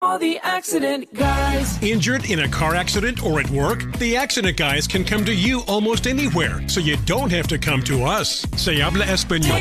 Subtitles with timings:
[0.00, 1.82] All the accident guys.
[1.82, 3.82] Injured in a car accident or at work?
[3.98, 7.82] The accident guys can come to you almost anywhere, so you don't have to come
[7.82, 8.46] to us.
[8.56, 9.58] Se habla español.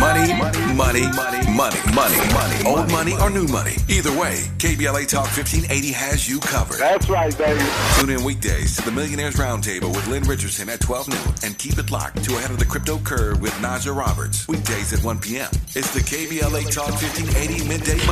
[0.00, 1.02] Money, money, money,
[1.56, 2.66] money, money, money.
[2.66, 3.76] Old money or new money.
[3.88, 6.78] Either way, KBLA Talk 1580 has you covered.
[6.78, 7.64] That's right, baby.
[7.98, 11.78] Tune in weekdays to the Millionaires Roundtable with Lynn Richardson at 12 noon and keep
[11.78, 14.46] it locked to Ahead of the Crypto Curve with Naja Roberts.
[14.46, 15.50] Weekdays at 1 p.m.
[15.74, 18.09] It's the KBLA Talk 1580 Midday Money Chain.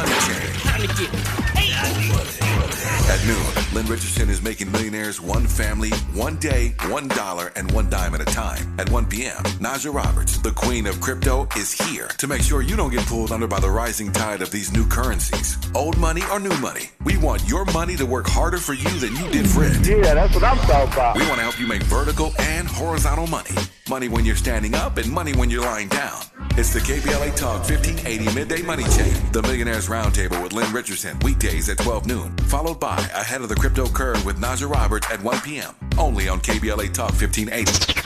[3.09, 7.91] At noon, Lynn Richardson is making millionaires one family, one day, one dollar, and one
[7.91, 8.79] dime at a time.
[8.79, 12.77] At 1 p.m., Naja Roberts, the queen of crypto, is here to make sure you
[12.77, 15.57] don't get pulled under by the rising tide of these new currencies.
[15.75, 19.17] Old money or new money, we want your money to work harder for you than
[19.17, 19.85] you did for it.
[19.85, 21.17] Yeah, that's what I'm talking about.
[21.17, 23.51] We want to help you make vertical and horizontal money.
[23.89, 26.21] Money when you're standing up and money when you're lying down.
[26.59, 31.71] It's the KBLA Talk 1580 Midday Money Chain, the Millionaires Roundtable with Lynn Richardson, weekdays
[31.71, 35.41] at 12 noon, followed by Ahead of the Crypto Curve with Naja Roberts at 1
[35.41, 35.75] p.m.
[35.97, 37.99] Only on KBLA Talk 1580.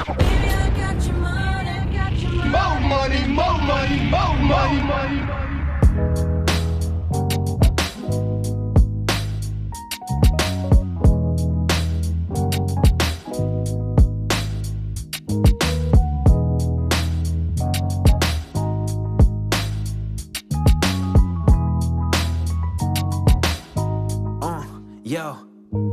[2.49, 5.52] More money, more money, more money, money.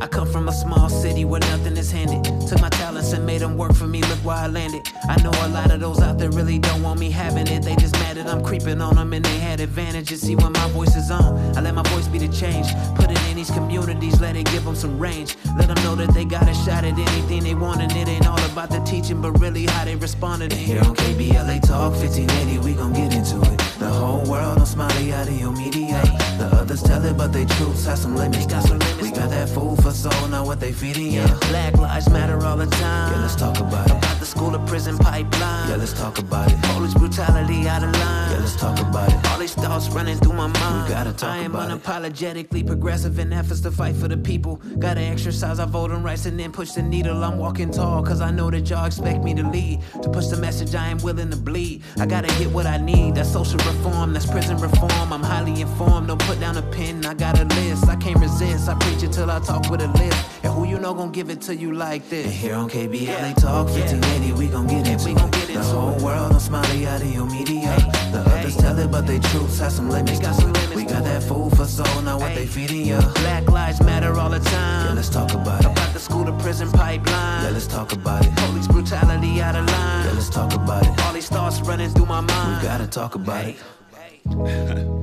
[0.02, 2.26] I come from a small city where nothing is handed.
[2.50, 4.02] Took my talents and made them work for me.
[4.02, 4.88] Look where I landed.
[5.08, 7.64] I know a lot of those out there really don't want me having it.
[7.64, 10.22] They just mad that I'm creeping on them and they had advantages.
[10.22, 12.68] See when my voice is on, I let my voice be the change.
[12.96, 15.36] Put it in these communities, let it give them some range.
[15.58, 18.28] Let them know that they got a shot at anything they want and it ain't
[18.28, 20.52] all about the teaching, but really how they responded.
[20.52, 23.60] And here on KBLA Talk 1580, we gon' get into it.
[23.80, 26.02] The whole world on Smiley out of your media.
[26.38, 28.46] The others tell it, but they truths have some limits.
[28.46, 29.02] Got some limits.
[29.02, 31.26] We got that food for soul, now what they feeding ya.
[31.50, 32.99] Black lives matter all the time.
[33.00, 34.09] Yeah, let's talk about it.
[34.30, 35.70] School to prison pipeline.
[35.70, 36.62] Yeah, let's talk about it.
[36.62, 38.32] Police brutality out of line.
[38.32, 39.28] Yeah, let's talk about it.
[39.32, 40.88] All these thoughts running through my mind.
[40.88, 41.84] We gotta talk I am about it.
[41.84, 44.58] unapologetically progressive in efforts to fight for the people.
[44.78, 47.24] Gotta exercise our voting rights and then push the needle.
[47.24, 49.82] I'm walking tall, cause I know that y'all expect me to lead.
[50.04, 51.82] To push the message, I am willing to bleed.
[51.98, 53.16] I gotta get what I need.
[53.16, 55.12] That's social reform, that's prison reform.
[55.12, 56.08] I'm highly informed.
[56.10, 57.88] Don't put down a pen, I got a list.
[57.88, 58.70] I can't resist.
[58.70, 60.24] I preach it till I talk with a list.
[60.44, 62.26] And who you know gon' give it to you like this?
[62.26, 63.68] And here on KBLA Talk
[64.20, 65.54] 1580, we gon' get into we gon' get it.
[65.54, 66.02] The whole it.
[66.02, 67.76] world on Smiley out of your media.
[68.12, 70.20] The others tell it, but they truths have some limits.
[70.20, 70.58] got some it.
[70.58, 73.00] limits We got that food for soul, now what they feeding ya.
[73.16, 74.88] Black lives matter all the time.
[74.88, 75.72] Yeah, let's talk about it.
[75.72, 77.44] About the school to prison pipeline.
[77.44, 78.36] Yeah, let's talk about it.
[78.36, 80.06] Police brutality out of line.
[80.06, 81.06] Yeah, let's talk about it.
[81.06, 82.62] All these thoughts running through my mind.
[82.62, 83.58] We gotta talk about it.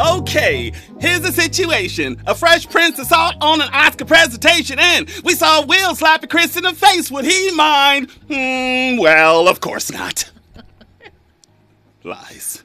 [0.00, 2.22] Okay, here's the situation.
[2.26, 6.62] A Fresh Prince assault on an Oscar presentation, and we saw Will slapping Chris in
[6.62, 7.10] the face.
[7.10, 8.10] Would he mind?
[8.28, 10.30] Hmm, well, of course not.
[12.04, 12.64] Lies.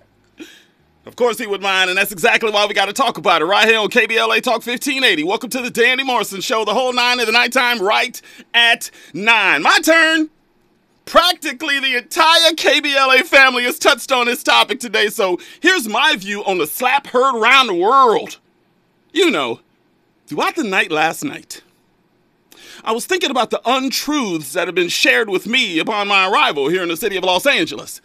[1.06, 3.46] Of course he would mind, and that's exactly why we got to talk about it
[3.46, 5.24] right here on KBLA Talk 1580.
[5.26, 8.20] Welcome to the Danny Morrison Show, the whole nine of the nighttime, right
[8.54, 9.62] at nine.
[9.62, 10.30] My turn.
[11.06, 16.44] Practically the entire KBLA family has touched on this topic today, so here's my view
[16.44, 18.40] on the slap heard around the world.
[19.14, 19.60] You know,
[20.26, 21.62] throughout the night last night,
[22.84, 26.70] I was thinking about the untruths that have been shared with me upon my arrival
[26.70, 28.02] here in the city of Los Angeles.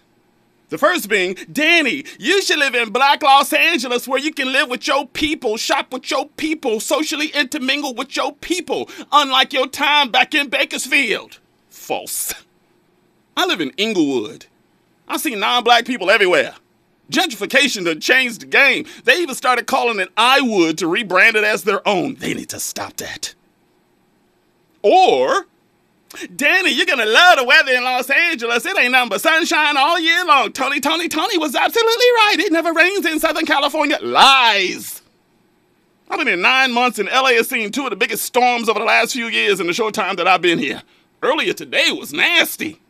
[0.68, 4.68] The first being, Danny, you should live in Black Los Angeles where you can live
[4.68, 10.10] with your people, shop with your people, socially intermingle with your people, unlike your time
[10.10, 11.40] back in Bakersfield.
[11.70, 12.34] False.
[13.36, 14.46] I live in Inglewood.
[15.08, 16.54] I see non black people everywhere.
[17.10, 18.86] Gentrification done changed the game.
[19.04, 22.14] They even started calling it I Would to rebrand it as their own.
[22.14, 23.34] They need to stop that.
[24.82, 25.46] Or,
[26.34, 28.64] Danny, you're gonna love the weather in Los Angeles.
[28.64, 30.52] It ain't nothing but sunshine all year long.
[30.52, 32.36] Tony, Tony, Tony was absolutely right.
[32.38, 33.98] It never rains in Southern California.
[34.00, 35.02] Lies.
[36.08, 38.78] I've been here nine months, and LA has seen two of the biggest storms over
[38.80, 40.82] the last few years in the short time that I've been here.
[41.22, 42.80] Earlier today was nasty.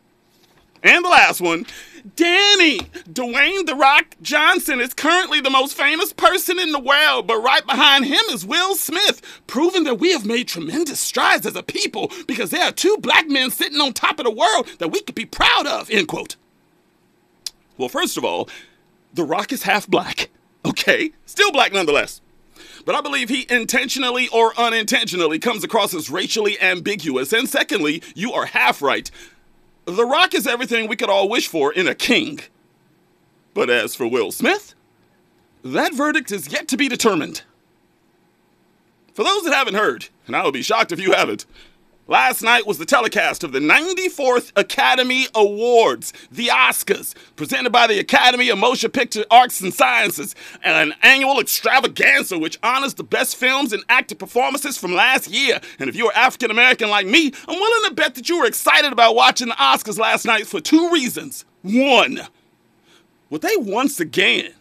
[0.83, 1.65] And the last one,
[2.15, 7.41] Danny, Dwayne The Rock Johnson is currently the most famous person in the world, but
[7.41, 11.61] right behind him is Will Smith, proving that we have made tremendous strides as a
[11.61, 15.01] people because there are two black men sitting on top of the world that we
[15.01, 16.35] could be proud of, end quote.
[17.77, 18.49] Well, first of all,
[19.13, 20.29] The Rock is half black,
[20.65, 21.11] okay?
[21.27, 22.21] Still black nonetheless.
[22.85, 27.31] But I believe he intentionally or unintentionally comes across as racially ambiguous.
[27.31, 29.09] And secondly, you are half right.
[29.85, 32.39] The Rock is everything we could all wish for in a king.
[33.53, 34.75] But as for Will Smith,
[35.63, 37.43] that verdict is yet to be determined.
[39.13, 41.45] For those that haven't heard, and I would be shocked if you haven't,
[42.11, 47.99] Last night was the telecast of the 94th Academy Awards, the Oscars, presented by the
[47.99, 53.71] Academy of Motion Picture Arts and Sciences, an annual extravaganza which honors the best films
[53.71, 55.61] and acting performances from last year.
[55.79, 58.91] And if you're African American like me, I'm willing to bet that you were excited
[58.91, 61.45] about watching the Oscars last night for two reasons.
[61.61, 62.19] One,
[63.29, 64.51] would they once again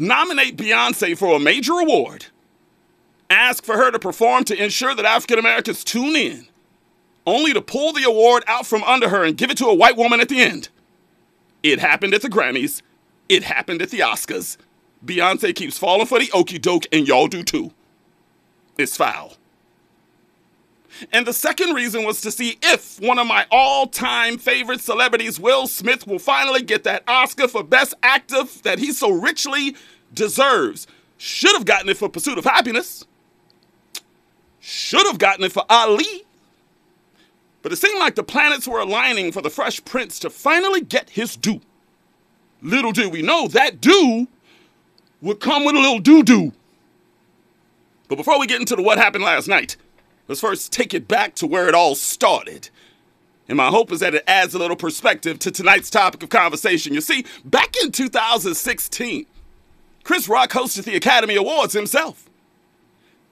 [0.00, 2.26] nominate Beyonce for a major award?
[3.30, 6.48] Ask for her to perform to ensure that African Americans tune in
[7.26, 9.96] only to pull the award out from under her and give it to a white
[9.96, 10.68] woman at the end.
[11.62, 12.82] It happened at the Grammys.
[13.28, 14.56] It happened at the Oscars.
[15.04, 17.72] Beyonce keeps falling for the okey doke, and y'all do too.
[18.78, 19.34] It's foul.
[21.12, 25.38] And the second reason was to see if one of my all time favorite celebrities,
[25.38, 29.76] Will Smith, will finally get that Oscar for Best Actor that he so richly
[30.14, 30.86] deserves.
[31.18, 33.04] Should have gotten it for Pursuit of Happyness.
[34.60, 36.25] Should have gotten it for Ali.
[37.66, 41.10] But it seemed like the planets were aligning for the Fresh Prince to finally get
[41.10, 41.60] his due.
[42.62, 44.28] Little did we know that due
[45.20, 46.52] would come with a little doo doo.
[48.06, 49.76] But before we get into the what happened last night,
[50.28, 52.70] let's first take it back to where it all started.
[53.48, 56.94] And my hope is that it adds a little perspective to tonight's topic of conversation.
[56.94, 59.26] You see, back in 2016,
[60.04, 62.30] Chris Rock hosted the Academy Awards himself.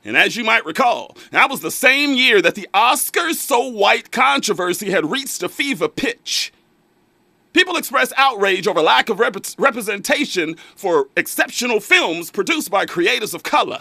[0.04, 4.10] And as you might recall, that was the same year that the Oscars So White
[4.10, 6.52] controversy had reached a fever pitch.
[7.54, 13.44] People expressed outrage over lack of rep- representation for exceptional films produced by creators of
[13.44, 13.80] color.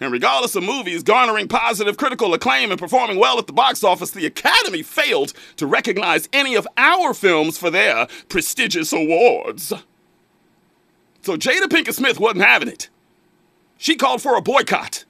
[0.00, 4.10] And regardless of movies garnering positive critical acclaim and performing well at the box office,
[4.10, 9.72] the Academy failed to recognize any of our films for their prestigious awards.
[11.22, 12.88] So Jada Pinkett Smith wasn't having it.
[13.78, 15.04] She called for a boycott.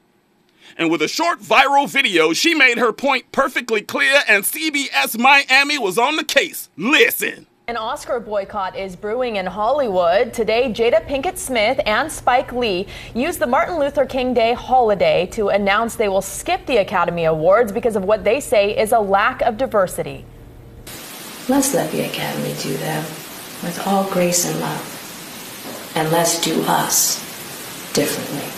[0.76, 5.78] And with a short viral video, she made her point perfectly clear, and CBS Miami
[5.78, 6.68] was on the case.
[6.76, 7.46] Listen.
[7.68, 10.32] An Oscar boycott is brewing in Hollywood.
[10.32, 15.48] Today, Jada Pinkett Smith and Spike Lee used the Martin Luther King Day holiday to
[15.48, 19.40] announce they will skip the Academy Awards because of what they say is a lack
[19.42, 20.24] of diversity.
[21.48, 23.02] Let's let the Academy do them
[23.62, 25.92] with all grace and love.
[25.96, 27.25] And let's do us
[27.96, 28.56] differently.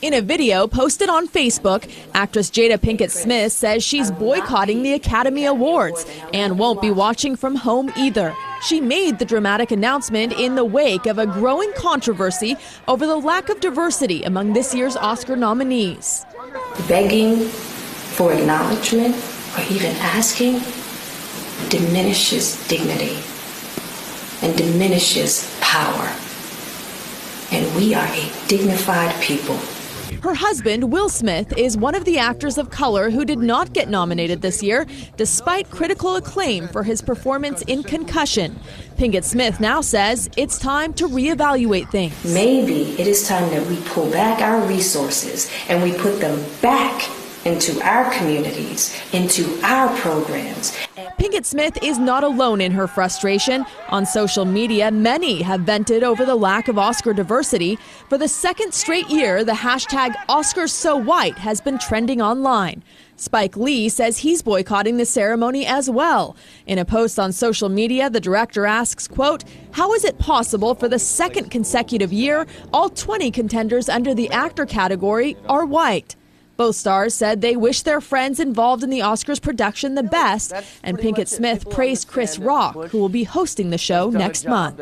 [0.00, 5.44] In a video posted on Facebook, actress Jada Pinkett Smith says she's boycotting the Academy
[5.44, 6.04] Awards
[6.34, 8.34] and won't be watching from home either.
[8.62, 12.56] She made the dramatic announcement in the wake of a growing controversy
[12.88, 16.26] over the lack of diversity among this year's Oscar nominees.
[16.88, 17.46] Begging
[18.16, 19.14] for acknowledgement
[19.56, 20.60] or even asking
[21.68, 23.18] diminishes dignity
[24.42, 26.12] and diminishes power.
[27.52, 29.58] And we are a dignified people.
[30.22, 33.88] Her husband, Will Smith, is one of the actors of color who did not get
[33.88, 38.58] nominated this year, despite critical acclaim for his performance in Concussion.
[38.96, 42.14] Pinkett Smith now says it's time to reevaluate things.
[42.24, 47.10] Maybe it is time that we pull back our resources and we put them back
[47.44, 50.76] into our communities, into our programs.
[51.18, 53.64] Pinkett Smith is not alone in her frustration.
[53.90, 57.76] On social media, many have vented over the lack of Oscar diversity.
[58.08, 62.82] For the second straight year, the hashtag OscarsSoWhite has been trending online.
[63.16, 66.34] Spike Lee says he's boycotting the ceremony as well.
[66.66, 70.88] In a post on social media, the director asks, quote, "How is it possible for
[70.88, 76.16] the second consecutive year all 20 contenders under the actor category are white?"
[76.56, 80.98] Both stars said they wish their friends involved in the Oscars production the best, and
[80.98, 84.80] Pinkett Smith praised Chris Rock, who will be hosting the show next month.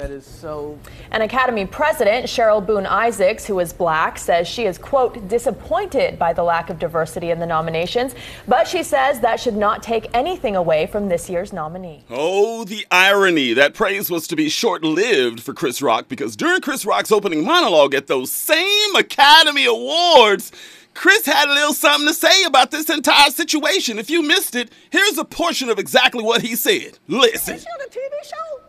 [1.10, 6.32] An Academy president, Cheryl Boone Isaacs, who is black, says she is, quote, disappointed by
[6.32, 8.14] the lack of diversity in the nominations,
[8.46, 12.04] but she says that should not take anything away from this year's nominee.
[12.10, 13.52] Oh, the irony.
[13.54, 17.44] That praise was to be short lived for Chris Rock because during Chris Rock's opening
[17.44, 20.52] monologue at those same Academy Awards,
[20.94, 23.98] Chris had a little something to say about this entire situation.
[23.98, 26.98] If you missed it, here's a portion of exactly what he said.
[27.08, 27.54] Listen.
[27.54, 28.60] Is on a TV show?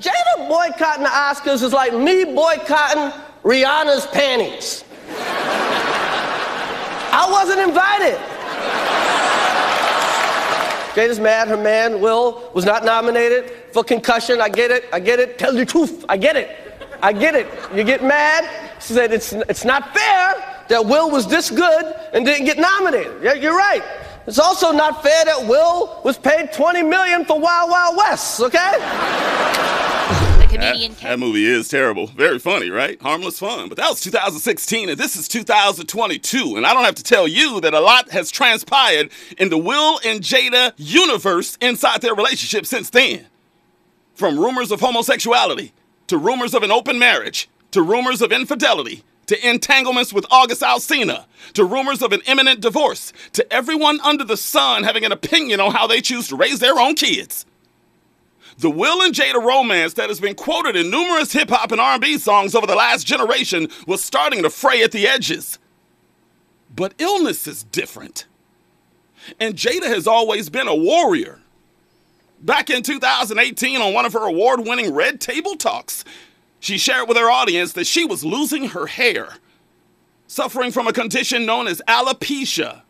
[0.00, 4.84] Jada boycotting the Oscars is like me boycotting Rihanna's panties.
[7.10, 8.18] I wasn't invited.
[10.94, 14.40] Jada's mad her man, Will, was not nominated for concussion.
[14.40, 14.84] I get it.
[14.92, 15.38] I get it.
[15.38, 16.04] Tell the truth.
[16.08, 16.56] I get it.
[17.02, 17.46] I get it.
[17.74, 18.48] You get mad.
[18.80, 23.22] She said it's, it's not fair that Will was this good and didn't get nominated.
[23.22, 23.82] Yeah, you're right.
[24.26, 28.72] It's also not fair that Will was paid 20 million for Wild Wild West, okay?
[30.38, 32.08] The comedian that, that movie is terrible.
[32.08, 33.00] Very funny, right?
[33.00, 33.70] Harmless fun.
[33.70, 36.56] But that was 2016, and this is 2022.
[36.56, 39.98] And I don't have to tell you that a lot has transpired in the Will
[40.04, 43.26] and Jada universe inside their relationship since then.
[44.14, 45.72] From rumors of homosexuality,
[46.08, 51.24] to rumors of an open marriage, to rumors of infidelity, to entanglements with August Alsina,
[51.54, 55.72] to rumors of an imminent divorce, to everyone under the sun having an opinion on
[55.72, 57.46] how they choose to raise their own kids.
[58.58, 62.18] The Will and Jada romance that has been quoted in numerous hip hop and R&B
[62.18, 65.58] songs over the last generation was starting to fray at the edges.
[66.74, 68.26] But illness is different.
[69.38, 71.40] And Jada has always been a warrior.
[72.40, 76.04] Back in 2018 on one of her award-winning Red Table Talks,
[76.60, 79.34] she shared with her audience that she was losing her hair,
[80.26, 82.82] suffering from a condition known as alopecia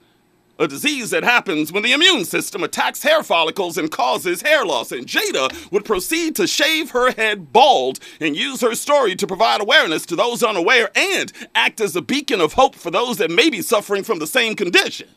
[0.59, 4.91] a disease that happens when the immune system attacks hair follicles and causes hair loss.
[4.91, 9.61] And Jada would proceed to shave her head bald and use her story to provide
[9.61, 13.49] awareness to those unaware and act as a beacon of hope for those that may
[13.49, 15.09] be suffering from the same condition.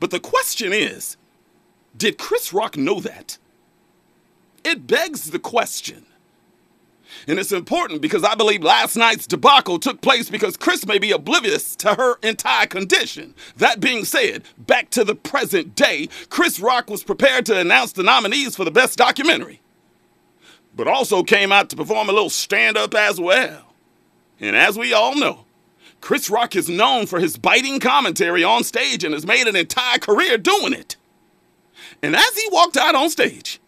[0.00, 1.16] But the question is
[1.96, 3.38] did Chris Rock know that?
[4.64, 6.06] It begs the question
[7.26, 11.12] and it's important because I believe last night's debacle took place because Chris may be
[11.12, 13.34] oblivious to her entire condition.
[13.56, 18.02] That being said, back to the present day, Chris Rock was prepared to announce the
[18.02, 19.60] nominees for the best documentary,
[20.74, 23.74] but also came out to perform a little stand up as well.
[24.40, 25.44] And as we all know,
[26.00, 29.98] Chris Rock is known for his biting commentary on stage and has made an entire
[29.98, 30.96] career doing it.
[32.02, 33.60] And as he walked out on stage,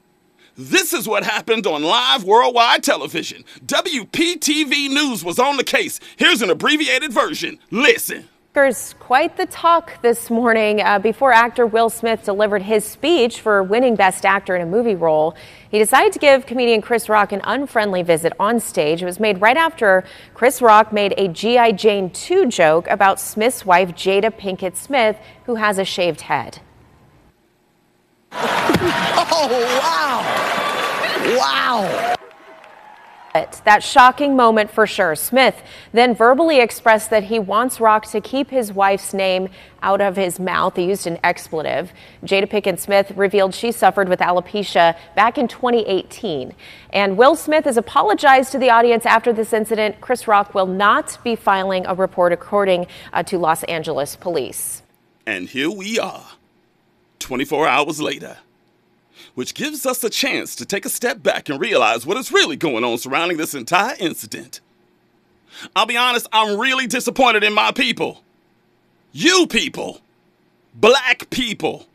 [0.57, 3.45] this is what happened on live worldwide television.
[3.67, 6.01] WPTV News was on the case.
[6.17, 7.59] Here's an abbreviated version.
[7.71, 8.29] Listen.
[8.55, 13.65] There's quite the talk this morning uh, before actor Will Smith delivered his speech for
[13.65, 15.35] winning Best Actor in a movie role.
[15.69, 19.03] He decided to give comedian Chris Rock an unfriendly visit on stage.
[19.03, 21.73] It was made right after Chris Rock made a G.I.
[21.73, 26.61] Jane 2 joke about Smith's wife, Jada Pinkett Smith, who has a shaved head.
[28.37, 29.49] Oh,
[29.81, 30.25] wow.
[31.39, 32.15] Wow.
[33.65, 35.17] That shocking moment for sure.
[35.17, 35.61] Smith
[35.93, 39.49] then verbally expressed that he wants Rock to keep his wife's name
[39.83, 40.77] out of his mouth.
[40.77, 41.93] He used an expletive.
[42.25, 46.55] Jada Pinkett Smith revealed she suffered with alopecia back in 2018.
[46.91, 50.01] And Will Smith has apologized to the audience after this incident.
[50.01, 54.83] Chris Rock will not be filing a report, according uh, to Los Angeles police.
[55.27, 56.25] And here we are,
[57.25, 58.37] 24 hours later
[59.35, 62.57] which gives us a chance to take a step back and realize what is really
[62.57, 64.61] going on surrounding this entire incident.
[65.75, 68.23] I'll be honest, I'm really disappointed in my people.
[69.13, 70.01] You people.
[70.75, 71.87] Black people.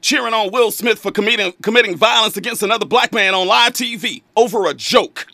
[0.00, 4.22] Cheering on Will Smith for committing, committing violence against another black man on live TV
[4.36, 5.26] over a joke.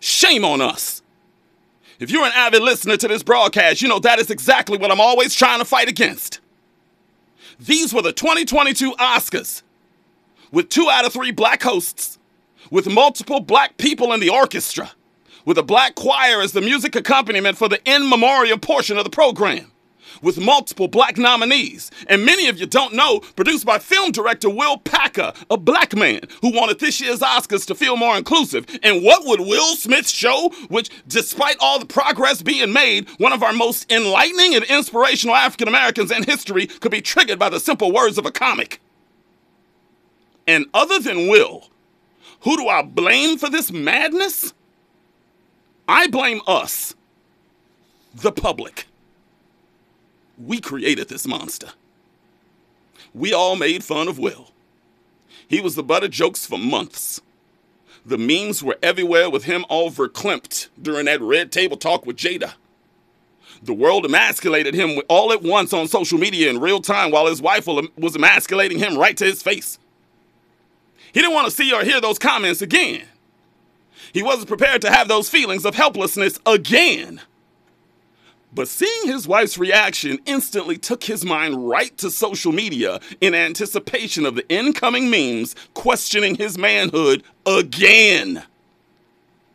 [0.00, 1.02] Shame on us.
[1.98, 5.00] If you're an avid listener to this broadcast, you know that is exactly what I'm
[5.00, 6.39] always trying to fight against.
[7.60, 9.62] These were the 2022 Oscars.
[10.50, 12.18] With two out of three black hosts,
[12.70, 14.92] with multiple black people in the orchestra,
[15.44, 19.10] with a black choir as the music accompaniment for the in memoriam portion of the
[19.10, 19.70] program,
[20.22, 24.78] with multiple black nominees, and many of you don't know, produced by film director Will
[24.78, 28.66] Packer, a black man who wanted this year's Oscars to feel more inclusive.
[28.82, 33.42] And what would Will Smith show, which, despite all the progress being made, one of
[33.42, 37.92] our most enlightening and inspirational African Americans in history could be triggered by the simple
[37.92, 38.80] words of a comic?
[40.46, 41.68] And other than Will,
[42.40, 44.52] who do I blame for this madness?
[45.86, 46.94] I blame us,
[48.14, 48.86] the public.
[50.42, 51.68] We created this monster.
[53.12, 54.52] We all made fun of Will.
[55.46, 57.20] He was the butt of jokes for months.
[58.06, 62.54] The memes were everywhere with him all verklempt during that red table talk with Jada.
[63.62, 67.42] The world emasculated him all at once on social media in real time while his
[67.42, 69.78] wife was emasculating him right to his face.
[71.12, 73.02] He didn't want to see or hear those comments again.
[74.14, 77.20] He wasn't prepared to have those feelings of helplessness again.
[78.52, 84.26] But seeing his wife's reaction instantly took his mind right to social media in anticipation
[84.26, 88.44] of the incoming memes questioning his manhood again.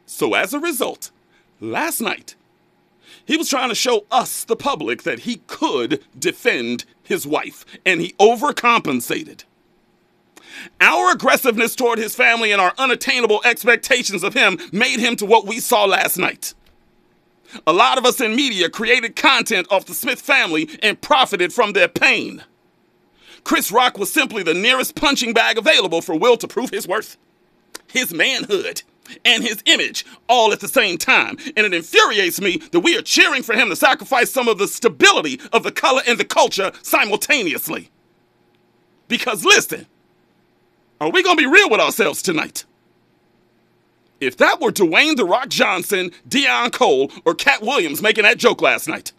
[0.05, 1.11] So, as a result,
[1.59, 2.35] last night,
[3.25, 7.99] he was trying to show us, the public, that he could defend his wife, and
[7.99, 9.43] he overcompensated.
[10.79, 15.45] Our aggressiveness toward his family and our unattainable expectations of him made him to what
[15.45, 16.53] we saw last night.
[17.67, 21.73] A lot of us in media created content off the Smith family and profited from
[21.73, 22.43] their pain.
[23.43, 27.17] Chris Rock was simply the nearest punching bag available for Will to prove his worth,
[27.87, 28.81] his manhood,
[29.23, 31.37] and his image all at the same time.
[31.55, 34.67] And it infuriates me that we are cheering for him to sacrifice some of the
[34.67, 37.91] stability of the color and the culture simultaneously.
[39.07, 39.85] Because listen,
[40.99, 42.65] are we going to be real with ourselves tonight?
[44.25, 48.59] If that were Dwayne The Rock Johnson, Deon Cole, or Katt Williams making that joke
[48.59, 49.11] last night,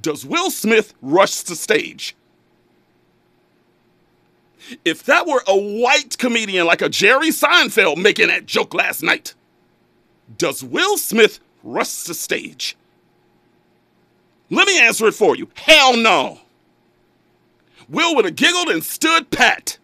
[0.00, 2.16] does Will Smith rush the stage?
[4.82, 9.34] If that were a white comedian like a Jerry Seinfeld making that joke last night,
[10.38, 12.78] does Will Smith rush the stage?
[14.48, 15.50] Let me answer it for you.
[15.54, 16.40] Hell no.
[17.90, 19.76] Will would have giggled and stood pat.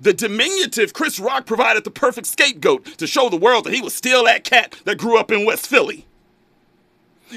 [0.00, 3.94] The diminutive Chris Rock provided the perfect scapegoat to show the world that he was
[3.94, 6.06] still that cat that grew up in West Philly.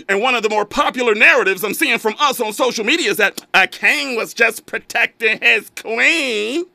[0.08, 3.18] And one of the more popular narratives I'm seeing from us on social media is
[3.18, 6.66] that a king was just protecting his queen.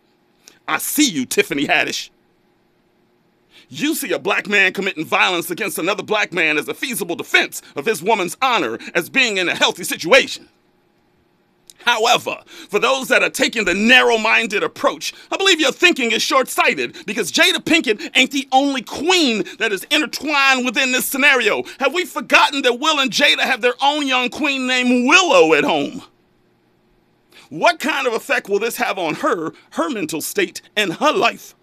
[0.68, 2.10] I see you, Tiffany Haddish.
[3.68, 7.62] You see a black man committing violence against another black man as a feasible defense
[7.74, 10.48] of his woman's honor as being in a healthy situation.
[11.86, 16.20] However, for those that are taking the narrow minded approach, I believe your thinking is
[16.20, 21.62] short sighted because Jada Pinkett ain't the only queen that is intertwined within this scenario.
[21.78, 25.62] Have we forgotten that Will and Jada have their own young queen named Willow at
[25.62, 26.02] home?
[27.50, 31.54] What kind of effect will this have on her, her mental state, and her life?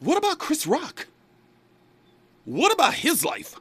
[0.00, 1.06] What about Chris Rock?
[2.44, 3.58] What about his life?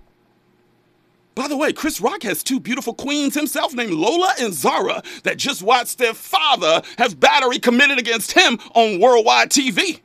[1.37, 5.37] By the way, Chris Rock has two beautiful queens himself named Lola and Zahra that
[5.37, 9.99] just watched their father have battery committed against him on worldwide TV.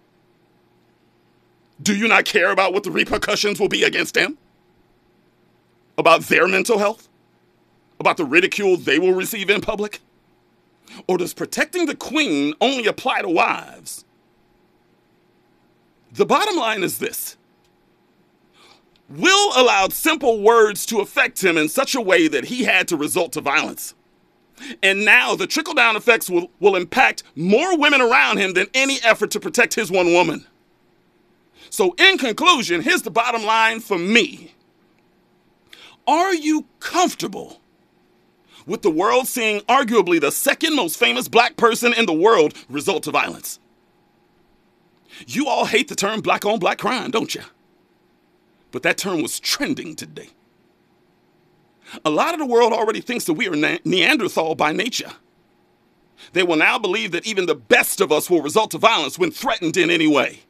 [1.82, 4.36] Do you not care about what the repercussions will be against them?
[5.96, 7.08] About their mental health?
[7.98, 10.00] About the ridicule they will receive in public?
[11.06, 14.04] Or does protecting the queen only apply to wives?
[16.12, 17.38] The bottom line is this
[19.08, 22.96] Will allowed simple words to affect him in such a way that he had to
[22.96, 23.94] resort to violence.
[24.82, 28.98] And now the trickle down effects will, will impact more women around him than any
[29.02, 30.46] effort to protect his one woman.
[31.70, 34.52] So, in conclusion, here's the bottom line for me
[36.06, 37.60] Are you comfortable
[38.66, 43.04] with the world seeing arguably the second most famous black person in the world result
[43.04, 43.58] to violence?
[45.26, 47.42] You all hate the term black on black crime, don't you?
[48.72, 50.30] But that term was trending today.
[52.04, 55.12] A lot of the world already thinks that we are Neanderthal by nature.
[56.32, 59.30] They will now believe that even the best of us will result to violence when
[59.30, 60.40] threatened in any way.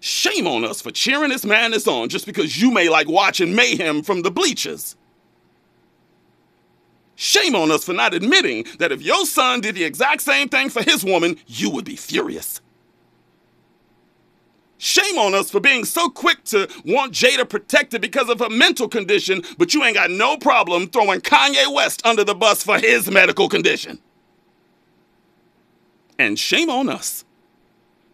[0.00, 4.02] Shame on us for cheering this madness on just because you may like watching mayhem
[4.02, 4.96] from the bleachers.
[7.14, 10.68] Shame on us for not admitting that if your son did the exact same thing
[10.68, 12.60] for his woman, you would be furious.
[14.78, 18.88] Shame on us for being so quick to want Jada protected because of her mental
[18.88, 23.10] condition, but you ain't got no problem throwing Kanye West under the bus for his
[23.10, 23.98] medical condition.
[26.18, 27.24] And shame on us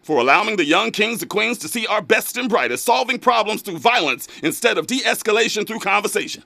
[0.03, 3.62] for allowing the young kings and queens to see our best and brightest solving problems
[3.62, 6.42] through violence instead of de escalation through conversation.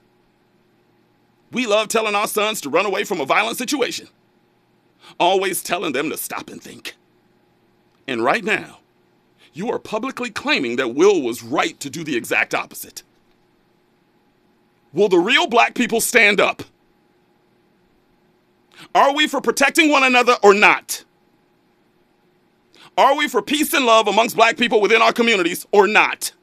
[1.51, 4.07] We love telling our sons to run away from a violent situation,
[5.19, 6.95] always telling them to stop and think.
[8.07, 8.79] And right now,
[9.55, 13.03] you are publicly claiming that Will was right to do the exact opposite.
[14.91, 16.61] Will the real black people stand up?
[18.93, 21.05] Are we for protecting one another or not?
[22.97, 26.33] Are we for peace and love amongst black people within our communities or not?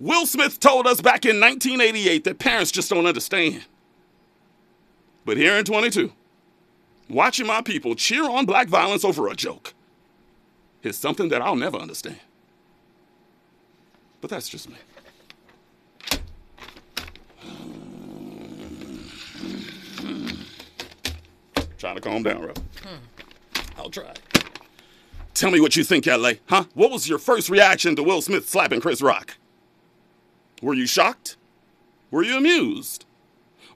[0.00, 3.64] Will Smith told us back in 1988 that parents just don't understand.
[5.24, 6.12] But here in 22,
[7.08, 9.74] watching my people cheer on black violence over a joke
[10.82, 12.20] is something that I'll never understand.
[14.20, 14.76] But that's just me.
[21.78, 22.58] Trying to calm down, Rob.
[22.84, 22.96] Hmm.
[23.78, 24.12] I'll try.
[25.32, 26.64] Tell me what you think, LA, huh?
[26.74, 29.38] What was your first reaction to Will Smith slapping Chris Rock?
[30.60, 31.38] Were you shocked?
[32.10, 33.06] Were you amused?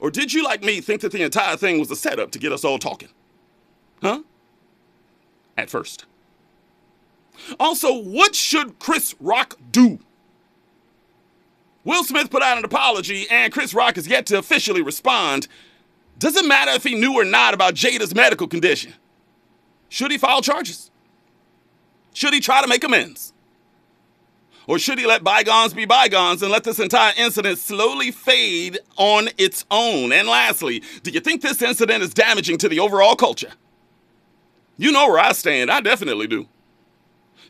[0.00, 2.52] Or did you, like me, think that the entire thing was a setup to get
[2.52, 3.08] us all talking?
[4.02, 4.22] Huh?
[5.56, 6.04] At first.
[7.58, 9.98] Also, what should Chris Rock do?
[11.84, 15.48] Will Smith put out an apology, and Chris Rock has yet to officially respond.
[16.18, 18.94] Doesn't matter if he knew or not about Jada's medical condition.
[19.88, 20.90] Should he file charges?
[22.14, 23.32] Should he try to make amends?
[24.66, 29.28] Or should he let bygones be bygones and let this entire incident slowly fade on
[29.36, 30.10] its own?
[30.10, 33.52] And lastly, do you think this incident is damaging to the overall culture?
[34.78, 35.70] You know where I stand.
[35.70, 36.48] I definitely do.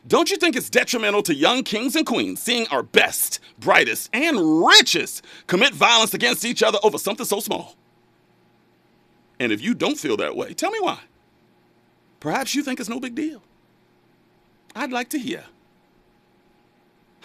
[0.07, 4.63] Don't you think it's detrimental to young kings and queens seeing our best, brightest, and
[4.63, 7.75] richest commit violence against each other over something so small?
[9.39, 10.99] And if you don't feel that way, tell me why.
[12.19, 13.41] Perhaps you think it's no big deal.
[14.75, 15.45] I'd like to hear.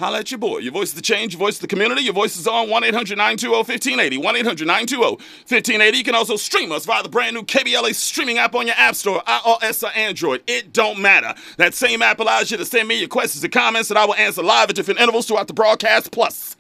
[0.01, 0.59] Holla at your boy.
[0.59, 2.01] Your voice is the change, your voice is the community.
[2.01, 4.17] Your voice is on 1 800 920 1580.
[4.17, 5.99] 1 800 920 1580.
[5.99, 8.95] You can also stream us via the brand new KBLA streaming app on your App
[8.95, 10.43] Store, iOS or Android.
[10.47, 11.35] It don't matter.
[11.59, 14.15] That same app allows you to send me your questions and comments that I will
[14.15, 16.13] answer live at different intervals throughout the broadcast.
[16.13, 16.57] Plus,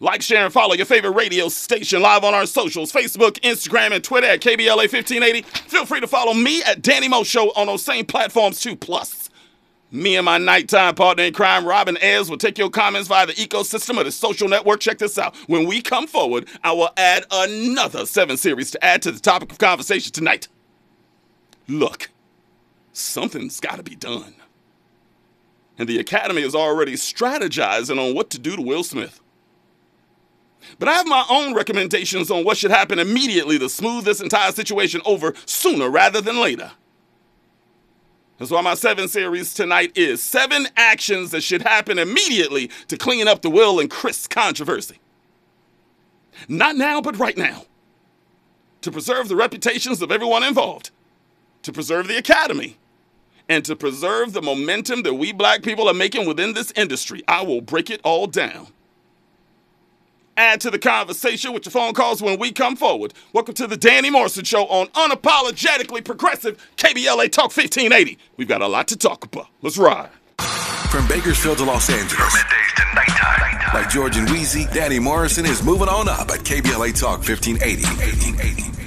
[0.00, 4.02] like, share, and follow your favorite radio station live on our socials Facebook, Instagram, and
[4.02, 5.42] Twitter at KBLA 1580.
[5.42, 8.76] Feel free to follow me at Danny Mo Show on those same platforms too.
[8.76, 9.27] Plus,
[9.90, 13.32] me and my nighttime partner in crime, Robin Ayers, will take your comments via the
[13.34, 14.80] ecosystem of the social network.
[14.80, 15.34] Check this out.
[15.46, 19.50] When we come forward, I will add another seven series to add to the topic
[19.50, 20.48] of conversation tonight.
[21.68, 22.10] Look,
[22.92, 24.34] something's got to be done.
[25.78, 29.20] And the Academy is already strategizing on what to do to Will Smith.
[30.78, 34.52] But I have my own recommendations on what should happen immediately to smooth this entire
[34.52, 36.72] situation over sooner rather than later.
[38.38, 43.26] That's why my seven series tonight is seven actions that should happen immediately to clean
[43.26, 44.98] up the Will and Chris controversy.
[46.48, 47.64] Not now, but right now.
[48.82, 50.90] To preserve the reputations of everyone involved,
[51.62, 52.76] to preserve the Academy,
[53.48, 57.24] and to preserve the momentum that we black people are making within this industry.
[57.26, 58.68] I will break it all down
[60.38, 63.12] add to the conversation with your phone calls when we come forward.
[63.32, 68.16] Welcome to the Danny Morrison Show on unapologetically progressive KBLA Talk 1580.
[68.36, 69.48] We've got a lot to talk about.
[69.62, 70.10] Let's ride.
[70.90, 72.14] From Bakersfield to Los Angeles.
[72.14, 73.74] From middays to nighttime.
[73.74, 77.82] Like George and Weezy, Danny Morrison is moving on up at KBLA Talk 1580.
[77.82, 78.78] 1580.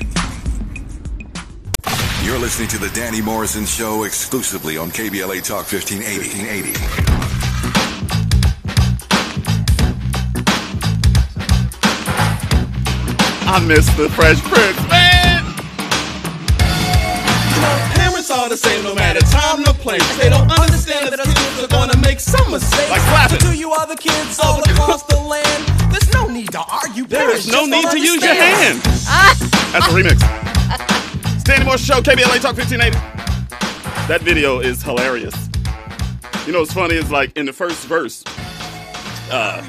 [2.25, 6.17] You're listening to the Danny Morrison Show exclusively on KBLA Talk 1580.
[6.39, 7.20] 1580.
[13.51, 15.43] I miss the Fresh Prince, man.
[17.51, 20.01] You know, parents are the same no matter time or place.
[20.17, 22.89] They don't understand that the kids are gonna make some mistakes.
[22.89, 23.39] Like clapping.
[23.41, 27.05] So to you other kids all across the land, there's no need to argue.
[27.05, 28.81] There Parents is no need to use your understand.
[28.87, 29.05] hands.
[29.73, 31.41] That's a remix.
[31.41, 32.97] Standing More Show, KBLA Talk 1580.
[34.07, 35.35] That video is hilarious.
[36.47, 38.23] You know what's funny is like in the first verse,
[39.29, 39.61] uh,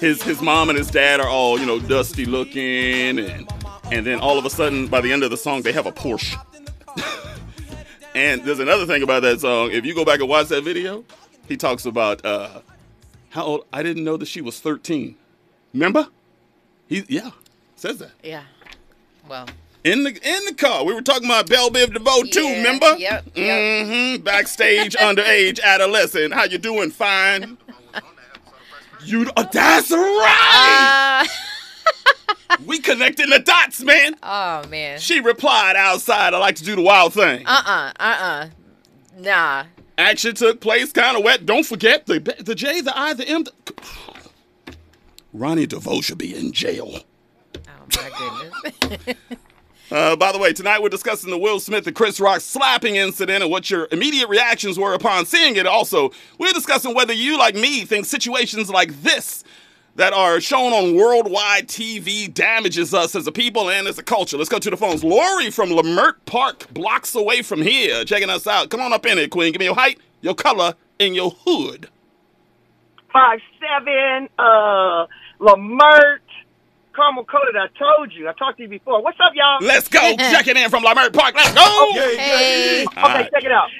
[0.00, 3.48] his his mom and his dad are all you know dusty looking, and
[3.92, 5.92] and then all of a sudden by the end of the song they have a
[5.92, 6.36] Porsche.
[8.14, 9.70] and there's another thing about that song.
[9.70, 11.04] If you go back and watch that video,
[11.48, 12.60] he talks about uh,
[13.30, 13.66] how old.
[13.72, 15.16] I didn't know that she was 13.
[15.72, 16.08] Remember?
[16.88, 17.30] He yeah
[17.76, 18.42] says that Yeah.
[19.28, 19.46] Well,
[19.84, 20.84] in the in the car.
[20.84, 22.42] We were talking about Bell Biv DeVoe too.
[22.42, 22.96] Yeah, Remember?
[22.98, 23.86] yep, yep.
[23.86, 24.24] Mm-hmm.
[24.24, 26.34] Backstage, underage, adolescent.
[26.34, 26.90] How you doing?
[26.90, 27.56] Fine.
[29.04, 29.30] You.
[29.36, 31.26] Uh, that's right.
[31.28, 34.16] uh, we connecting the dots, man.
[34.22, 34.98] oh man.
[34.98, 36.34] She replied outside.
[36.34, 37.44] I like to do the wild thing.
[37.46, 38.48] Uh uh uh uh.
[39.18, 39.64] Nah.
[39.98, 41.44] Action took place kind of wet.
[41.46, 43.44] Don't forget the the J, the I, the M.
[43.44, 43.52] The...
[45.32, 47.00] Ronnie DeVoe should be in jail.
[47.56, 47.60] Oh
[47.96, 49.16] my goodness.
[49.90, 53.42] Uh, by the way, tonight we're discussing the Will Smith and Chris Rock slapping incident
[53.42, 55.66] and what your immediate reactions were upon seeing it.
[55.66, 59.42] Also, we're discussing whether you, like me, think situations like this
[59.96, 64.36] that are shown on worldwide TV damages us as a people and as a culture.
[64.36, 65.02] Let's go to the phones.
[65.02, 68.70] Lori from Leimert Park, blocks away from here, checking us out.
[68.70, 69.52] Come on up in here, Queen.
[69.52, 71.88] Give me your height, your color, and your hood.
[73.12, 75.06] five seven, uh,
[75.40, 76.20] Leimert,
[77.00, 77.56] Carmel coated.
[77.56, 78.28] I told you.
[78.28, 79.02] I talked to you before.
[79.02, 79.66] What's up, y'all?
[79.66, 80.16] Let's go.
[80.18, 81.34] checking in from Leimert Park.
[81.34, 81.92] Let's go.
[81.94, 82.84] Hey.
[82.86, 83.30] Okay, right.
[83.32, 83.70] check it out.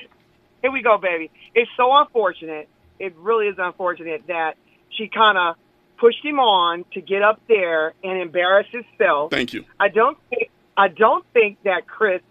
[0.62, 1.30] Here we go, baby.
[1.54, 2.68] It's so unfortunate.
[2.98, 4.54] It really is unfortunate that
[4.96, 5.56] she kind of
[5.98, 9.30] pushed him on to get up there and embarrass himself.
[9.30, 9.66] Thank you.
[9.78, 12.22] I don't think I don't think that Chris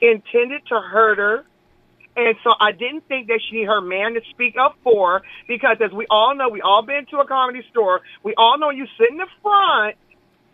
[0.00, 1.44] intended to hurt her.
[2.16, 5.22] And so I didn't think that she needed her man to speak up for her
[5.46, 8.00] because as we all know, we all been to a comedy store.
[8.24, 9.96] We all know you sit in the front.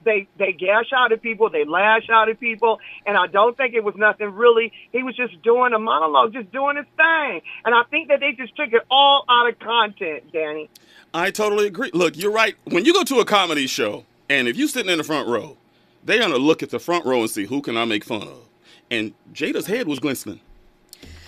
[0.05, 3.75] They they gash out at people, they lash out at people, and I don't think
[3.75, 4.73] it was nothing really.
[4.93, 7.41] He was just doing a monologue, just doing his thing.
[7.65, 10.69] And I think that they just took it all out of content, Danny.
[11.13, 11.91] I totally agree.
[11.95, 12.55] Look, you're right.
[12.65, 15.57] When you go to a comedy show, and if you're sitting in the front row,
[16.05, 18.49] they're gonna look at the front row and see who can I make fun of.
[18.91, 20.41] And Jada's head was glistening.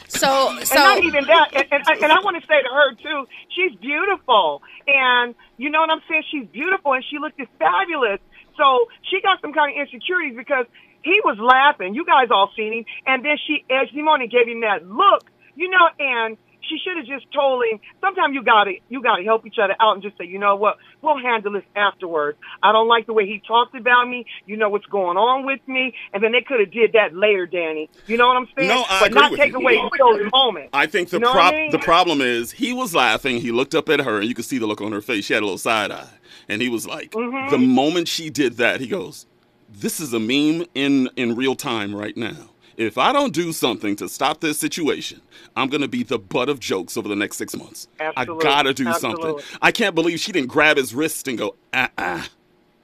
[0.09, 1.49] So and not even that.
[1.55, 5.69] And, and, I- and I want to say to her too, she's beautiful, and you
[5.71, 6.23] know what I'm saying.
[6.31, 8.21] She's beautiful, and she looked as fabulous.
[8.57, 10.67] So she got some kind of insecurities because
[11.03, 11.95] he was laughing.
[11.95, 14.87] You guys all seen him, and then she edged him on and gave him that
[14.87, 16.37] look, you know, and
[16.69, 17.79] she should have just told him.
[18.01, 20.79] Sometimes you gotta you gotta help each other out and just say, you know what,
[21.01, 22.37] we'll handle this afterwards.
[22.61, 24.27] I don't like the way he talked about me.
[24.47, 27.47] You know what's going on with me, and then they could have did that later,
[27.47, 27.89] Danny.
[28.09, 28.69] You know what I'm saying?
[28.69, 29.59] No, I but agree not with take you.
[29.61, 30.71] away those moments.
[30.73, 31.71] I think the You know prop I mean?
[31.71, 33.41] the problem is he was laughing.
[33.41, 35.25] He looked up at her, and you could see the look on her face.
[35.27, 36.09] She had a little side eye,
[36.49, 37.51] and he was like, Mhm.
[37.51, 39.27] the moment she did that, he goes,
[39.69, 42.51] "This is a meme in in real time right now.
[42.77, 45.23] If I don't do something to stop this situation,
[45.57, 47.89] I'm gonna be the butt of jokes over the next six months.
[47.99, 48.47] Absolutely.
[48.47, 49.39] I gotta do something.
[49.63, 52.29] I can't believe she didn't grab his wrist and go, ah ah.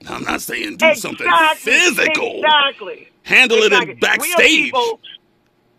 [0.08, 2.38] I'm not saying do something physical.
[2.42, 3.08] Exactly.
[3.22, 3.90] Handle it Exactly.
[3.90, 4.30] in We backstage.
[4.30, 5.00] have people,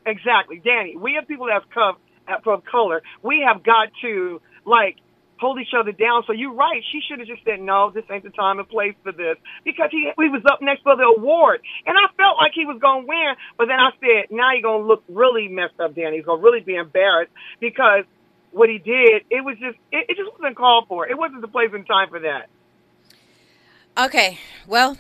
[0.06, 0.96] exactly, Danny.
[0.96, 3.02] We have people that's co- uh, from color.
[3.22, 4.96] We have got to like
[5.38, 6.24] hold each other down.
[6.26, 6.82] So you're right.
[6.92, 9.90] She should have just said, "No, this ain't the time and place for this," because
[9.92, 13.06] he he was up next for the award, and I felt like he was gonna
[13.06, 13.36] win.
[13.58, 16.18] But then I said, "Now you're gonna look really messed up, Danny.
[16.18, 18.06] He's gonna really be embarrassed because."
[18.56, 21.08] What he did, it was just, it, it just wasn't called for.
[21.08, 22.50] It wasn't the place and time for that.
[23.98, 24.98] Okay, well,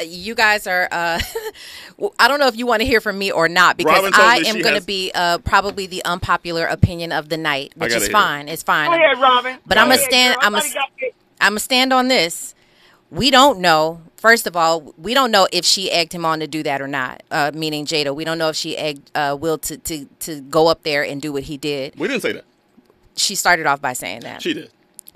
[0.00, 0.88] you guys are.
[0.90, 1.20] Uh,
[2.18, 4.54] I don't know if you want to hear from me or not because I am
[4.54, 8.10] going to has- be uh, probably the unpopular opinion of the night, which is hear
[8.10, 8.12] it.
[8.12, 8.48] fine.
[8.48, 8.90] It's fine.
[8.90, 9.58] Go ahead, Robin.
[9.66, 10.36] But Go I'm gonna stand.
[10.40, 10.62] I'm gonna.
[10.62, 11.14] Somebody got it.
[11.40, 12.54] I'm gonna stand on this.
[13.10, 14.00] We don't know.
[14.16, 16.86] First of all, we don't know if she egged him on to do that or
[16.88, 17.22] not.
[17.30, 20.68] Uh, meaning Jada, we don't know if she egged uh, Will to, to to go
[20.68, 21.98] up there and do what he did.
[21.98, 22.44] We didn't say that.
[23.16, 24.40] She started off by saying that.
[24.40, 24.70] She did.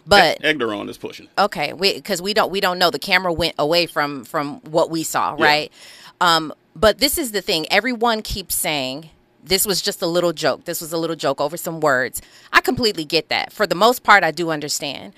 [0.06, 1.28] But Egged her is pushing.
[1.36, 2.90] Okay, because we, don't we don't know.
[2.90, 5.44] The camera went away from from what we saw, Yeah.
[5.44, 5.72] right?
[6.20, 7.66] Um, but this is the thing.
[7.70, 9.10] Everyone keeps saying
[9.42, 10.64] this was just a little joke.
[10.64, 12.22] This was a little joke over some words.
[12.52, 13.52] I completely get that.
[13.52, 15.12] For the most part, I do understand.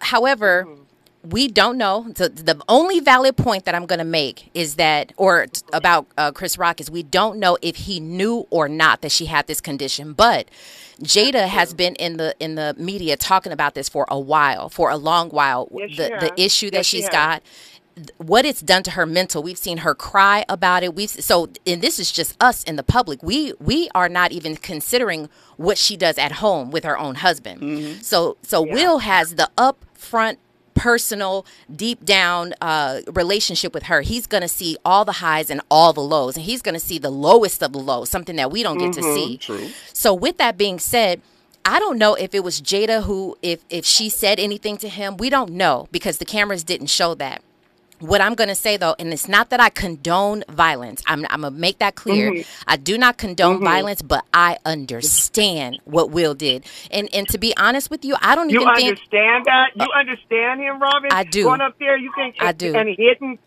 [0.00, 0.66] However.
[1.28, 2.06] We don't know.
[2.14, 6.06] The, the only valid point that I'm going to make is that, or t- about
[6.16, 9.46] uh, Chris Rock, is we don't know if he knew or not that she had
[9.46, 10.12] this condition.
[10.12, 10.48] But
[11.02, 14.90] Jada has been in the in the media talking about this for a while, for
[14.90, 15.68] a long while.
[15.72, 17.12] Yes, the the issue that Yes, she she's has.
[17.12, 17.42] got,
[18.18, 19.42] what it's done to her mental.
[19.42, 20.94] We've seen her cry about it.
[20.94, 23.22] We've so, and this is just us in the public.
[23.22, 27.60] We we are not even considering what she does at home with her own husband.
[27.62, 28.00] Mm-hmm.
[28.02, 30.36] So so Will has the upfront
[30.76, 35.60] personal deep down uh, relationship with her he's going to see all the highs and
[35.70, 38.50] all the lows and he's going to see the lowest of the lows something that
[38.52, 39.14] we don't get to Mhm.
[39.14, 39.68] see True.
[39.92, 41.20] so with that being said,
[41.64, 45.16] I don't know if it was Jada who if if she said anything to him.
[45.16, 47.42] We don't know because the cameras didn't show that.
[47.98, 51.02] What I'm going to say though, and it's not that I condone violence.
[51.06, 52.30] I'm, I'm going to make that clear.
[52.32, 52.46] Mhm.
[52.66, 53.64] I do not condone Mhm.
[53.64, 56.64] violence, but I understand what Will did.
[56.90, 59.70] And and to be honest with you, I don't You even think understand that?
[59.76, 61.10] You understand him, Robin?
[61.12, 61.44] I do.
[61.44, 62.74] Going up there, you think I do.
[62.74, 63.38] and hitting.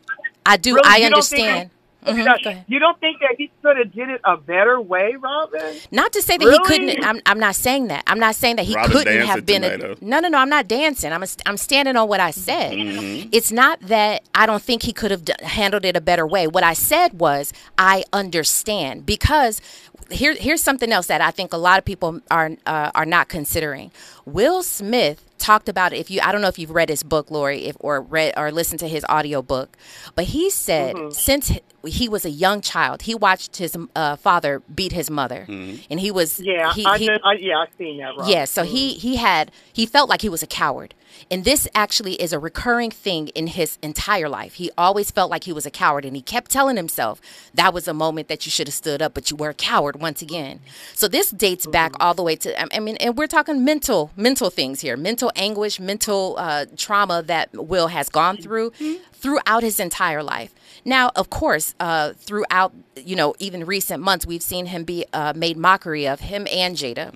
[0.46, 0.76] I do.
[0.76, 0.88] Really?
[0.88, 1.70] I You don't think understand.
[2.04, 2.66] That- Mhm, that- go ahead.
[2.68, 5.76] you don't think that he could have did it a better way, Robin?
[5.92, 6.58] Not to say that Really?
[6.58, 7.06] he couldn't.
[7.06, 8.04] I'm, I'm not saying that.
[8.08, 9.62] I'm not saying that he Robin couldn't have been.
[9.64, 10.38] tonight, A, no, no, no.
[10.38, 11.12] I'm not dancing.
[11.12, 12.74] I'm a, I'm standing on what I said.
[12.74, 13.30] Mm-hmm.
[13.32, 16.48] It's not that I don't think he could have d- handled it a better way.
[16.48, 19.62] What I said was I understand because
[20.10, 23.28] here here's something else that I think a lot of people are uh, are not
[23.30, 23.92] considering.
[24.26, 25.98] Will Smith talked about it.
[25.98, 28.52] If you, I don't know if you've read his book, Lori, if or read or
[28.52, 29.76] listened to his audio book,
[30.16, 31.14] but he said Mhm.
[31.14, 31.52] since
[31.86, 36.12] he was a young child, he watched his uh, father beat his mother, and he
[36.12, 38.10] was Yeah, he, I, he, I yeah, I seen that.
[38.18, 38.28] Robin.
[38.28, 40.94] yeah, so he he had he felt like he was a coward.
[41.32, 44.56] And this actually is a recurring thing in his entire life.
[44.56, 47.22] He always felt like he was a coward and he kept telling himself
[47.54, 50.00] that was a moment that you should have stood up, but you were a coward
[50.00, 50.60] once again.
[50.94, 54.50] So this dates back all the way to I- mean and we're talking mental mental
[54.50, 58.72] things here, mental anguish, mental uh, trauma that Will has gone through
[59.14, 60.54] throughout his entire life.
[60.86, 65.34] Now, of course, uh, throughout you know even recent months, we've seen him be uh,
[65.36, 67.12] made mockery of him and Jada.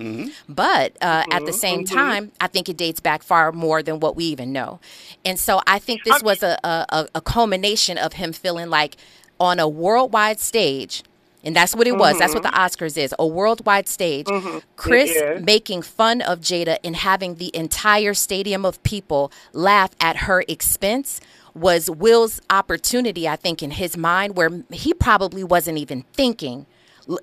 [0.47, 1.93] But uh, at the Mhm, same mhm.
[1.93, 4.79] time, I think it dates back far more than what we even know.
[5.25, 8.97] And so I think this was a, a, a- culmination of him feeling like
[9.39, 11.03] on a worldwide stage.
[11.45, 12.17] And that's what it was.
[12.19, 14.27] That's what the Oscars is a worldwide stage.
[14.27, 14.61] Mhm.
[14.77, 15.11] Chris
[15.43, 21.19] making fun of Jada and having the entire stadium of people laugh at her expense
[21.55, 26.65] was Will's opportunity, I think, in his mind, where he probably wasn't even thinking.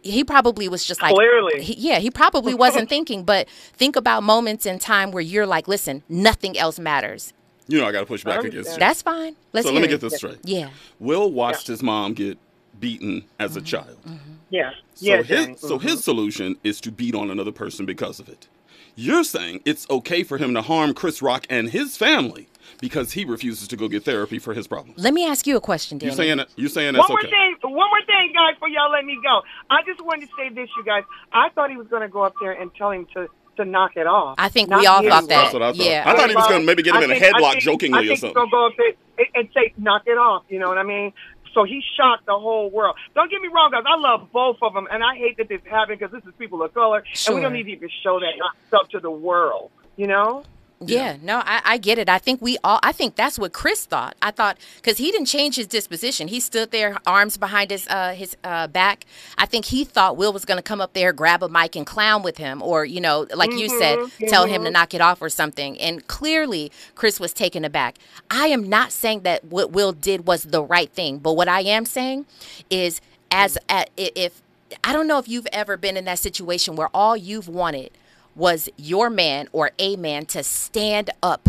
[0.03, 1.62] He probably was just like, Clearly.
[1.62, 3.25] he- yeah, he probably wasn't thinking.
[3.25, 7.33] But think about moments in time where you're like, listen, nothing else matters.
[7.66, 8.79] You know I got to push back against you.
[8.79, 9.37] That's fine.
[9.53, 9.90] Let's so let me it.
[9.90, 10.38] get this straight.
[10.43, 10.71] Yeah.
[10.99, 12.37] Will watched his mom get
[12.81, 13.66] beaten as a mm-hmm.
[13.66, 13.97] child.
[14.05, 14.33] Mm-hmm.
[14.51, 14.71] Yeah.
[14.95, 15.57] So yeah, his Danny.
[15.57, 16.01] so his mm-hmm.
[16.01, 18.49] solution is to beat on another person because of it.
[18.97, 22.49] You're saying it's okay for him to harm Chris Rock and his family
[22.81, 24.99] because he refuses to go get therapy for his problems.
[25.03, 26.14] Let me ask you a question, You Danny.
[26.16, 26.49] saying that?
[26.57, 27.31] You saying that's One more okay?
[27.31, 29.43] thing, one more thing, guys, before y'all let me go.
[29.71, 31.05] I just wanted to say this, you guys.
[31.33, 33.97] I thought he was going to go up there and tell him to to knock
[33.97, 34.37] it off.
[34.38, 35.11] I think Not we all you.
[35.11, 35.29] thought that.
[35.29, 35.77] That's what I thought.
[35.85, 36.05] Yeah.
[36.07, 37.51] I thought he was going to maybe get him I in a think- I headlock
[37.53, 38.29] think- jokingly I or think something.
[38.43, 40.83] He's gonna go up there and, and say, "Knock it off." You know what I
[40.85, 41.12] mean?
[41.53, 42.95] So he shocked the whole world.
[43.16, 43.83] Don't get me wrong, guys.
[43.87, 46.62] I love both of them, and I hate that this happened because this is people
[46.62, 48.33] of color, and we don't need to even show that
[48.69, 49.71] stuff to the world.
[49.97, 50.45] You know?
[50.83, 52.09] Yeah, no, I, I get it.
[52.09, 54.16] I think we all, I think that's what Chris thought.
[54.23, 56.29] I thought, because he didn't change his disposition.
[56.29, 59.05] He stood there, arms behind his uh, his uh, back.
[59.37, 61.87] I think he thought Will was going to come up there, grab a mic, and
[61.87, 64.73] clown with him, or, you know, like you said, Mhm, tell him to mhm.
[64.73, 65.79] knock it off or something.
[65.79, 67.99] And clearly, Chris was taken aback.
[68.31, 71.61] I am not saying that what Will did was the right thing, but what I
[71.61, 72.25] am saying
[72.71, 74.40] is, as at, if
[74.83, 77.90] I don't know if you've ever been in that situation where all you've wanted
[78.37, 81.49] was your man or a man to stand up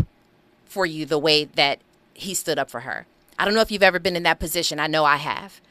[0.65, 1.79] for you the way that
[2.13, 3.05] he stood up for her.
[3.37, 4.79] I don't know if you've ever been in that position.
[4.79, 5.61] I know I have.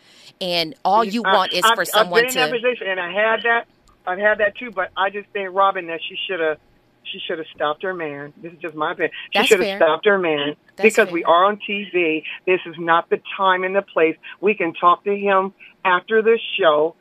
[0.40, 2.68] And all you I- want is I- for someone to And I've been in that
[2.68, 3.66] position, and I had that.
[4.06, 6.58] I've had that too, but I just think Robin that she should have.
[7.04, 8.32] She should have stopped her man.
[8.40, 9.10] This is just my opinion.
[9.32, 11.14] She should have stopped her man That's because fair.
[11.14, 12.22] we are on TV.
[12.46, 14.16] This is not the time and the place.
[14.40, 15.52] We can talk to him
[15.84, 16.94] after the show,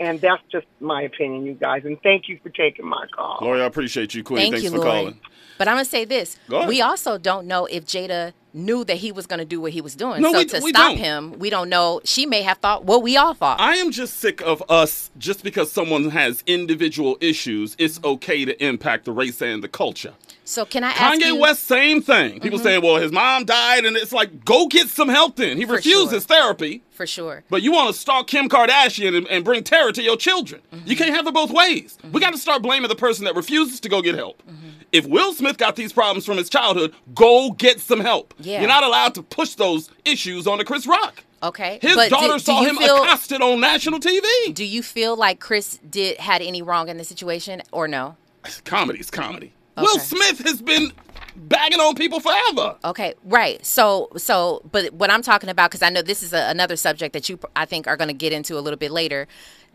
[0.00, 1.84] and that's just my opinion, you guys.
[1.84, 3.38] And thank you for taking my call.
[3.40, 4.38] Lori, I appreciate you, Queen.
[4.38, 4.90] Thank Thanks you, for Lori.
[4.90, 5.20] calling.
[5.56, 6.68] But I'm gonna say this: Go ahead.
[6.68, 9.94] we also don't know if Jada knew that he was gonna do what he was
[9.94, 10.20] doing.
[10.20, 10.98] No, so we- to we stop don't.
[10.98, 12.00] him, we don't know.
[12.04, 13.60] She may have thought what we all thought.
[13.60, 18.64] I am just sick of us just because someone has individual issues, it's okay to
[18.64, 20.14] impact the race and the culture.
[20.46, 21.36] So can I ask Kanye you?
[21.36, 22.38] West, same thing.
[22.40, 22.62] People Mhm.
[22.62, 25.56] saying, well, his mom died, and it's like, go get some help then.
[25.56, 27.44] He For refuses therapy, for sure.
[27.48, 30.60] but you want to stalk Kim Kardashian and, and bring terror to your children.
[30.74, 30.88] Mm-hmm.
[30.88, 31.96] You can't have it both ways.
[32.12, 34.42] We got to start blaming the person that refuses to go get help.
[34.42, 34.68] Mm-hmm.
[34.92, 38.34] If Will Smith got these problems from his childhood, go get some help.
[38.38, 38.60] Yeah.
[38.60, 41.24] You're not allowed to push those issues onto Chris Rock.
[41.42, 41.78] Okay.
[41.82, 44.52] His but daughter do- do saw him feel- accosted on national TV.
[44.52, 48.16] Do you feel like Chris did had any wrong in the situation, or no?
[48.64, 49.52] Comedy's comedy.
[49.76, 50.92] Will Smith has been
[51.36, 52.76] bagging on people forever.
[52.84, 53.64] Okay, right.
[53.64, 57.12] So, so, but what I'm talking about, because I know this is a, another subject
[57.12, 59.26] that you, I think, are going to get into a little bit later.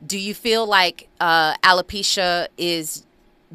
[0.06, 3.06] Do you feel like uh, alopecia is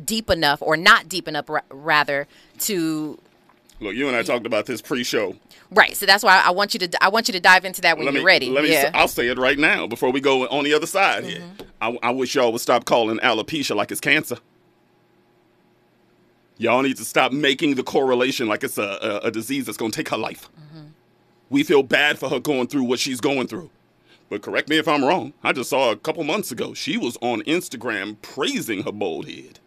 [0.04, 2.26] deep enough, or not deep enough, ra- rather,
[2.60, 3.18] to
[3.80, 5.36] Look, you and I talked about this pre-show.
[5.70, 5.96] right?
[5.96, 8.06] So that's why I want you to, I want you to dive into that when
[8.06, 8.50] let you're me, ready.
[8.50, 8.72] Let me.
[8.72, 8.90] yeah.
[8.94, 11.42] I'll say it right now before we go on the other side here.
[11.80, 14.36] I, I wish y'all would stop calling alopecia like it's cancer.
[16.56, 19.90] Y'all need to stop making the correlation like it's a, a, a disease that's going
[19.90, 20.48] to take her life.
[20.58, 20.86] Mm-hmm.
[21.50, 23.70] We feel bad for her going through what she's going through.
[24.30, 25.32] But correct me if I'm wrong.
[25.42, 29.58] I just saw a couple months ago she was on Instagram praising her bald head,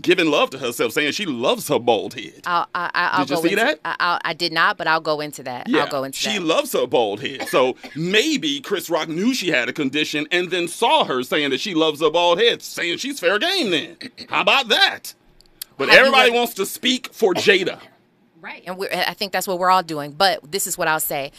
[0.00, 2.40] giving love to herself, saying she loves her bald head.
[2.44, 3.80] I'll, I, I- I'll Did you see into, that?
[3.84, 5.68] I, I'll, did not, but I'll go into that.
[5.68, 6.30] Yeah, I'll go into that.
[6.32, 6.44] she that.
[6.44, 7.48] loves her bald head.
[7.48, 11.60] So maybe Chris Rock knew she had a condition and then saw her saying that
[11.60, 13.96] she loves her bald head, saying she's fair game then.
[14.28, 15.14] How about that?
[15.76, 17.78] But Have everybody ever- wants to speak for Jada.
[18.40, 18.62] Right.
[18.66, 20.12] And we're, I think that's what we're all doing.
[20.12, 21.32] But this is what I'll say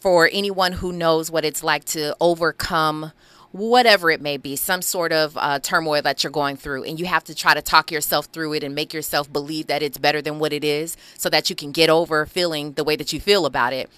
[0.00, 3.12] for anyone who knows what it's like to overcome
[3.52, 7.06] whatever it may be, some sort of uh, turmoil that you're going through, and you
[7.06, 10.20] have to try to talk yourself through it and make yourself believe that it's better
[10.20, 13.20] than what it is so that you can get over feeling the way that you
[13.20, 13.88] feel about it.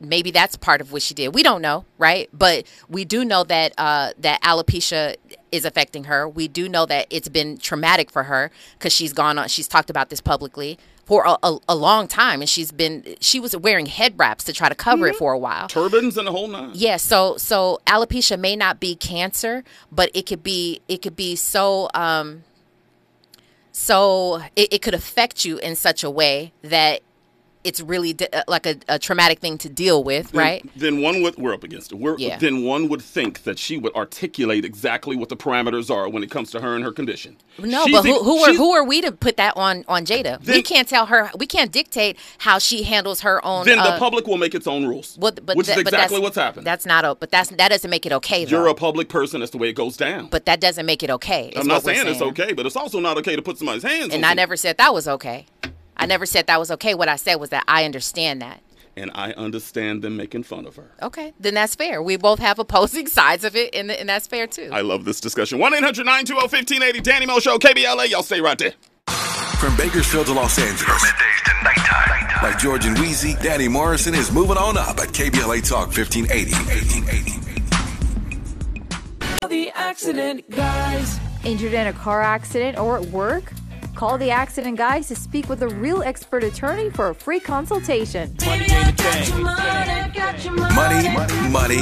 [0.00, 1.32] Maybe that's part of what she did.
[1.34, 2.28] We don't know, right?
[2.32, 5.14] But we do know that uh, that alopecia
[5.52, 6.28] is affecting her.
[6.28, 9.48] We do know that it's been traumatic for her because she's gone on.
[9.48, 13.38] She's talked about this publicly for a, a, a long time, and she's been she
[13.38, 15.68] was wearing head wraps to try to cover it for a while.
[15.68, 16.72] Turbans and a whole nine.
[16.74, 21.36] Yeah, so so alopecia may not be cancer, but it could be it could be
[21.36, 22.42] so um
[23.70, 27.02] so it, it could affect you in such a way that
[27.66, 30.70] it's really di- uh, like a, a traumatic thing to deal with, Then- right?
[30.76, 31.96] Then one would we're up against it.
[31.98, 32.38] We're, Yeah.
[32.38, 36.30] Then one would think that she would articulate exactly what the parameters are when it
[36.30, 37.36] comes to her and her condition.
[37.58, 40.44] No, but who, who are who are we to put that on on Jada?
[40.46, 41.30] we can't tell her.
[41.38, 43.64] We can't dictate how she handles her own.
[43.66, 46.20] Then uh, the public will make its own rules, But, but which that- is exactly
[46.20, 46.66] what's happened.
[46.66, 47.14] That's not a.
[47.14, 48.50] But that's that doesn't make it okay though.
[48.50, 49.40] You're a public person.
[49.40, 50.28] That's the way it goes down.
[50.28, 51.52] but that doesn't make it okay.
[51.56, 54.06] I'm not we're saying, it's okay, but it's also not okay to put somebody's hands
[54.06, 55.46] on And I never said that was okay.
[55.96, 56.94] I never said that was okay.
[56.94, 58.62] What I said was that I understand that.
[58.98, 60.90] And I understand them making fun of her.
[61.02, 62.02] Okay, then that's fair.
[62.02, 64.70] We both have opposing sides of it, and, and that's fair too.
[64.72, 65.58] I love this discussion.
[65.58, 67.00] 1 800 920 1580.
[67.00, 68.08] Danny Mo Show, KBLA.
[68.10, 68.72] Y'all stay right there.
[69.58, 70.80] From Bakersfield to Los Angeles.
[70.80, 72.42] From middays to nighttime.
[72.42, 76.52] Like George and Weezy, Danny Morrison is moving on up at KBLA Talk 1580.
[76.52, 79.48] 1880.
[79.48, 81.18] The accident guys.
[81.44, 83.52] Injured in a car accident or at work?
[83.96, 88.36] Call the accident guys to speak with a real expert attorney for a free consultation.
[88.42, 88.66] Money,
[90.76, 91.08] Money,
[91.48, 91.78] money,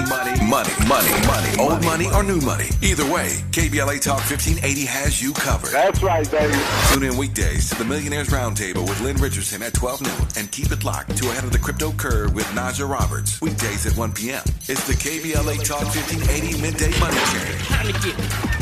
[0.47, 1.59] money, money, money.
[1.59, 2.67] Old money or new money.
[2.83, 5.73] Either way, KBLA Talk 1580 has you covered.
[5.73, 6.55] That's right, baby.
[6.93, 10.71] Tune in weekdays to the Millionaires Roundtable with Lynn Richardson at 12 noon and keep
[10.71, 13.41] it locked to Ahead of the Crypto Curve with Naja Roberts.
[13.41, 14.43] Weekdays at 1 p.m.
[14.69, 18.55] It's the KBLA Talk 1580 Midday Money Chain.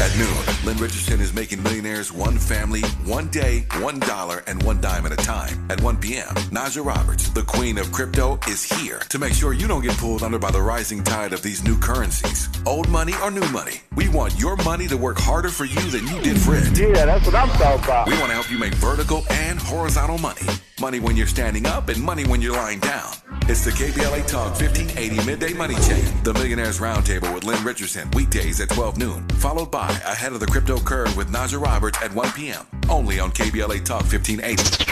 [0.00, 4.80] At noon, Lynn Richardson is making millionaires one family, one day, one dollar, and one
[4.80, 5.70] dime at a time.
[5.70, 9.66] At 1 p.m., Naja Roberts, the queen of crypto, is here to make sure you
[9.66, 12.48] don't get pulled under by the rising tide of these new currencies.
[12.64, 16.06] Old money or new money, we want your money to work harder for you than
[16.06, 16.78] you did for it.
[16.78, 18.06] Yeah, that's what I'm talking about.
[18.06, 20.42] We want to help you make vertical and horizontal money.
[20.80, 23.12] Money when you're standing up and money when you're lying down.
[23.42, 28.60] It's the KBLA Talk 1580 Midday Money Chain, the Millionaires Roundtable with Lynn Richardson, weekdays
[28.60, 32.32] at 12 noon, followed by Ahead of the Crypto Curve with Naja Roberts at 1
[32.32, 32.66] p.m.
[32.88, 34.90] Only on KBLA Talk 1580.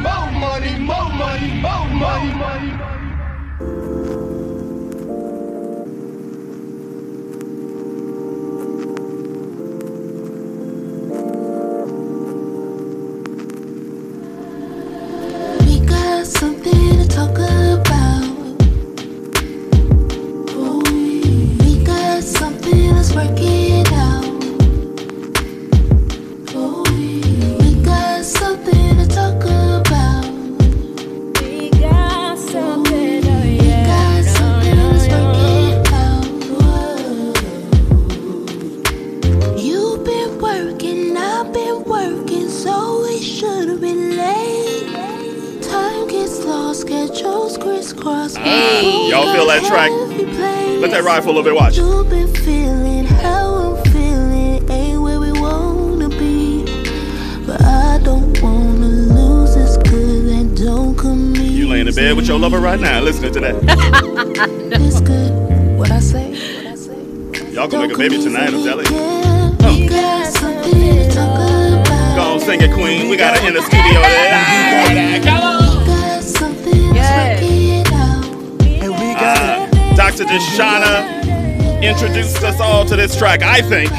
[0.00, 3.93] More money, more money, more money, money.
[17.24, 17.73] Something to
[49.60, 49.90] that track?
[50.80, 51.54] Let that ride for a little bit.
[51.54, 51.76] Watch.
[51.76, 56.64] You've been feeling how I'm feeling, ain't where we wanna be.
[57.46, 62.26] But I don't wanna lose this good and don't come You laying in bed with
[62.26, 63.54] your lover right now, listening to that.
[64.74, 66.32] This good, what I say?
[67.52, 68.92] Y'all gonna make a baby tonight, I'm telling you.
[69.68, 72.16] We got something to talk about.
[72.16, 73.08] Go on, sing it, Queen.
[73.08, 75.22] We got her in the studio there.
[75.22, 75.63] Come on.
[80.14, 80.30] Dr.
[80.30, 83.42] Deshauna introduced us all to this track.
[83.42, 83.90] I think.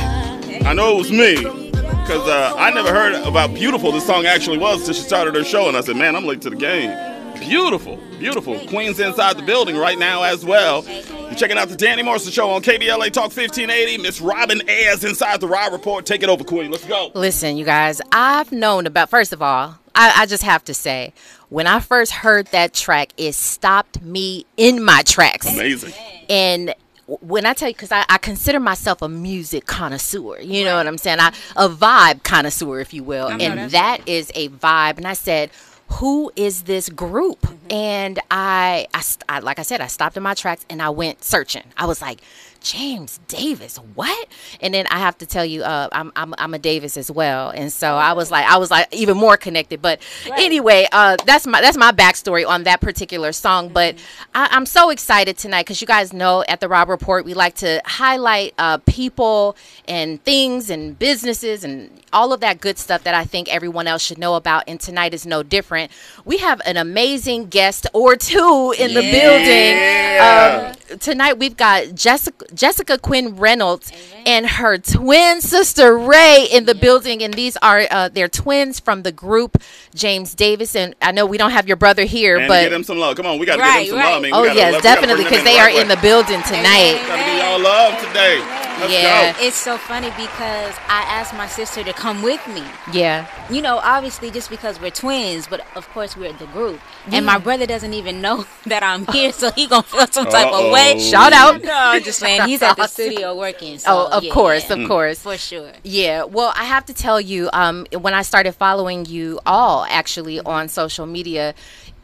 [0.65, 1.35] I know it was me.
[1.35, 5.43] Because uh, I never heard about Beautiful this song actually was until she started her
[5.43, 5.67] show.
[5.67, 6.89] And I said, man, I'm late to the game.
[7.37, 8.57] Beautiful, beautiful.
[8.67, 10.85] Queen's inside the building right now as well.
[10.85, 13.97] You're checking out the Danny Morrison Show on KBLA Talk 1580.
[13.97, 16.05] Miss Robin Ayers inside the Raw Report.
[16.05, 16.71] Take it over, Queen.
[16.71, 17.11] Let's go.
[17.13, 21.13] Listen, you guys, I've known about, first of all, I, I just have to say,
[21.49, 25.51] when I first heard that track, it stopped me in my tracks.
[25.51, 25.93] Amazing.
[26.29, 26.75] And
[27.07, 30.87] when I tell you, because I, I consider myself a music connoisseur, you know what
[30.87, 31.19] I'm saying?
[31.19, 33.27] I, a vibe connoisseur, if you will.
[33.27, 34.97] I know And that's that is a vibe.
[34.97, 35.51] And I said,
[35.87, 37.41] who is this group?
[37.41, 37.71] Mm-hmm.
[37.71, 41.23] And I, I, I, like I said, I stopped in my tracks and I went
[41.23, 41.63] searching.
[41.77, 42.21] I was like,
[42.65, 44.27] James Davis, what?
[44.59, 47.51] And then I have to tell you, uh, I'm, I'm I'm a Davis as well,
[47.51, 49.83] and so I was like, I was like even more connected.
[49.83, 50.01] But
[50.35, 53.69] anyway, uh, that's my that's my backstory on that particular song.
[53.69, 53.95] But
[54.33, 57.53] I, I'm so excited tonight because you guys know at the Raw Report we like
[57.57, 59.55] to highlight uh, people
[59.87, 64.01] and things and businesses and all of that good stuff that I think everyone else
[64.01, 64.63] should know about.
[64.67, 65.91] And tonight is no different.
[66.23, 69.75] We have an amazing guest or two in the building.
[70.15, 73.91] Um, tonight we've got Jessica Jessica Quinn Reynolds
[74.25, 79.03] and her twin sister Ray in the building, and these are uh, they're twins from
[79.03, 79.61] the group
[79.93, 80.75] James Davis.
[80.75, 83.15] And I know we don't have your brother here, And but get them some love.
[83.17, 84.13] Come on, we got to Right, give them some right.
[84.13, 84.21] love.
[84.21, 84.31] man.
[84.41, 87.01] We oh yes, love- definitely because they the are right in the building tonight.
[87.07, 88.64] Gotta give y'all love today.
[88.79, 89.33] Let's Yeah.
[89.33, 89.39] go.
[89.41, 92.63] It's so funny because I asked my sister to come with me.
[92.91, 93.25] Yeah.
[93.49, 96.79] You know, obviously just because we're twins, but of course we're the group.
[97.07, 97.17] Yeah.
[97.17, 100.51] And my brother doesn't even know that I'm here, so he gonna feel some type
[100.51, 100.99] of way.
[100.99, 101.61] Shout out.
[101.63, 103.77] No, I'm just saying he's at the studio working.
[103.79, 104.87] So, oh, of yeah, course, of yeah.
[104.87, 105.71] course, for sure.
[105.83, 110.39] Yeah, well, I have to tell you, um, when I started following you all actually
[110.41, 111.53] on social media,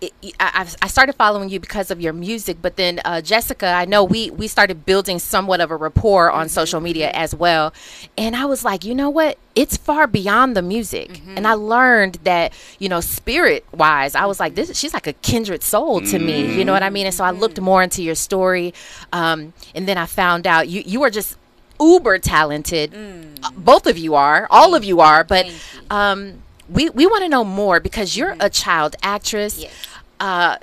[0.01, 2.57] it, I, I I started following you because of your music.
[2.61, 6.49] But then uh, Jessica, I know we we started building somewhat of a rapport on
[6.49, 7.73] social media as well,
[8.17, 9.37] and I was like, you know what?
[9.55, 14.39] It's far beyond the music, and I learned that you know, spirit wise, I was
[14.39, 14.75] like, this.
[14.77, 16.55] She's like a kindred soul to me.
[16.57, 17.05] You know what I mean?
[17.05, 18.73] And so I looked more into your story,
[19.13, 21.37] um, and then I found out you you are just
[21.79, 22.93] uber talented.
[23.43, 25.45] Uh, Both of you are, all of you are, but
[25.89, 29.63] um, we we want to know more because you're a child actress.
[30.21, 30.57] Uh,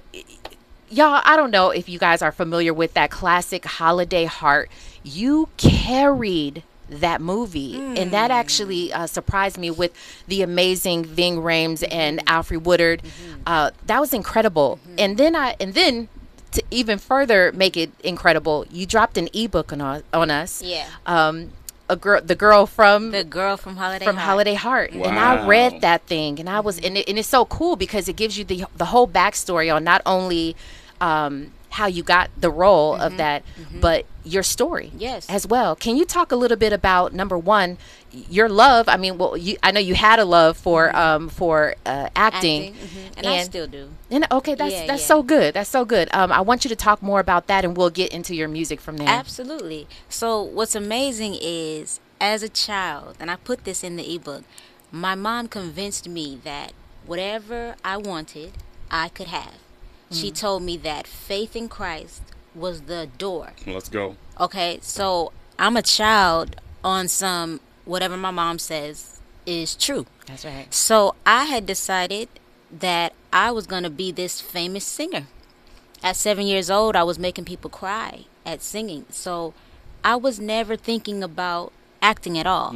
[0.88, 4.70] y'all, I don't know if you guys are familiar with that classic Holiday Heart.
[5.02, 9.92] You carried that movie, and that actually uh, surprised me with
[10.28, 13.02] the amazing Ving Rhames and Alfre Woodard.
[13.46, 14.78] Uh, that was incredible.
[14.96, 16.08] And then I and then
[16.52, 20.62] to even further make it incredible, you dropped an ebook on us, on us.
[20.62, 20.86] Yeah.
[21.04, 21.50] Um,
[21.88, 24.26] a girl, the girl from the girl from Holiday from Heart.
[24.26, 27.44] Holiday Heart, and I read that thing, and I was, and, it, and it's so
[27.44, 30.56] cool because it gives you the the whole backstory on not only
[31.00, 33.42] um, how you got the role of that,
[33.80, 35.26] but your story, Yes.
[35.28, 35.74] as well.
[35.76, 37.78] Can you talk a little bit about number one,
[38.10, 38.88] your love?
[38.88, 42.68] I mean, well, you, I know you had a love for um, for uh, acting,
[42.68, 43.16] Acting, mhm.
[43.18, 43.90] And I still do.
[44.10, 45.06] And okay, that's Yeah, that's yeah.
[45.06, 45.54] so good.
[45.54, 46.08] That's so good.
[46.12, 48.80] Um, I want you to talk more about that, and we'll get into your music
[48.80, 49.08] from there.
[49.08, 49.86] Absolutely.
[50.08, 54.44] So what's amazing is as a child, and I put this in the ebook,
[54.90, 56.72] my mom convinced me that
[57.06, 58.52] whatever I wanted,
[58.90, 59.54] I could have.
[60.10, 60.38] She Mm.
[60.40, 62.22] told me that faith in Christ
[62.54, 63.52] was the door.
[63.66, 64.16] Let's go.
[64.40, 70.06] Okay, so I'm a child on some whatever my mom says is true.
[70.26, 70.72] That's right.
[70.72, 72.28] So I had decided
[72.70, 75.26] that I was going to be this famous singer.
[76.02, 79.04] At seven years old, I was making people cry at singing.
[79.10, 79.52] So
[80.04, 82.74] I was never thinking about acting at all.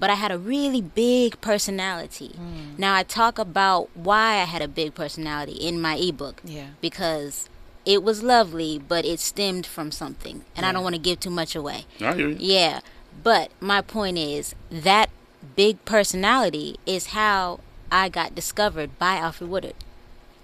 [0.00, 2.32] But I had a really big personality.
[2.78, 6.40] Now I talk about why I had a big personality in my ebook.
[6.44, 6.68] Yeah.
[6.80, 7.48] Because
[7.84, 10.44] it was lovely, but it stemmed from something.
[10.56, 11.84] And I don't want to give too much away.
[12.00, 12.36] I hear you.
[12.38, 12.80] Yeah.
[13.22, 15.10] But my point is that
[15.56, 19.74] big personality is how I got discovered by Alfre Woodard.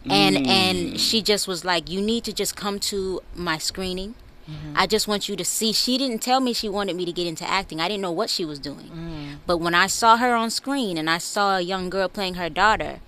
[0.09, 0.47] And Mm.
[0.49, 4.15] and she just was like, You need to just come to my screening.
[4.49, 4.75] Mm-hmm.
[4.77, 5.73] I just want you to see.
[5.73, 7.81] She didn't tell me she wanted me to get into acting.
[7.81, 8.91] I didn't know what she was doing.
[8.91, 9.37] Mm.
[9.47, 12.51] But when I saw her on screen and I saw a young girl playing her
[12.51, 13.01] daughter,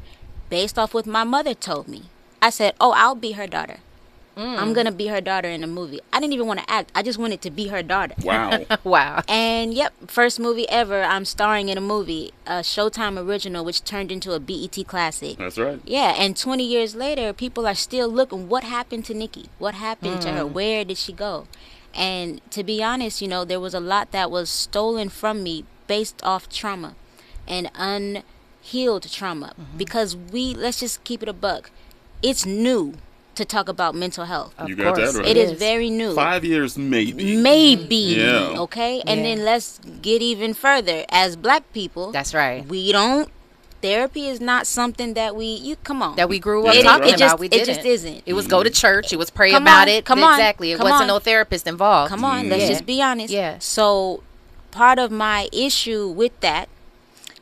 [0.49, 2.05] based off what my mother told me,
[2.41, 3.79] I said, Oh, I'll be her daughter.
[4.37, 6.01] I'm gonna be her daughter in the movie.
[6.13, 6.93] I didn't even want to act.
[6.95, 8.15] I just wanted to be her daughter.
[8.23, 8.65] Wow.
[8.85, 9.23] wow.
[9.29, 11.03] And yep, first movie ever.
[11.03, 15.39] I'm starring in a movie, a Showtime original, which turned into a BET classic.
[15.39, 15.81] That's right.
[15.85, 18.49] Yeah, and 20 years later, people are still looking.
[18.49, 19.47] What happened to Nikki?
[19.59, 20.45] What happened to her?
[20.45, 20.53] Mm.
[20.53, 21.47] Where did she go?
[21.95, 25.65] And to be honest, you know, there was a lot that was stolen from me
[25.87, 26.95] based off trauma
[27.49, 29.55] and unhealed trauma.
[29.77, 31.71] Because we, let's just keep it a buck,
[32.23, 32.95] it's new
[33.37, 34.55] to talk about mental health.
[34.67, 35.27] you got that right.
[35.27, 36.15] It is very new.
[36.15, 37.37] Five years, maybe.
[37.37, 37.97] Maybe.
[37.97, 38.61] Yeah.
[38.65, 39.03] Okay.
[39.07, 39.27] And Yeah.
[39.37, 41.05] then let's get even further.
[41.11, 42.67] As black people, that's right.
[42.67, 43.29] We don't.
[43.83, 45.47] Therapy is not something that we.
[45.47, 46.17] You come on.
[46.17, 47.39] that we grew up It- talking it just, about.
[47.41, 47.67] We It didn't.
[47.67, 48.23] just isn't.
[48.27, 48.75] It was go to mm.
[48.75, 49.13] church.
[49.13, 50.05] It was pray Come about on, it.
[50.05, 50.73] come on, exactly.
[50.73, 51.09] It come wasn't on.
[51.09, 52.09] no therapist involved.
[52.11, 52.69] Come on, let's Yeah.
[52.69, 53.33] just be honest.
[53.33, 53.59] Yeah.
[53.61, 54.23] So,
[54.71, 56.69] part of my issue with that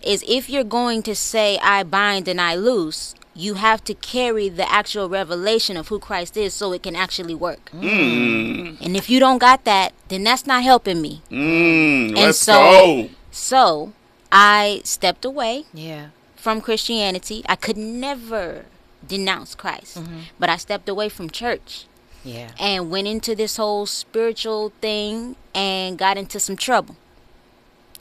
[0.02, 4.48] is if you're going to say I bind and I loose, you have to carry
[4.48, 7.70] the actual revelation of who Christ is so it can actually work.
[7.72, 8.80] Mm.
[8.80, 11.22] And if you don't got that, then that's not helping me.
[11.30, 12.08] Mm.
[12.08, 13.08] and Let's so, go.
[13.30, 13.92] so
[14.30, 15.64] I stepped away.
[15.72, 16.08] Yeah.
[16.36, 18.66] From Christianity, I could never
[19.06, 19.98] denounce Christ,
[20.38, 21.86] but I stepped away from church
[22.22, 22.50] Yeah.
[22.60, 26.96] and went into this whole spiritual thing and got into some trouble.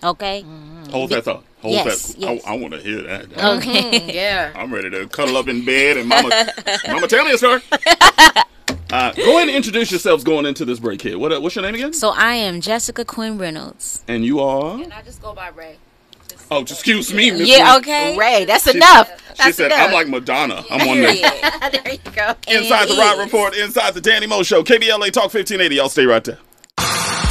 [0.04, 0.46] Okay?
[0.92, 1.44] Hold that thought.
[1.62, 2.20] Hold yes, that.
[2.20, 2.46] yes.
[2.46, 3.58] I, I want to hear that.
[3.58, 4.14] Okay.
[4.14, 4.52] yeah.
[4.56, 6.30] I'm ready to cuddle up in bed and mama,
[6.88, 7.62] mama, tell me a story.
[8.92, 11.18] Uh, go ahead and introduce yourselves going into this break here.
[11.18, 11.94] What, uh, what's your name again?
[11.94, 14.04] So I am Jessica Quinn Reynolds.
[14.08, 14.80] And you are?
[14.80, 15.78] And I just go by Ray.
[16.52, 18.16] Oh, just excuse me, Miss Yeah, okay.
[18.16, 19.10] Ray, that's She- enough.
[19.36, 19.88] She That's said, enough.
[19.88, 20.64] I'm like Madonna.
[20.70, 21.06] I'm on the
[21.84, 22.36] there you go.
[22.48, 25.76] Inside the Raw Report, Inside the Danny Mo Show, KBLA Talk 1580.
[25.76, 26.38] Y'all stay right there.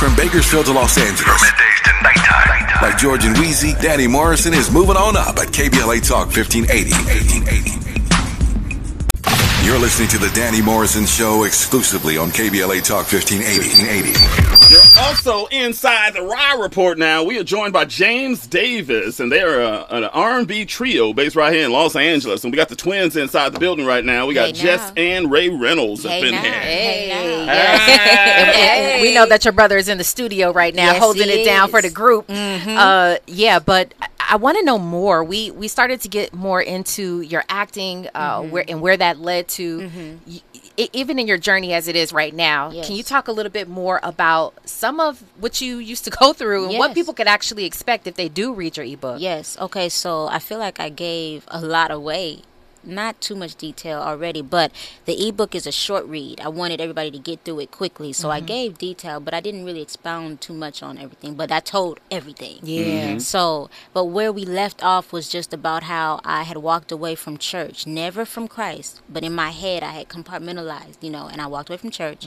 [0.03, 1.41] From Bakersfield to Los Angeles.
[1.85, 2.83] To nighttime.
[2.83, 6.91] Like George and Weezy, Danny Morrison is moving on up at KBLA Talk 1580.
[6.91, 9.65] 1580.
[9.65, 13.47] You're listening to the Danny Morrison Show exclusively on KBLA Talk 1580.
[13.47, 14.62] 1580.
[14.95, 17.23] You're also inside the Raw Report now.
[17.23, 21.65] We are joined by James Davis, and they're a, an R&B trio based right here
[21.65, 22.43] in Los Angeles.
[22.45, 24.27] And we got the twins inside the building right now.
[24.27, 25.03] We got Hey, Jess now.
[25.03, 26.43] and Ray Reynolds up in now.
[26.43, 26.53] here.
[26.53, 27.09] Hey.
[27.09, 27.33] Hey.
[27.43, 31.29] And- and we know that your brother is in the studio right now, Yes, holding
[31.29, 31.95] he it down for the is.
[31.95, 32.27] group.
[32.29, 32.77] Mhm.
[32.77, 35.23] Uh, yeah, but I, I want to know more.
[35.25, 38.51] We we started to get more into your acting, uh, Mhm.
[38.51, 39.91] where and where that led to.
[40.27, 42.87] y- e- even in your journey as it is right now, Yes.
[42.87, 46.33] can you talk a little bit more about some of what you used to go
[46.33, 49.21] through and what people could actually expect if they do read your ebook?
[49.21, 49.57] Yes.
[49.61, 49.89] Okay.
[49.89, 52.43] So I feel like I gave a lot away
[52.85, 54.71] not too much detail already, but
[55.05, 56.41] the ebook is a short read.
[56.41, 58.47] I wanted everybody to get through it quickly, so I Mhm.
[58.47, 61.35] gave detail, but I didn't really expound too much on everything.
[61.35, 62.59] But I told everything.
[62.63, 63.15] Yeah.
[63.17, 63.21] Mhm.
[63.23, 67.37] So, but where we left off was just about how I had walked away from
[67.39, 71.47] church, never from Christ, but in my head I had compartmentalized, you know, and I
[71.47, 72.27] walked away from church,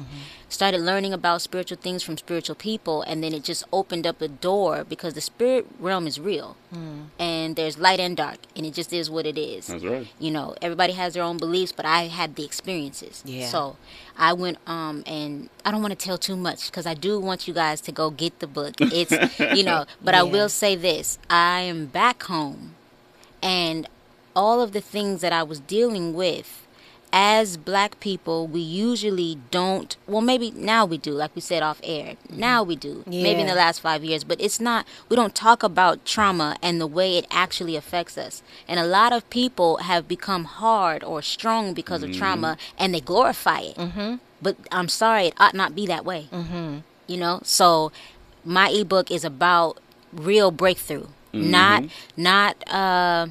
[0.49, 4.27] started learning about spiritual things from spiritual people, and then it just opened up a
[4.27, 6.55] door because the spirit realm is real,
[7.19, 9.67] and there's light and dark, and it just is what it is.
[9.67, 10.07] That's right.
[10.19, 13.23] You know, everybody has their own beliefs, but I had the experiences.
[13.25, 13.47] Yeah.
[13.47, 13.77] So
[14.17, 17.47] I went um and I don't want to tell too much because I do want
[17.47, 18.75] you guys to go get the book.
[18.79, 22.75] It's you know, but I will say this: I am back home,
[23.41, 23.87] and
[24.35, 26.64] all of the things that I was dealing with.
[27.17, 29.95] As black people, we usually don't.
[30.05, 32.17] Well, maybe now we do, like we said off air.
[32.29, 33.03] Now we do.
[33.07, 34.85] Maybe in the last five years, but it's not.
[35.07, 38.43] We don't talk about trauma and the way it actually affects us.
[38.67, 42.99] And a lot of people have become hard or strong because of trauma, and they
[42.99, 43.77] glorify it.
[43.77, 44.15] Mm-hmm.
[44.41, 46.27] But I'm sorry, it ought not be that way.
[46.33, 46.79] Mm-hmm.
[47.07, 47.39] You know.
[47.43, 47.93] So
[48.43, 49.79] my ebook is about
[50.11, 51.85] real breakthrough, not
[52.17, 52.55] not.
[52.69, 53.27] uh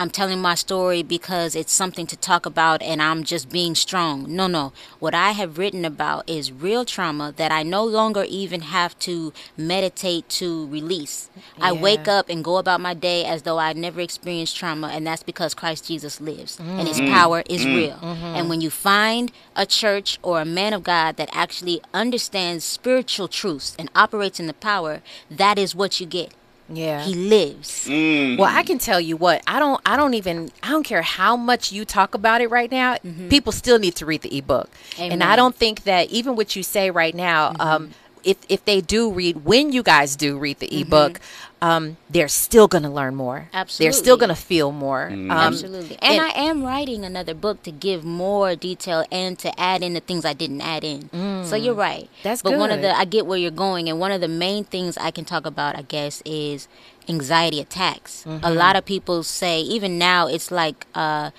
[0.00, 4.32] I'm telling my story because it's something to talk about and I'm just being strong.
[4.32, 4.72] No, no.
[5.00, 9.32] What I have written about is real trauma that I no longer even have to
[9.56, 11.30] meditate to release.
[11.60, 15.04] I wake up and go about my day as though I never experienced trauma, and
[15.04, 17.10] that's because Christ Jesus lives and his Mm.
[17.10, 17.74] power is Mm.
[17.76, 17.96] real.
[18.00, 18.36] Mhm.
[18.36, 23.26] And when you find a church or a man of God that actually understands spiritual
[23.26, 26.30] truths and operates in the power, that is what you get.
[26.68, 27.02] Yeah.
[27.02, 27.86] He lives.
[27.88, 28.40] Mm-hmm.
[28.40, 29.80] Well, I can tell you what I don't.
[29.86, 30.50] I don't even.
[30.62, 32.94] I don't care how much you talk about it right now.
[32.96, 33.28] Mm-hmm.
[33.28, 36.62] People still need to read the ebook, and I don't think that even what you
[36.62, 37.54] say right now.
[37.58, 37.92] Um, mm-hmm.
[38.30, 41.20] If if they do read, when you guys do read the ebook,
[41.68, 43.48] um, they're still going to learn more.
[43.52, 45.04] Absolutely, They're still going to feel more.
[45.10, 45.96] Um, Absolutely.
[46.00, 50.00] And, I am writing another book to give more detail and to add in the
[50.08, 51.00] things I didn't add in.
[51.48, 51.62] So Mm.
[51.64, 52.06] you're right.
[52.22, 54.62] That's but one of the I get where you're going and one of the main
[54.64, 56.68] things I can talk about I guess is
[57.08, 58.12] anxiety attacks.
[58.26, 58.56] A Mhm.
[58.64, 61.30] lot of people say even now it's like uh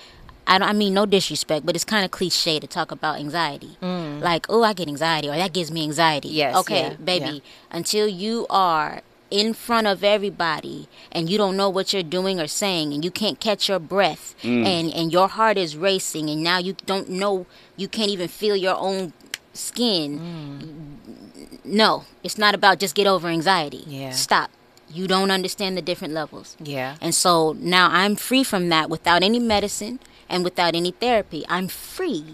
[0.46, 3.76] I, don't, I mean, no disrespect, but it's kind of cliche to talk about anxiety.
[3.82, 4.20] Mm.
[4.20, 6.28] Like, oh, I get anxiety, or that gives me anxiety.
[6.28, 7.24] Yes, Okay, yeah, baby.
[7.26, 7.40] yeah.
[7.70, 12.48] Until you are in front of everybody and you don't know what you're doing or
[12.48, 14.66] saying and you can't catch your breath Mm.
[14.66, 18.56] and and your heart is racing and now you don't know you can't even feel
[18.56, 19.12] your own
[19.52, 20.98] skin
[21.64, 24.10] no it's not about just get over anxiety Yeah.
[24.10, 24.50] stop
[24.92, 26.96] you don't understand the different levels Yeah.
[27.00, 30.00] and so now i'm free from that without any medicine
[30.30, 32.24] and without any therapy i'm free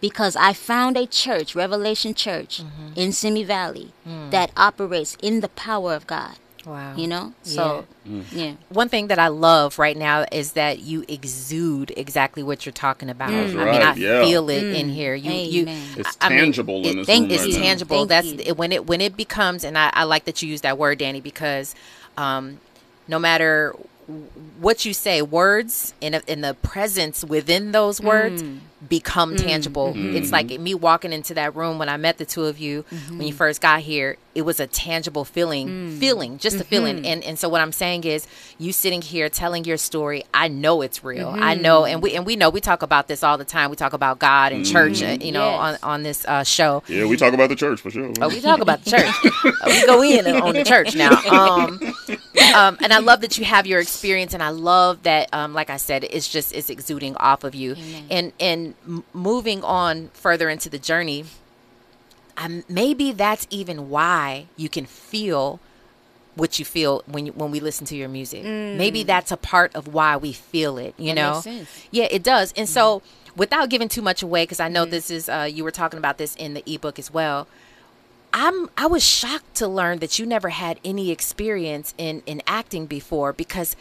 [0.00, 2.92] because I found a church, Revelation Church, Mm-hmm.
[2.94, 4.30] in Simi Valley Mm.
[4.32, 6.34] that operates in the power of God.
[6.66, 6.94] Wow.
[6.94, 7.32] You know?
[7.42, 7.86] So,
[8.30, 8.54] yeah.
[8.68, 13.08] One thing that I love right now is that you exude exactly what you're talking
[13.08, 13.30] about.
[13.30, 14.24] That's I mean, I yeah.
[14.24, 14.74] feel it Mm.
[14.80, 15.14] in here.
[15.14, 15.88] You, you, Amen.
[15.96, 17.96] It's I mean, tangible in it- this room It's right tangible.
[18.00, 18.38] Thank That's you.
[18.50, 20.98] it, when it when it becomes, and I, I like that you use that word,
[20.98, 21.74] Danny, because
[22.18, 22.60] um,
[23.08, 23.74] no matter
[24.60, 28.58] what you say, words and in the presence within those words Mm.
[28.88, 29.42] Become Mm.
[29.46, 29.94] tangible.
[29.94, 30.14] Mhm.
[30.14, 33.22] It's like me walking into that room when I met the two of you when
[33.26, 34.16] you first got here.
[34.34, 35.98] It was a tangible feeling, Mm.
[36.00, 37.02] feeling, just a feeling.
[37.02, 37.06] Mhm.
[37.06, 38.26] And and so what I'm saying is,
[38.58, 40.24] you sitting here telling your story.
[40.34, 41.28] I know it's real.
[41.38, 41.60] I Mhm.
[41.60, 43.70] know, and we and we know we talk about this all the time.
[43.70, 45.24] We talk about God and church, uh, Mhm.
[45.24, 45.60] you know, Yes.
[45.82, 46.82] on on this uh, show.
[46.88, 48.10] Yeah, we talk about the church for sure.
[48.20, 49.14] Oh, we talk about the church.
[49.44, 51.10] Uh, we go in on the church now.
[51.30, 51.78] Um,
[52.54, 55.70] um, and I love that you have your experience, and I love that, um, like
[55.70, 57.76] I said, it's just it's exuding off of you.
[58.10, 58.73] And and
[59.12, 61.24] moving on further into the journey,
[62.36, 65.60] um, maybe that's even why you can feel
[66.34, 68.42] what you feel when you, when we listen to your music.
[68.42, 69.06] Maybe Mm.
[69.06, 70.94] that's a part of why we feel it.
[70.98, 71.68] You That know, makes sense.
[71.92, 72.52] yeah, it does.
[72.56, 73.02] And so,
[73.36, 76.18] without giving too much away, because I know this is uh, you were talking about
[76.18, 77.46] this in the ebook as well.
[78.32, 82.86] I'm I was shocked to learn that you never had any experience in in acting
[82.86, 83.76] before because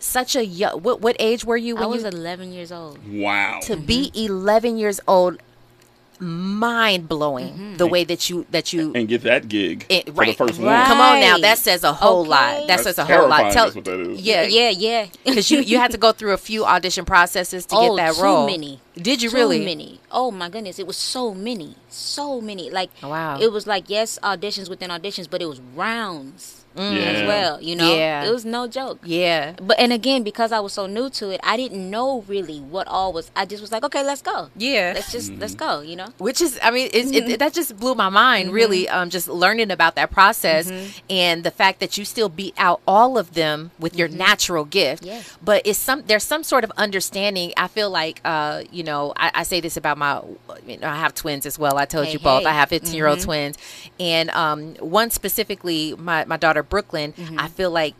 [0.00, 2.98] such a young what what age were you when I was you 11 years old.
[3.08, 3.60] Wow.
[3.62, 5.38] to be 11 years old
[6.22, 7.76] mind blowing mm-hmm.
[7.76, 10.60] the way that you that you and get that gig it, for right the first
[10.60, 10.78] right.
[10.80, 10.86] one.
[10.86, 13.64] come on now that says a whole lot that That's says a whole lot tell
[13.64, 14.20] that's what that is.
[14.20, 15.06] yeah Yeah, yeah.
[15.24, 18.14] because you you had to go through a few audition processes to oh, get that
[18.16, 18.80] too role many.
[18.94, 20.00] did you Too really many.
[20.10, 22.68] Oh my goodness, it was so many, so many.
[22.68, 23.38] Like Wow.
[23.40, 26.59] it was like yes, auditions within auditions, but it was rounds.
[26.76, 26.96] Mm.
[27.04, 27.60] as well.
[27.60, 28.24] You know, Yeah.
[28.24, 29.00] it was no joke.
[29.04, 29.54] Yeah.
[29.60, 32.86] But and again, because I was so new to it, I didn't know really what
[32.86, 33.30] all was.
[33.34, 34.48] I just was like, okay, let's go.
[34.56, 34.92] Yeah.
[34.94, 35.80] let's just let's go.
[35.80, 36.06] You know.
[36.18, 39.70] which is i mean it, it, that just blew my mind really um just learning
[39.70, 40.70] about that process
[41.08, 45.04] and the fact that you still beat out all of them with your natural gift
[45.04, 45.22] Yeah.
[45.42, 49.30] but it's some there's some sort of understanding i feel like uh you know i,
[49.34, 50.20] I say this about my
[50.66, 52.48] you know i have twins as well i told Hey, you both hey.
[52.48, 53.24] i have 15 year old Mhm.
[53.24, 53.56] twins
[53.98, 57.94] and um one specifically my my daughter brooklyn i feel like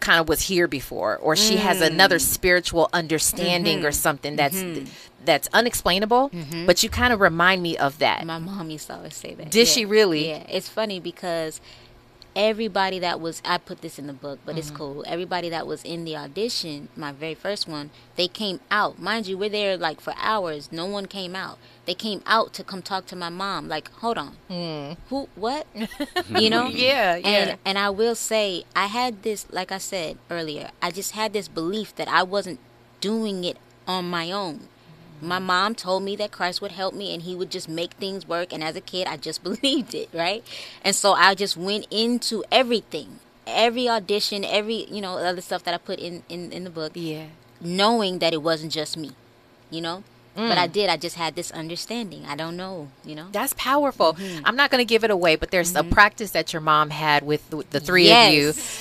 [0.00, 2.20] kind of was here before or she has another Mm.
[2.22, 3.94] spiritual understanding or Mhm.
[3.94, 4.88] something that's Mhm.
[5.24, 6.30] that's unexplainable
[6.64, 9.50] but you kind of remind me of that My mom used to always say that.
[9.50, 9.72] Did Yeah.
[9.74, 10.28] she really?
[10.30, 11.60] Yeah, it's funny because
[12.48, 14.58] everybody that was I put this in the book, but Mm-hmm.
[14.58, 15.04] it's cool.
[15.06, 18.98] Everybody that was in the audition, my very first one, they came out.
[18.98, 20.72] Mind you, we're there like for hours.
[20.72, 21.58] No one came out.
[21.86, 23.68] They came out to come talk to my mom.
[23.68, 24.36] Like, hold on,
[25.08, 25.66] who, what?
[26.28, 26.68] you know?
[26.80, 27.28] Yeah, yeah.
[27.28, 31.32] And and I will say, I had this, like I said earlier, I just had
[31.32, 32.58] this belief that I wasn't
[33.00, 34.68] doing it on my own.
[35.20, 38.26] My mom told me that Christ would help me and he would just make things
[38.26, 38.52] work.
[38.52, 40.44] And as a kid, I just believed it, right?
[40.82, 45.74] And so I just went into everything, every audition, every, you know, other stuff that
[45.74, 46.92] I put in, in, in the book.
[46.94, 47.26] Yeah.
[47.60, 49.12] Knowing that it wasn't just me,
[49.70, 50.02] you know?
[50.34, 50.58] But Mm.
[50.58, 50.88] I did.
[50.88, 52.24] I just had this understanding.
[52.26, 53.26] I don't know, you know?
[53.32, 54.14] That's powerful.
[54.14, 54.46] Mm-hmm.
[54.46, 57.26] I'm not going to give it away, but there's a practice that your mom had
[57.26, 58.34] with the, the three Yes, of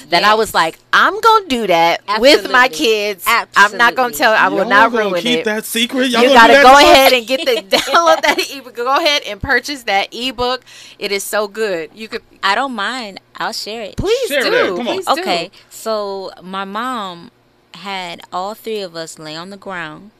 [0.06, 2.78] you that I was like, I'm going to do that with my Absolutely.
[2.78, 3.26] kids.
[3.28, 4.32] I'm not going to tell.
[4.34, 5.45] I will Y'all not gonna ruin keep it.
[5.45, 6.10] that secret?
[6.12, 8.76] Y'all you got to go to ahead and get the download that ebook.
[8.76, 10.64] Go ahead and purchase that ebook.
[11.00, 11.89] It is so good.
[11.95, 12.22] You could.
[12.43, 13.20] I don't mind.
[13.38, 13.97] I'll share it.
[13.97, 14.52] Please Share do.
[14.52, 14.68] that.
[14.78, 14.93] Come on.
[14.95, 15.12] Please do.
[15.22, 15.52] okay.
[15.70, 17.32] So my mom
[17.74, 20.12] had all three of us lay on the ground,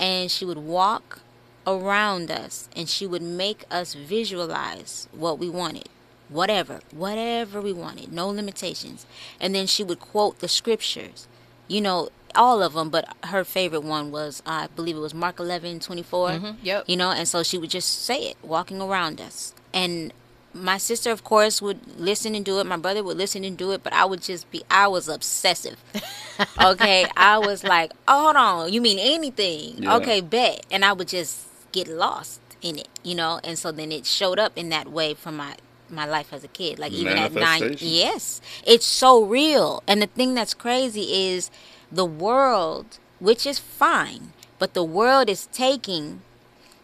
[0.00, 1.20] and she would walk
[1.66, 5.88] around us, and she would make us visualize what we wanted.
[6.30, 9.04] Whatever, whatever we wanted, no limitations.
[9.40, 11.28] And then she would quote the scriptures,
[11.68, 15.40] you know, all of them, but her favorite one was, I believe it was Mark
[15.40, 16.30] 11 24.
[16.30, 16.84] Mhm, yep.
[16.86, 19.52] You know, and so she would just say it walking around us.
[19.74, 20.12] And
[20.52, 22.66] my sister, of course, would listen and do it.
[22.66, 25.82] My brother would listen and do it, but I would just be, I was obsessive.
[26.62, 27.06] okay.
[27.16, 28.72] I was like, oh, hold on.
[28.72, 29.82] You mean anything?
[29.82, 29.96] Yeah.
[29.96, 30.66] Okay, bet.
[30.70, 33.40] And I would just get lost in it, you know?
[33.44, 35.56] And so then it showed up in that way for my
[35.88, 40.06] my life as a kid like even at nine yes it's so real and the
[40.06, 41.50] thing that's crazy is
[41.90, 46.22] the world which is fine but the world is taking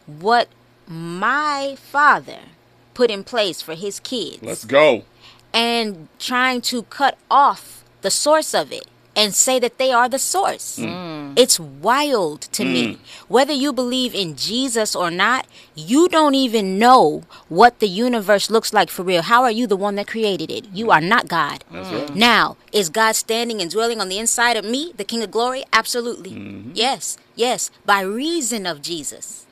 [0.07, 0.49] what
[0.89, 2.41] my father
[2.97, 5.05] put in place for his kids Let's go.
[5.53, 10.19] and trying to cut off the source of it and say that they are the
[10.19, 10.79] source.
[10.79, 11.17] Mm.
[11.27, 11.39] Mm.
[11.39, 12.95] It's wild to me.
[12.95, 12.99] Mm.
[13.29, 18.73] Whether you believe in Jesus or not, you don't even know what the universe looks
[18.73, 19.23] like for real.
[19.23, 20.67] How are you the one that created it?
[20.73, 21.65] You are not God.
[21.71, 22.15] Right.
[22.15, 25.65] Now, is God standing and dwelling on the inside of me, the King of Glory?
[25.73, 26.31] Absolutely.
[26.31, 26.73] Mm-hmm.
[26.75, 27.71] Yes, yes.
[27.85, 29.46] By reason of Jesus.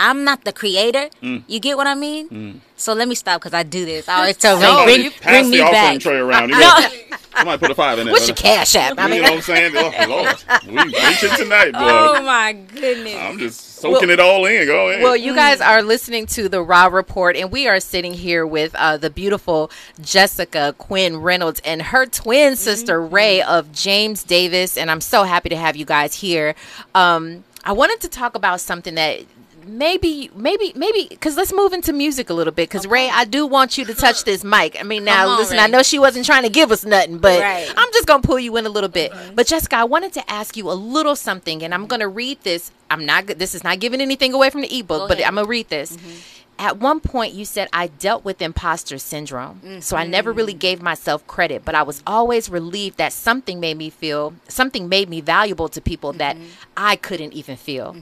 [0.00, 1.10] I'm not the creator.
[1.22, 1.42] Mm.
[1.46, 2.28] You get what I mean?
[2.30, 2.60] Mm.
[2.76, 4.08] So let me stop because I do this.
[4.08, 6.00] I always tell No, Ray, bring, you- bring pass me the offering back.
[6.00, 6.48] tray around.
[6.50, 6.60] You No.
[6.60, 6.96] gotta-
[7.36, 8.12] Somebody put a five in there.
[8.12, 8.98] What's your cash app?
[8.98, 9.72] I you mean- know what I'm saying?
[9.76, 10.36] Oh, Lord.
[10.66, 11.78] We preaching tonight, boy.
[11.80, 13.14] Oh my goodness.
[13.14, 14.66] I'm just soaking it all in.
[14.66, 15.02] Go ahead.
[15.02, 18.74] Well, you guys are listening to the Raw Report, and we are sitting here with
[18.74, 19.70] uh, the beautiful
[20.02, 25.50] Jessica Quinn Reynolds and her twin sister Ray of James Davis, and I'm so happy
[25.50, 26.54] to have you guys here.
[26.96, 29.20] Um, I wanted to talk about something that
[29.66, 33.46] maybe maybe maybe because let's move into music a little bit because ray i do
[33.46, 34.76] want you to touch this mic.
[34.78, 35.64] I mean now on, listen Ray.
[35.64, 37.72] i know she wasn't trying to give us nothing but Right.
[37.76, 39.12] i'm just gonna pull you in a little bit.
[39.34, 42.70] But jessica i wanted to ask you a little something and i'm gonna read this.
[42.90, 45.28] I'm not this is not giving anything away from the ebook Go but ahead.
[45.28, 45.96] i'm gonna read this.
[45.96, 46.10] Mm-hmm.
[46.58, 50.58] At one point you said i dealt with imposter syndrome so i never really mm-hmm.
[50.58, 55.08] gave myself credit but i was always relieved that something made me feel something made
[55.08, 56.46] me valuable to people that mm-hmm.
[56.76, 57.96] i couldn't even feel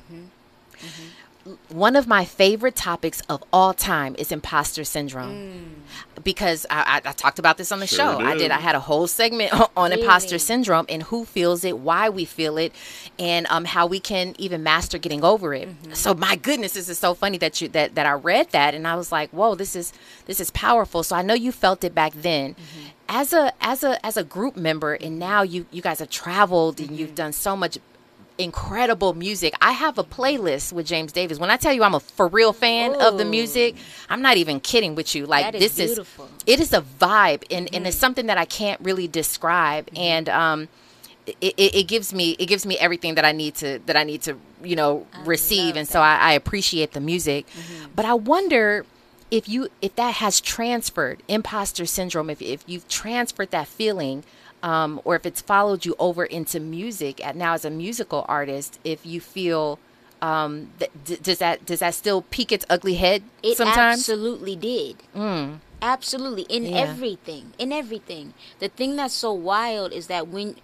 [1.68, 6.24] one of my favorite topics of all time is imposter syndrome mm.
[6.24, 8.20] because I, I, I talked about this on the Sure show.
[8.20, 8.40] I did.
[8.40, 8.50] did.
[8.50, 12.58] I had a whole segment on imposter syndrome and who feels it, why we feel
[12.58, 12.72] it,
[13.18, 15.68] and um, how we can even master getting over it.
[15.68, 15.92] Mm-hmm.
[15.94, 18.86] So my goodness, this is so funny that you that that I read that and
[18.86, 19.92] I was like, whoa, this is
[20.26, 21.02] this is powerful.
[21.02, 22.54] So I know you felt it back then.
[22.54, 22.86] Mm-hmm.
[23.10, 26.78] As a as a as a group member, and now you you guys have traveled
[26.78, 27.14] and you've mm-hmm.
[27.14, 27.78] done so much
[28.38, 29.54] incredible music.
[29.60, 31.38] I have a playlist with James Davis.
[31.38, 33.76] When I tell you I'm a for real fan of the music,
[34.08, 35.26] I'm not even kidding with you.
[35.26, 36.26] Like That is this beautiful.
[36.26, 38.00] is it is a vibe and, and it's mm.
[38.00, 39.96] something that I can't really describe mm-hmm.
[39.96, 40.68] and um
[41.26, 44.04] it, it, it gives me it gives me everything that I need to that I
[44.04, 47.86] need to you know receive and so I, I appreciate the music mm-hmm.
[47.94, 48.86] but I wonder
[49.30, 54.24] if you if that has transferred imposter syndrome, if if you've transferred that feeling.
[54.62, 58.78] Um, or if it's followed you over into music at now as a musical artist,
[58.84, 59.78] if you feel
[60.20, 64.00] um, th- d- does that does that still peek its ugly head It sometimes?
[64.00, 64.96] absolutely did.
[65.14, 65.58] Mm.
[65.80, 66.42] Absolutely.
[66.48, 66.78] In Yeah.
[66.78, 67.52] everything.
[67.56, 68.34] In everything.
[68.58, 70.56] The thing that's so wild is that when,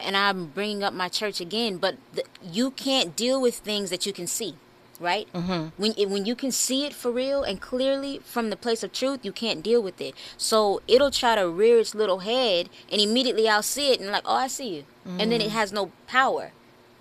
[0.00, 4.06] and I'm bringing up my church again, but the, you can't deal with things that
[4.06, 4.54] you can see,
[5.02, 5.26] right?
[5.34, 5.68] Mm-hmm.
[5.76, 8.92] When, it- when you can see it for real and clearly from the place of
[8.92, 10.14] truth, you can't deal with it.
[10.38, 14.22] So it'll try to rear its little head, and immediately I'll see it and like,
[14.24, 15.58] oh, I see you, and then it Mm.
[15.60, 16.52] has no power.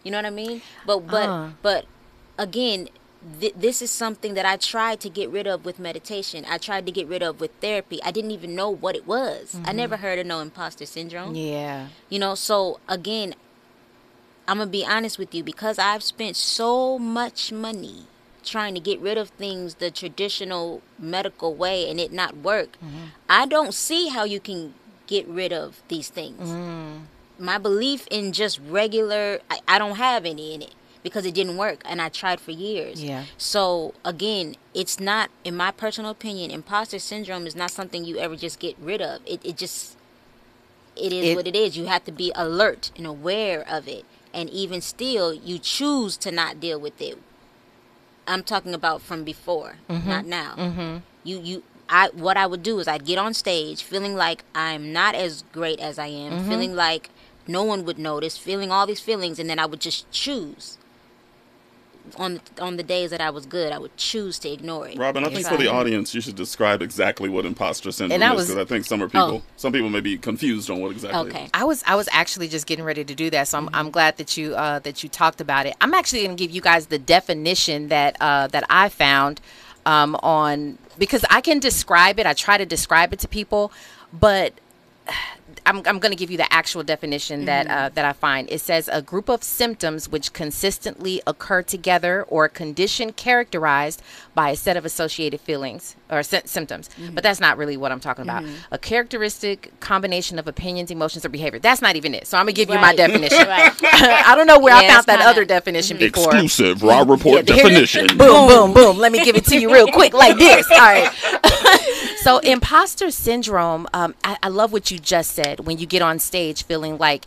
[0.04, 0.62] You know what I mean?
[0.86, 1.50] But but Uh.
[1.62, 1.86] but
[2.38, 2.90] again,
[3.40, 6.44] th- this is something that I tried to get rid of with meditation.
[6.50, 8.00] I tried to get rid of with therapy.
[8.04, 9.56] I didn't even know what it was.
[9.64, 9.76] I Mhm.
[9.76, 11.36] never heard of no imposter syndrome.
[11.36, 11.90] Yeah.
[12.10, 13.36] You know, so again,
[14.48, 18.08] I'm going to be honest with you because I've spent so much money
[18.44, 22.74] trying to get rid of things the traditional medical way and it not work.
[22.84, 22.98] Mm-hmm.
[23.30, 24.74] I don't see how you can
[25.08, 26.50] get rid of these things.
[26.50, 27.04] Mm-hmm.
[27.46, 30.74] My belief in just regular, I, I don't have any in it
[31.04, 33.04] because it didn't work and I tried for years.
[33.04, 33.26] Yeah.
[33.38, 38.36] So again, it's not, in my personal opinion, imposter syndrome is not something you ever
[38.36, 39.22] just get rid of.
[39.26, 39.98] It, it just,
[40.96, 41.78] it is It- what it is.
[41.78, 44.04] You have to be alert and aware of it.
[44.34, 47.18] And even still, you choose to not deal with it.
[48.28, 50.06] I'm talking about from before, Mhm.
[50.06, 50.54] not now.
[50.58, 51.02] Mhm.
[51.24, 54.94] You, you, I, what I would do is I'd get on stage feeling like I'm
[54.94, 56.48] not as great as I am, Mhm.
[56.48, 57.10] feeling like
[57.48, 60.78] no one would notice, feeling all these feelings, and then I would just choose.
[62.18, 64.98] On on the days that I was good, I would choose to ignore it.
[64.98, 68.36] Robin, I think for the audience, you should describe exactly what imposter syndrome And I
[68.36, 69.10] is because I think some are Oh.
[69.10, 71.30] people, some people may be confused on what exactly.
[71.32, 71.50] it is.
[71.54, 74.18] I was I was actually just getting ready to do that, so I'm, I'm glad
[74.18, 75.76] that you uh, that you talked about it.
[75.80, 79.40] I'm actually going to give you guys the definition that uh, that I found
[79.86, 82.26] um, on because I can describe it.
[82.26, 83.72] I try to describe it to people,
[84.12, 84.54] but
[85.66, 87.78] I'm, I'm going to give you the actual definition that Mm-hmm.
[87.86, 88.50] uh, that I find.
[88.50, 94.02] It says a group of symptoms which consistently occur together or a condition characterized
[94.34, 96.90] by a set of associated feelings or sy- symptoms.
[97.00, 97.16] Mm-hmm.
[97.16, 98.44] But that's not really what I'm talking about.
[98.44, 98.54] Mhm.
[98.72, 101.60] A characteristic combination of opinions, emotions, or behavior.
[101.60, 102.28] That's not even it.
[102.28, 103.48] So I'm gonna give you my definition.
[103.48, 103.74] Right.
[103.84, 106.34] I don't know where I found that kinda- other definition before.
[106.34, 108.08] Exclusive raw report Yeah, definition.
[108.18, 108.98] boom, boom, boom.
[108.98, 110.66] Let me give it to you real quick, like this.
[110.72, 111.12] All right.
[112.22, 113.88] so, imposter syndrome.
[113.94, 115.41] Um, I, I love what you just said.
[115.62, 117.26] When you get on stage, feeling like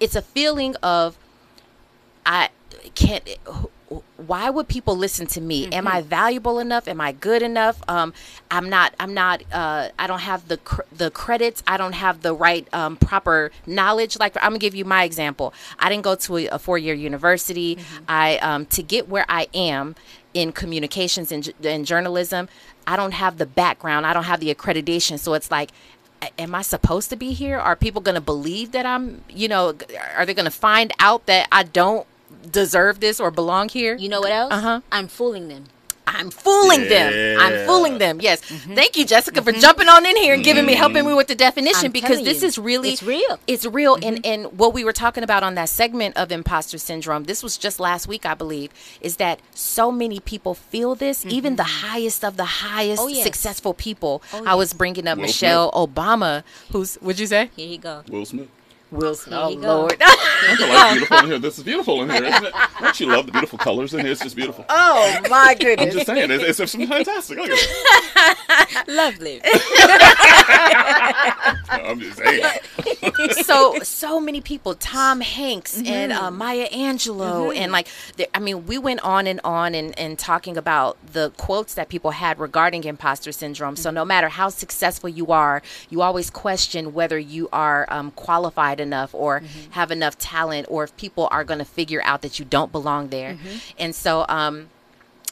[0.00, 1.18] it's a feeling of
[2.26, 2.50] I
[2.94, 3.26] can't.
[4.18, 5.66] Why would people listen to me?
[5.72, 6.86] Am I valuable enough?
[6.88, 7.82] Am I good enough?
[7.88, 8.12] Um,
[8.50, 8.94] I'm not.
[9.00, 9.42] I'm not.
[9.50, 11.62] Uh, I don't have the cr- the credits.
[11.66, 14.18] I don't have the right um, proper knowledge.
[14.18, 15.54] Like I'm gonna give you my example.
[15.78, 17.78] I didn't go to a, a four year university.
[18.06, 19.94] I um, to get where I am
[20.34, 22.48] in communications and, and journalism.
[22.86, 24.06] I don't have the background.
[24.06, 25.18] I don't have the accreditation.
[25.18, 25.70] So it's like
[26.38, 27.58] am I supposed to be here?
[27.58, 29.74] Are people going to believe that I'm, you know,
[30.16, 32.06] are they going to find out that I don't
[32.50, 33.96] deserve this or belong here?
[33.96, 34.52] You know what else?
[34.52, 34.80] Uh-huh.
[34.92, 35.64] I'm fooling them.
[36.14, 37.40] I'm fooling them.
[37.40, 38.20] I'm fooling them.
[38.20, 38.40] Yes.
[38.42, 38.74] Mm-hmm.
[38.74, 39.60] Thank you, Jessica, for mm-hmm.
[39.60, 40.80] jumping on in here and giving me mm-hmm.
[40.80, 43.38] helping me with the definition I'm because this you, is really it's real.
[43.46, 43.96] It's real.
[44.02, 47.56] And and what we were talking about on that segment of imposter syndrome, this was
[47.58, 52.24] just last week, I believe, is that so many people feel this, even the highest
[52.24, 53.24] of the highest Oh, yes.
[53.24, 54.22] successful people.
[54.32, 56.42] Oh, I was bringing up Will Michelle Obama,
[56.72, 57.50] who's what'd you say?
[57.56, 58.02] Here you go.
[58.08, 58.48] Will Smith.
[58.90, 59.34] Will Smith.
[59.38, 59.58] Here Oh you.
[59.58, 59.96] Lord.
[60.00, 61.38] I feel like beautiful in here.
[61.38, 62.54] This is beautiful in here, isn't it?
[62.80, 64.10] Don't you love the beautiful colors in here?
[64.12, 64.64] It's just beautiful.
[64.68, 65.88] oh my goodness.
[65.88, 67.38] I'm just saying, it's, it's, it's fantastic.
[67.38, 67.58] Look at
[68.86, 68.88] it.
[68.94, 69.40] Lovely.
[71.70, 72.42] I'm just saying.
[73.44, 76.24] so so many people tom hanks and Mm-hmm.
[76.24, 80.18] uh, maya angelou and like the- i mean we went on and on and, and
[80.18, 85.08] talking about the quotes that people had regarding imposter syndrome so no matter how successful
[85.08, 85.60] you are
[85.90, 89.70] you always question whether you are um, qualified enough or Mm-hmm.
[89.72, 93.08] have enough talent or if people are going to figure out that you don't belong
[93.08, 93.56] there Mm-hmm.
[93.78, 94.68] and so um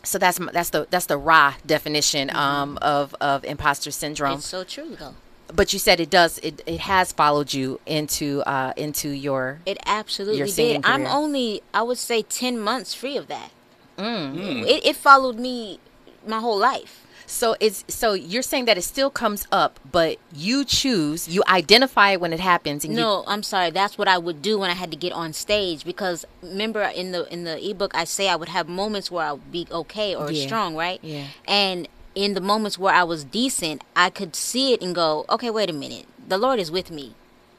[0.03, 4.38] so that's that's the that's the raw definition um, of of imposter syndrome Mm-hmm.
[4.38, 5.14] It's so true though.
[5.53, 9.78] but you said it does it, it has followed you into uh into your It
[9.86, 10.53] absolutely Your did.
[10.55, 13.51] singing I'm only, I would say, 10 months free of that.
[13.99, 14.62] Mm.
[14.66, 15.80] It, it followed me
[16.26, 17.06] my whole life.
[17.27, 22.11] So it's so you're saying that it still comes up but you choose you identify
[22.12, 23.70] it when it happens and No, I'm sorry.
[23.70, 27.12] That's what I would do when I had to get on stage because remember in
[27.12, 30.14] the in the ebook I say I would have moments where I would be okay
[30.14, 30.47] or Yeah.
[30.47, 31.01] strong, right?
[31.03, 31.27] Yeah.
[31.49, 35.51] And in the moments where I was decent, I could see it and go, "Okay,
[35.51, 36.07] wait a minute.
[36.29, 37.14] The Lord is with me."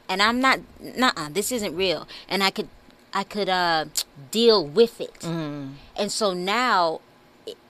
[0.09, 2.07] And I'm not nah, this isn't real.
[2.29, 2.69] And I could
[3.13, 3.85] I could uh
[4.31, 5.19] deal with it.
[5.21, 5.73] Mm.
[5.95, 7.01] And so now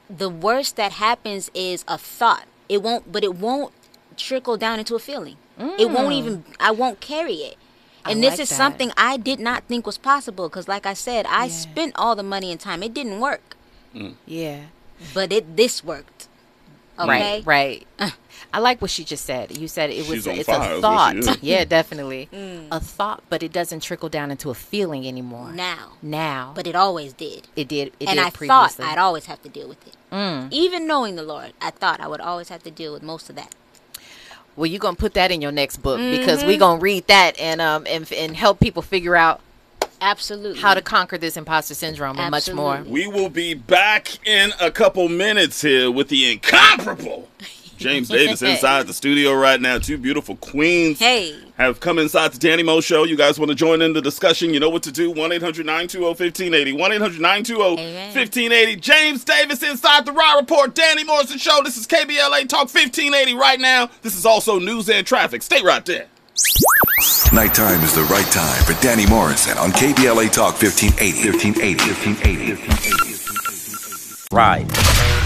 [0.09, 2.45] the worst that happens is a thought.
[2.69, 3.73] It won't, but it won't
[4.15, 5.37] trickle down into a feeling.
[5.57, 6.17] It won't Mm.
[6.19, 6.45] even.
[6.59, 7.57] I won't carry it.
[8.05, 8.55] I And this like is that.
[8.55, 12.23] something I did not think was possible because, like I said, I spent all the
[12.23, 12.83] money and time.
[12.83, 13.57] It didn't work,
[14.25, 14.61] Yeah.
[15.13, 16.27] but it this worked.
[16.99, 18.13] Okay, Right, right.
[18.53, 19.57] I like what she just said.
[19.57, 21.15] You said it was She's it's fire, a thought.
[21.15, 21.37] what she is.
[21.43, 22.29] Yeah, definitely.
[22.37, 22.67] Mm.
[22.71, 25.51] A thought, but it doesn't trickle down into a feeling anymore.
[25.51, 26.51] Now, Now.
[26.55, 27.47] but it always did.
[27.55, 27.87] It did.
[27.99, 28.47] It and did I previously.
[28.47, 29.95] thought I'd always have to deal with it.
[30.11, 30.47] Mm.
[30.51, 33.35] Even knowing the Lord, I thought I would always have to deal with most of
[33.35, 33.53] that.
[34.55, 36.47] Well, you're gonna put that in your next book because Mhm.
[36.47, 39.39] we're gonna read that and um and and help people figure out
[40.01, 42.83] Absolutely how to conquer this imposter syndrome and much more.
[42.85, 47.29] We will be back in a couple minutes here with the incomparable
[47.77, 49.77] James Davis inside the studio right now.
[49.77, 51.35] Two beautiful queens Hey.
[51.57, 53.03] have come inside the Danny Mo show.
[53.03, 54.53] You guys want to join in the discussion?
[54.53, 55.11] You know what to do.
[55.11, 56.73] 1 800 920 1580.
[56.73, 57.75] 1 800 920
[58.15, 58.75] 1580.
[58.77, 60.73] James Davis inside the Raw Report.
[60.73, 61.61] Danny Morrison Show.
[61.63, 63.89] This is KBLA Talk 1580 right now.
[64.01, 65.41] This is also news and traffic.
[65.43, 66.07] Stay right there.
[67.33, 71.29] Nighttime is the right time for Danny Morrison on KBLA Talk 1580.
[71.29, 72.53] 1580.
[72.53, 73.06] 1580.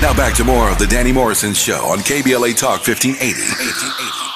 [0.02, 3.28] Now back to more of the Danny Morrison Show on KBLA Talk 1580.
[3.28, 4.31] 1580.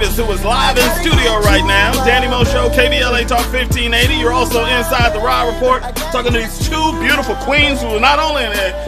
[0.00, 1.92] Davis, who is live in studio right now.
[2.06, 4.14] Danny Mo Show, KBLA Talk 1580.
[4.14, 8.18] You're also inside the Raw Report, talking to these two beautiful queens who are not
[8.18, 8.44] only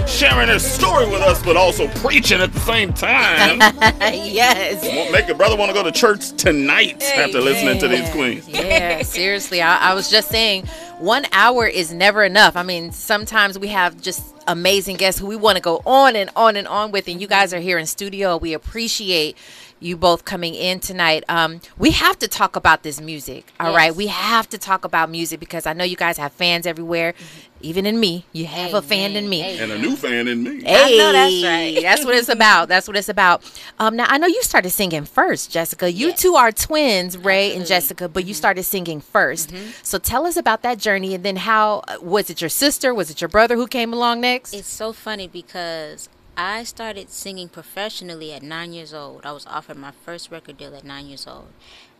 [0.06, 3.58] sharing their story with us, but also preaching at the same time.
[4.00, 4.82] yes.
[5.12, 8.48] Make a brother want to go to church tonight after listening to these queens.
[8.48, 9.60] Yeah, seriously.
[9.60, 10.66] I, I was just saying,
[10.98, 12.56] one hour is never enough.
[12.56, 16.30] I mean, sometimes we have just amazing guests who we want to go on and
[16.36, 18.38] on and on with, and you guys are here in studio.
[18.38, 19.36] We appreciate
[19.82, 21.24] you both coming in tonight.
[21.28, 23.52] Um, we have to talk about this music.
[23.60, 23.96] All right, Yes.
[23.96, 27.14] we have to talk about music because I know you guys have fans everywhere,
[27.60, 28.24] even in me.
[28.32, 29.42] You have a fan in me.
[29.42, 30.62] And a new fan in me.
[30.62, 31.78] Hey, I know that's right.
[31.82, 32.68] That's what it's about.
[32.68, 33.42] That's what it's about.
[33.78, 35.90] Um, now I know you started singing first, Jessica.
[35.92, 38.28] You two are twins, Ray and Jessica, but Mm-hmm.
[38.28, 39.52] you started singing 1st
[39.82, 42.40] So tell us about that journey, and then how uh, was it?
[42.40, 42.94] Your sister?
[42.94, 44.54] Was it your brother who came along next?
[44.54, 49.26] It's so funny because I started singing professionally at nine years old.
[49.26, 51.48] I was offered my first record deal at nine years old.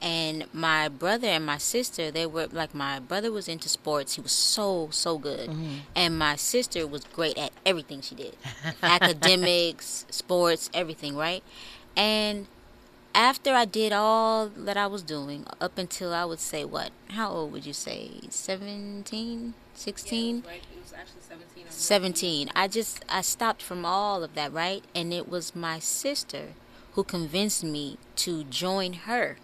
[0.00, 4.14] And my brother and my sister, they were like, my brother was into sports.
[4.14, 5.50] He was so, so good.
[5.50, 5.74] Mm-hmm.
[5.94, 8.36] And my sister was great at everything she did
[8.82, 11.42] academics, sports, everything, right?
[11.96, 12.46] And
[13.14, 16.90] after I did all that I was doing, up until I would say, what?
[17.10, 18.10] How old would you say?
[18.30, 19.54] 17?
[19.74, 20.42] 16?
[21.68, 26.48] 17 i just i stopped from all of that right and it was my sister
[26.92, 29.36] who convinced me to join her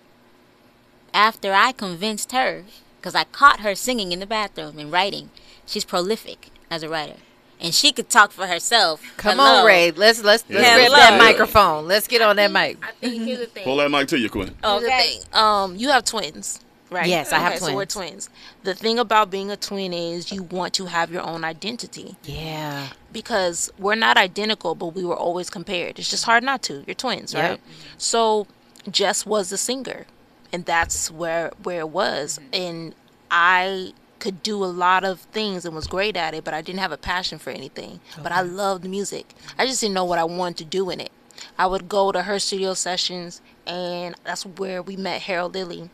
[1.15, 2.65] after i convinced her
[2.99, 5.31] because i caught her singing in the bathroom and writing
[5.67, 7.17] she's prolific as a writer
[7.61, 9.61] and she could talk for herself Come Hello.
[9.63, 9.91] on, Ray.
[9.91, 11.19] Let's let's, let's Yeah, grab let's that do it.
[11.19, 11.89] microphone.
[11.89, 12.77] Let's get on that mic.
[13.01, 14.55] here's the thing Pull that mic to you, Quinn.
[14.63, 15.19] Okay.
[15.33, 17.07] Um, you have twins, right?
[17.07, 18.26] Yes, I have Okay, So we're twins.
[18.26, 18.30] twins.
[18.62, 22.16] The thing about being a twin is you want to have your own identity.
[22.24, 22.89] Yeah.
[23.12, 25.99] Because we're not identical, but we were always compared.
[25.99, 26.84] It's just hard not to.
[26.86, 27.51] You're twins, Yep.
[27.51, 27.61] right?
[27.97, 28.47] So
[28.91, 30.07] Jess was a singer,
[30.53, 32.39] and that's where where it was.
[32.39, 32.55] Mm-hmm.
[32.62, 32.95] And
[33.30, 36.80] I could do a lot of things and was great at it, but I didn't
[36.80, 38.01] have a passion for anything.
[38.22, 39.32] But I loved music.
[39.57, 41.12] I just didn't know what I wanted to do in it.
[41.57, 45.89] I would go to her studio sessions, and that's where we met Harold Lilly.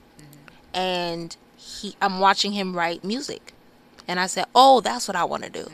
[0.75, 3.55] And he, I'm watching him write music,
[4.09, 5.68] and I said, "Oh, that's what I want to do."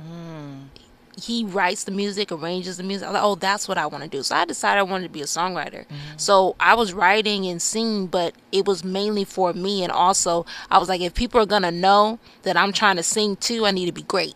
[0.00, 0.66] Mm-hmm.
[1.20, 3.06] He writes the music, arranges the music.
[3.06, 5.08] I was like, "Oh, that's what I want to do." So I decided I wanted
[5.08, 5.84] to be a songwriter.
[5.84, 6.16] Mm-hmm.
[6.16, 9.82] So I was writing and singing, but it was mainly for me.
[9.82, 13.36] And also, I was like, if people are gonna know that I'm trying to sing
[13.36, 14.34] too, I need to be great.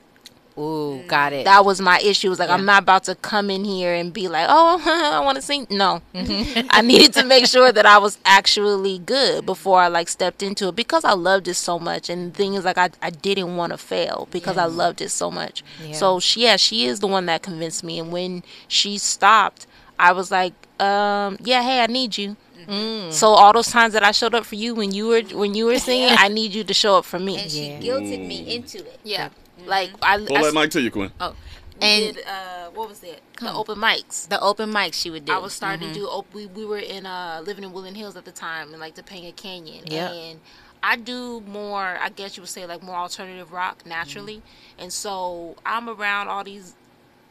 [0.57, 1.45] Ooh, got it.
[1.45, 2.29] That was my issue.
[2.29, 2.55] It was like Yeah.
[2.55, 4.81] I'm not about to come in here and be like, "Oh,
[5.13, 9.45] I want to sing." No, I needed to make sure that I was actually good
[9.47, 12.09] before I like stepped into it because I loved it so much.
[12.09, 15.11] And the thing is, like, I I didn't want to fail because I loved it
[15.11, 15.65] so much.
[15.85, 15.95] Yeah.
[15.95, 17.99] So she, yeah, she is the one that convinced me.
[17.99, 19.67] And when she stopped,
[19.99, 22.37] I was like, um, "Yeah, hey, I need you."
[22.69, 23.13] Mm.
[23.13, 25.67] So all those times that I showed up for you when you were when you
[25.67, 27.39] were singing, I need you to show up for me.
[27.39, 29.01] And she guilted me into it.
[29.03, 29.31] Yeah.
[29.67, 31.11] Like I, We'll I let Mike tell you, Quinn.
[31.21, 31.35] Oh,
[31.81, 33.21] And- and did, uh, what was it?
[33.41, 34.29] The open mics.
[34.29, 35.33] The open mics she would do.
[35.33, 35.93] I was starting Mhm.
[35.93, 36.07] to do.
[36.07, 38.95] Op- we we were in uh living in Woodland Hills at the time, in like
[38.95, 40.11] Topanga Canyon, Yep.
[40.13, 40.41] and
[40.83, 41.99] I do more.
[42.01, 44.43] I guess you would say like more alternative rock naturally,
[44.79, 46.75] and so I'm around all these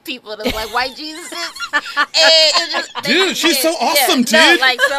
[0.03, 1.31] people that's like white Jesus
[3.03, 4.59] Dude, she's so awesome, No, dude.
[4.61, 4.95] like so,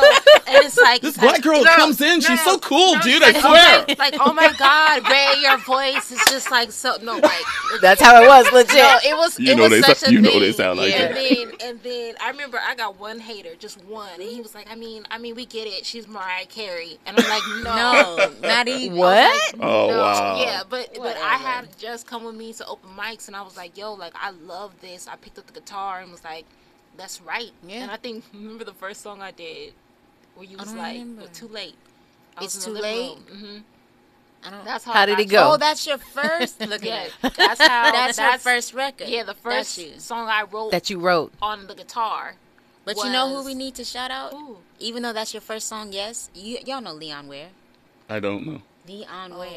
[0.47, 3.41] and it's like This black girl comes in, she's so cool, dude, I like, oh
[3.41, 3.85] swear.
[3.89, 6.97] Oh my, like, oh my God, Ray, your voice is just like so.
[7.03, 7.33] No, like
[7.81, 8.75] That's how it was, legit.
[8.77, 9.39] No, it was.
[9.39, 10.41] You it know was they such sa- a you know thing.
[10.41, 11.29] they sound like and that.
[11.61, 14.71] then and then I remember I got one hater, just one, and he was like,
[14.71, 15.85] I mean, I mean, we get it.
[15.87, 18.97] She's Mariah Carey, and I'm like, no, No, not even.
[18.99, 19.55] What?
[19.61, 20.41] Oh, wow.
[20.41, 23.57] Yeah, but but I had just come with me to open mics, and I was
[23.57, 24.94] like, yo, like I love this.
[25.09, 26.45] I picked up the guitar and was like,
[26.97, 27.51] that's right.
[27.67, 27.83] Yeah.
[27.83, 29.73] And I think remember the first song I did,
[30.35, 31.27] where you was like, remember.
[31.33, 31.75] too late.
[32.37, 33.19] I It's was too the living late?
[33.27, 33.57] Mm-hmm.
[34.47, 34.65] I don't.
[34.65, 34.93] That's how.
[34.93, 35.53] How did got it go?
[35.53, 36.61] Oh, that's your first.
[36.67, 37.13] Look at it.
[37.37, 37.91] that's how.
[37.93, 39.09] That's her first record.
[39.09, 41.33] Yeah, the first song I wrote That you wrote.
[41.41, 42.35] on the guitar.
[42.85, 44.35] But you know who we need to shout out?
[44.79, 46.29] Even though that's your first song, yes.
[46.35, 47.49] You y'all know Leon Ware.
[48.09, 48.61] I don't know.
[48.87, 49.49] Leon Ware,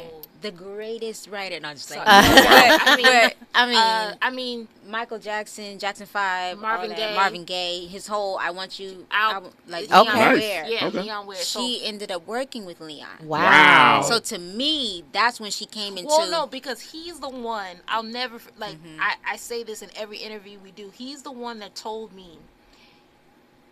[0.41, 1.59] the greatest writer.
[1.59, 2.07] No, just like Sorry.
[2.07, 7.13] I mean, But, I mean, uh, I mean, Michael Jackson, Jackson Five, Marvin Gaye.
[7.13, 9.93] Marvin Gaye, his whole "I Want You" album, like Okay.
[10.01, 10.39] Leon Nice.
[10.39, 10.65] Ware.
[10.67, 11.01] Yeah, Okay.
[11.01, 11.37] Leon Ware.
[11.37, 13.07] She ended up working with Leon.
[13.23, 13.41] Wow.
[13.41, 14.01] Wow.
[14.03, 16.07] So to me, that's when she came into.
[16.07, 17.77] well, no, because he's the one.
[17.87, 18.75] I'll never like.
[18.75, 19.01] Mm-hmm.
[19.01, 20.89] I, I say this in every interview we do.
[20.95, 22.37] He's the one that told me.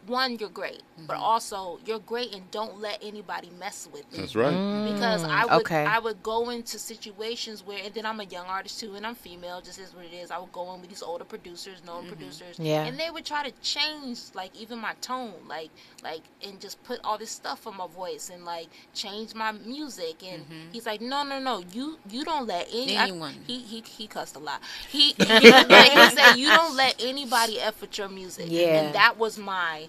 [0.07, 1.23] One, you're great, but Mm-hmm.
[1.23, 4.19] also you're great, and don't let anybody mess with you.
[4.19, 4.53] That's right.
[4.93, 5.83] Because Mm, I would, okay.
[5.85, 9.15] I would go into situations where, and then I'm a young artist too, and I'm
[9.15, 10.31] female, just is what it is.
[10.31, 12.85] I would go in with these older producers, known producers, Yeah.
[12.85, 15.69] and they would try to change, like even my tone, like,
[16.03, 20.23] like, and just put all this stuff on my voice, and like change my music.
[20.23, 23.33] And he's like, no, no, no, you, you don't let any I- Anyone.
[23.47, 24.61] he, he, he cussed a lot.
[24.89, 28.45] He, like, he said, you don't let anybody f with your music.
[28.49, 28.81] Yeah.
[28.81, 29.87] and that was my,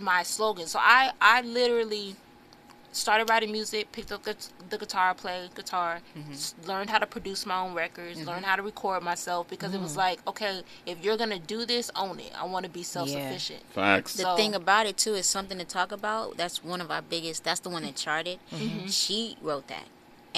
[0.00, 0.66] my slogan.
[0.66, 2.16] So I, I literally
[2.92, 4.34] started writing music, picked up the,
[4.70, 6.00] the guitar, played guitar,
[6.30, 9.80] s- learned how to produce my own records, learned how to record myself because it
[9.80, 9.96] was Mhm.
[9.98, 12.32] like, okay, if you're gonna do this, own it.
[12.40, 13.62] I want to be self sufficient.
[13.74, 14.14] Facts.
[14.14, 16.38] The thing about it too is something to talk about.
[16.38, 17.44] That's one of our biggest.
[17.44, 18.38] That's the one that charted.
[18.50, 18.90] Mhm.
[18.90, 19.84] She wrote that.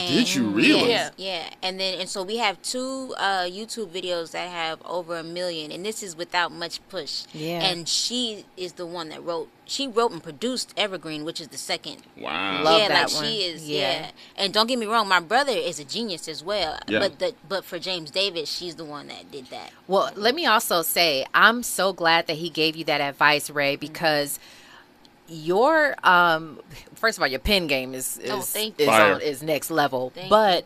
[0.07, 0.89] Did you really?
[0.89, 1.51] Yes, yeah.
[1.63, 5.73] And then and so we have two uh, YouTube videos that have over a million,
[5.73, 7.25] and this is without much push.
[7.33, 7.63] Yeah.
[7.63, 9.49] And she is the one that wrote.
[9.65, 12.03] She wrote and produced Evergreen, which is the second.
[12.17, 12.63] Wow.
[12.63, 13.25] Love yeah, that like one.
[13.25, 13.69] she is.
[13.69, 13.79] Yeah.
[13.79, 14.11] Yeah.
[14.37, 16.79] And don't get me wrong, my brother is a genius as well.
[16.87, 17.01] Yeah.
[17.01, 19.73] But the but for James Davis, she's the one that did that.
[19.87, 23.77] Well, let me also say, I'm so glad that he gave you that advice, Ray,
[23.77, 24.39] because
[25.29, 26.61] your um
[26.99, 30.11] first of all, your pen game is is Oh, thank is, on, is next level.
[30.15, 30.65] Thank but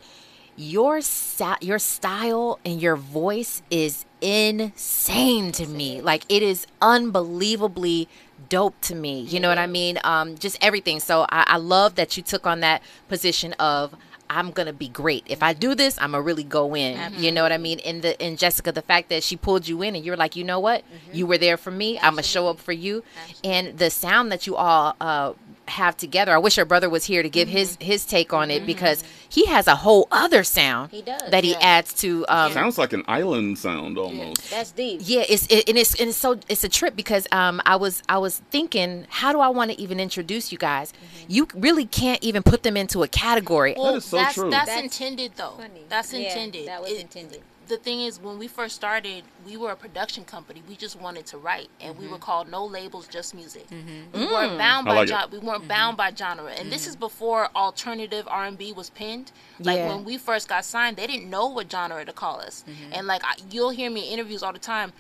[0.56, 6.00] your sa- your style and your voice is insane to me.
[6.00, 8.08] Like it is unbelievably
[8.48, 9.20] dope to me.
[9.20, 9.98] You know what I mean?
[10.04, 11.00] Um, just everything.
[11.00, 13.94] So I, I love that you took on that position of
[14.28, 15.24] I'm gonna be great.
[15.26, 16.98] If I do this, I'm gonna really go in.
[17.18, 17.78] You know what I mean?
[17.80, 20.44] In the in Jessica, the fact that she pulled you in and you're like, you
[20.44, 20.84] know what?
[21.12, 21.98] You were there for me.
[21.98, 23.04] I'm gonna show up for you.
[23.44, 25.32] And the sound that you all uh,
[25.68, 26.32] have together.
[26.34, 29.46] I wish your brother was here to give his his take on it because he
[29.46, 31.58] has a whole other sound He does, that he yeah.
[31.60, 32.24] adds to.
[32.28, 34.50] Um, Sounds like an island sound almost.
[34.50, 35.00] That's deep.
[35.04, 38.02] yeah, it's it, and it's and it's so it's a trip because um I was
[38.08, 40.92] I was thinking how do I want to even introduce you guys?
[41.28, 43.74] You really can't even put them into a category.
[43.78, 44.50] Well, is so that's, true.
[44.50, 45.54] That's, That's intended though.
[45.56, 45.82] funny.
[45.88, 46.66] That's Yeah, intended.
[46.68, 47.40] that was It- intended.
[47.72, 50.62] The thing is, when we first started, we were a production company.
[50.68, 52.22] We just wanted to write, and we were mm-hmm.
[52.22, 53.66] called No Labels, Just Music.
[53.70, 54.12] Mm-hmm.
[54.12, 54.58] We weren't mm.
[54.58, 55.08] bound by like it.
[55.08, 55.28] genre.
[55.32, 56.52] We weren't bound by genre.
[56.52, 57.00] And this is mm-hmm.
[57.00, 59.32] before alternative R and B was pinned.
[59.58, 59.88] Like Yeah.
[59.88, 62.62] when we first got signed, they didn't know what genre to call us.
[62.92, 64.92] And like I, you'll hear me in interviews all the time.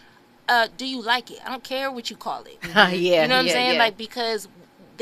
[0.48, 1.40] Uh, do you like it?
[1.44, 2.58] I don't care what you call it.
[2.74, 3.74] yeah, You know what I'm saying?
[3.74, 3.78] yeah.
[3.80, 4.48] Like because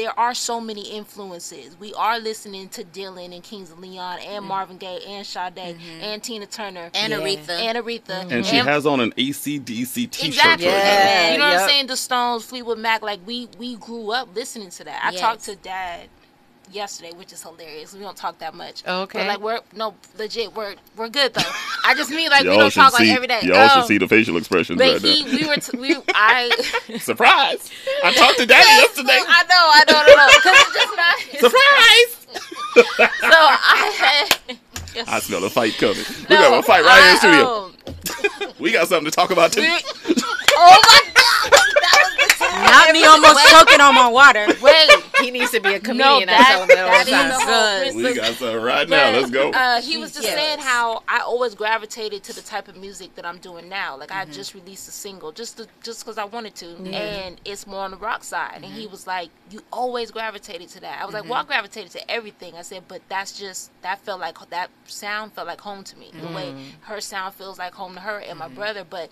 [0.00, 1.78] there are so many influences.
[1.78, 4.48] We are listening to Dylan and Kings of Leon and mm.
[4.48, 6.00] Marvin Gaye and Sade mm-hmm.
[6.00, 7.18] and Tina Turner And Yeah.
[7.18, 7.50] Aretha.
[7.50, 8.32] and Aretha mm-hmm.
[8.32, 10.24] And she has on an ACDC t-shirt.
[10.24, 10.66] exactly.
[10.68, 10.74] right.
[10.74, 11.58] Yeah, you know what.
[11.58, 11.86] I'm saying?
[11.88, 13.02] The Stones, Fleetwood Mac.
[13.02, 15.04] Like we we grew up listening to that.
[15.04, 15.20] I Yes.
[15.20, 16.08] talked to Dad
[16.72, 17.92] yesterday, which is hilarious.
[17.94, 18.82] We don't talk that much.
[18.86, 19.18] Okay.
[19.20, 20.54] But like we're no legit.
[20.54, 21.42] We're we're good though.
[21.84, 23.06] I just mean like we y'all don't talk see.
[23.08, 23.40] like every day.
[23.42, 25.30] Y'all should Um, see the facial expressions But right he, now.
[25.38, 26.50] we were, t- we, I.
[27.00, 27.70] Surprise!
[28.04, 29.18] I talked to Daddy yesterday.
[29.26, 31.16] I know, I know, I know, because it's just not.
[31.50, 32.16] Surprise!
[33.20, 34.58] so I had.
[35.08, 35.96] I smell a fight coming.
[36.28, 38.48] We got a fight right here in the studio.
[38.48, 39.60] Um, We got something to talk about too.
[39.62, 42.64] oh my god, that was the time.
[42.66, 44.46] Not me almost choking on my water.
[44.60, 44.90] Wait,
[45.20, 46.28] He needs to be a no, comedian.
[46.28, 47.28] I that, tell him that all that the is time.
[47.28, 49.10] the whole We got something right now.
[49.12, 49.50] Let's go.
[49.50, 50.34] Uh, he was just Yes.
[50.34, 53.96] saying how I always gravitated to the type of music that I'm doing now.
[53.96, 54.30] Like Mm-hmm.
[54.30, 56.98] I just released a single just to, just because I wanted to, Yeah.
[56.98, 58.52] and it's more on the rock side.
[58.56, 58.74] And Mm-hmm.
[58.80, 62.10] he was like, "You always gravitated to that." I was like, "Well, I gravitated to
[62.10, 65.96] everything." I said, "But that's just that felt like that sound felt like home to
[65.96, 66.10] me.
[66.12, 66.64] The way Mm.
[66.82, 68.54] her sound feels like home to her and my Mm-hmm.
[68.54, 69.10] brother." But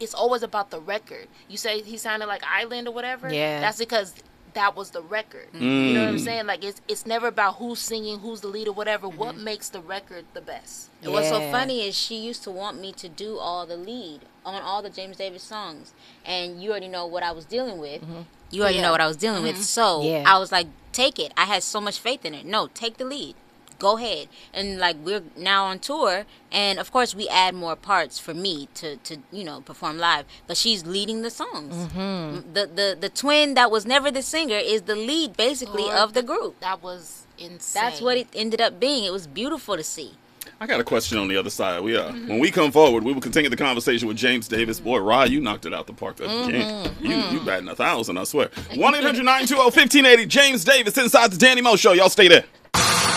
[0.00, 1.28] it's always about the record.
[1.48, 3.32] You say he sounded like Island or whatever.
[3.32, 3.60] Yeah.
[3.60, 4.14] that's because.
[4.54, 5.48] That was the record.
[5.52, 5.60] You
[5.94, 6.24] know what I'm Mm.
[6.24, 6.46] saying?
[6.46, 9.08] Like it's it's never about who's singing, who's the lead, or whatever.
[9.08, 9.44] What mm-hmm.
[9.44, 10.88] makes the record the best?
[11.02, 14.20] And what's so funny is she used to want me to do all the lead
[14.44, 15.92] on all the James Davis songs,
[16.24, 18.02] and you already know what I was dealing with.
[18.02, 18.22] Mm-hmm.
[18.50, 18.82] You already Yeah.
[18.82, 19.62] know what I was dealing with, mm-hmm.
[19.62, 20.24] so Yeah.
[20.26, 22.46] I was like, "Take it." I had so much faith in it.
[22.46, 23.34] No, take the lead.
[23.78, 24.28] Go ahead.
[24.52, 28.68] And like we're now on tour, and of course we add more parts for me
[28.74, 30.24] to to you know perform live.
[30.46, 31.74] But she's leading the songs.
[31.74, 32.52] Mm-hmm.
[32.54, 36.14] The the the twin that was never the singer is the lead basically Or of
[36.14, 36.58] the group.
[36.60, 37.82] That was insane.
[37.82, 39.04] That's what it ended up being.
[39.04, 40.14] It was beautiful to see.
[40.60, 41.82] I got a question on the other side.
[41.82, 44.80] We uh, when we come forward, we will continue the conversation with James Davis.
[44.80, 46.16] Boy, Rod, you knocked it out the park.
[46.16, 46.92] That game.
[47.00, 48.50] You you batting a thousand, I swear.
[48.74, 51.92] One 1580 James Davis inside the Danny Mo Show.
[51.92, 52.44] Y'all stay there.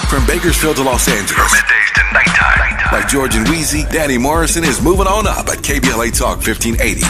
[0.09, 1.51] From Bakersfield to Los Angeles.
[1.53, 2.91] middays to nighttime.
[2.91, 7.01] Like George and Weezy, Danny Morrison is moving on up at KBLA Talk 1580.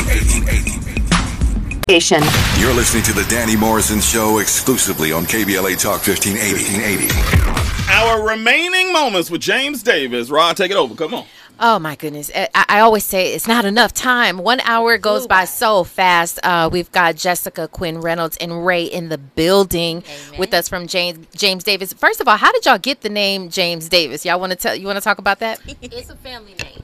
[2.61, 7.09] You're listening to the Danny Morrison Show exclusively on KBLA Talk 1580.
[7.09, 7.91] 1580.
[7.91, 10.29] Our remaining moments with James Davis.
[10.29, 10.95] Rod, take it over.
[10.95, 11.25] Come on.
[11.63, 12.31] Oh my goodness!
[12.33, 14.39] Eh, I, I always say it's not enough time.
[14.39, 16.39] One hour goes by so fast.
[16.41, 20.03] Uh, we've got Jessica Quinn Reynolds and Ray in the building
[20.39, 21.93] with us from James James Davis.
[21.93, 24.25] First of all, how did y'all get the name James Davis?
[24.25, 24.75] Y'all want to tell?
[24.75, 25.61] You want to talk about that?
[25.81, 26.83] It's a family name.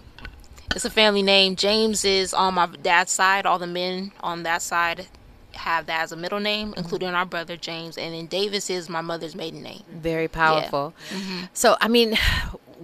[0.76, 1.56] It's a family name.
[1.56, 3.48] James is on my dad's side.
[3.48, 5.08] All the men on that side
[5.54, 6.80] have that as a middle name, mm-hmm.
[6.80, 7.98] including our brother James.
[7.98, 9.82] And then Davis is my mother's maiden name.
[9.92, 10.94] Very powerful.
[11.10, 11.46] Mm-hmm.
[11.54, 12.16] So I mean,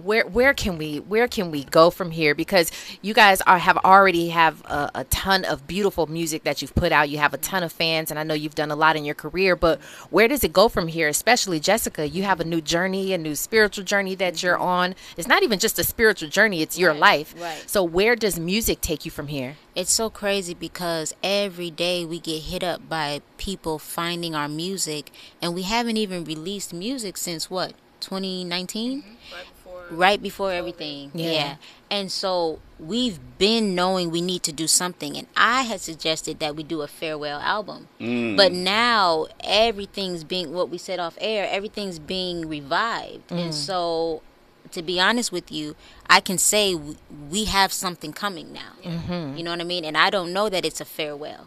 [0.02, 2.34] where where can we where can we go from here?
[2.34, 2.70] Because
[3.02, 6.92] you guys are have already have a, a ton of beautiful music that you've put
[6.92, 7.08] out.
[7.08, 9.14] You have a ton of fans, and I know you've done a lot in your
[9.14, 9.56] career.
[9.56, 9.80] But
[10.10, 11.08] where does it go from here?
[11.08, 14.46] Especially Jessica, you have a new journey, a new spiritual journey that mm-hmm.
[14.46, 14.94] you're on.
[15.16, 17.34] It's not even just a spiritual journey; it's your life.
[17.38, 17.64] right.
[17.66, 19.56] So where does music take you from here?
[19.74, 25.10] It's so crazy because every day we get hit up by people finding our music,
[25.42, 29.02] and we haven't even released music since what 2019,
[29.90, 31.10] right before everything.
[31.14, 31.30] Yeah.
[31.32, 31.56] Yeah.
[31.90, 36.56] and so we've been knowing we need to do something, and I had suggested that
[36.56, 38.36] we do a farewell album, Mm.
[38.36, 41.46] but now everything's being what we said off air.
[41.50, 43.38] Everything's being revived, Mm.
[43.44, 44.22] and so.
[44.72, 45.76] To be honest with you,
[46.08, 46.96] I can say w-
[47.30, 48.72] we have something coming now.
[48.82, 49.36] Mhm.
[49.36, 49.84] You know what I mean?
[49.84, 51.46] And I don't know that it's a farewell.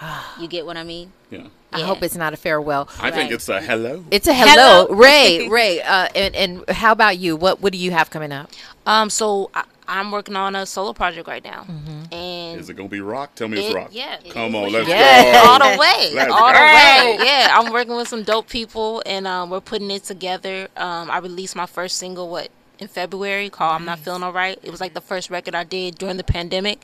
[0.40, 1.12] you get what I mean?
[1.28, 1.48] Yeah.
[1.72, 2.88] I hope it's not a farewell.
[3.00, 4.04] I think it's a hello.
[4.10, 5.48] It's a hello, Ray.
[5.48, 7.36] Ray, uh, and, and how about you?
[7.36, 8.50] What what do you have coming up?
[8.86, 11.66] Um, so I, I'm working on a solo project right now,
[12.12, 13.34] and Is it gonna be rock?
[13.34, 13.90] Tell me it's rock.
[13.92, 14.18] yeah.
[14.30, 15.50] Come on, let's Yeah, go.
[15.50, 17.18] all the way, Let's all the way.
[17.26, 20.68] Yeah, I'm working with some dope people, and um, we're putting it together.
[20.76, 24.70] Um, I released my first single what in February called "I'm Not Feeling Alright." It
[24.70, 26.82] was like the first record I did during the pandemic,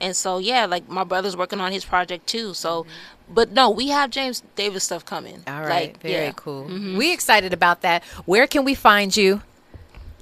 [0.00, 2.54] and so yeah, like my brother's working on his project too.
[2.54, 2.86] So,
[3.28, 5.42] but no, we have James Davis stuff coming.
[5.46, 6.32] All right, like, very yeah.
[6.36, 6.64] cool.
[6.66, 6.96] Mhm.
[6.96, 8.02] We excited about that.
[8.26, 9.42] Where can we find you?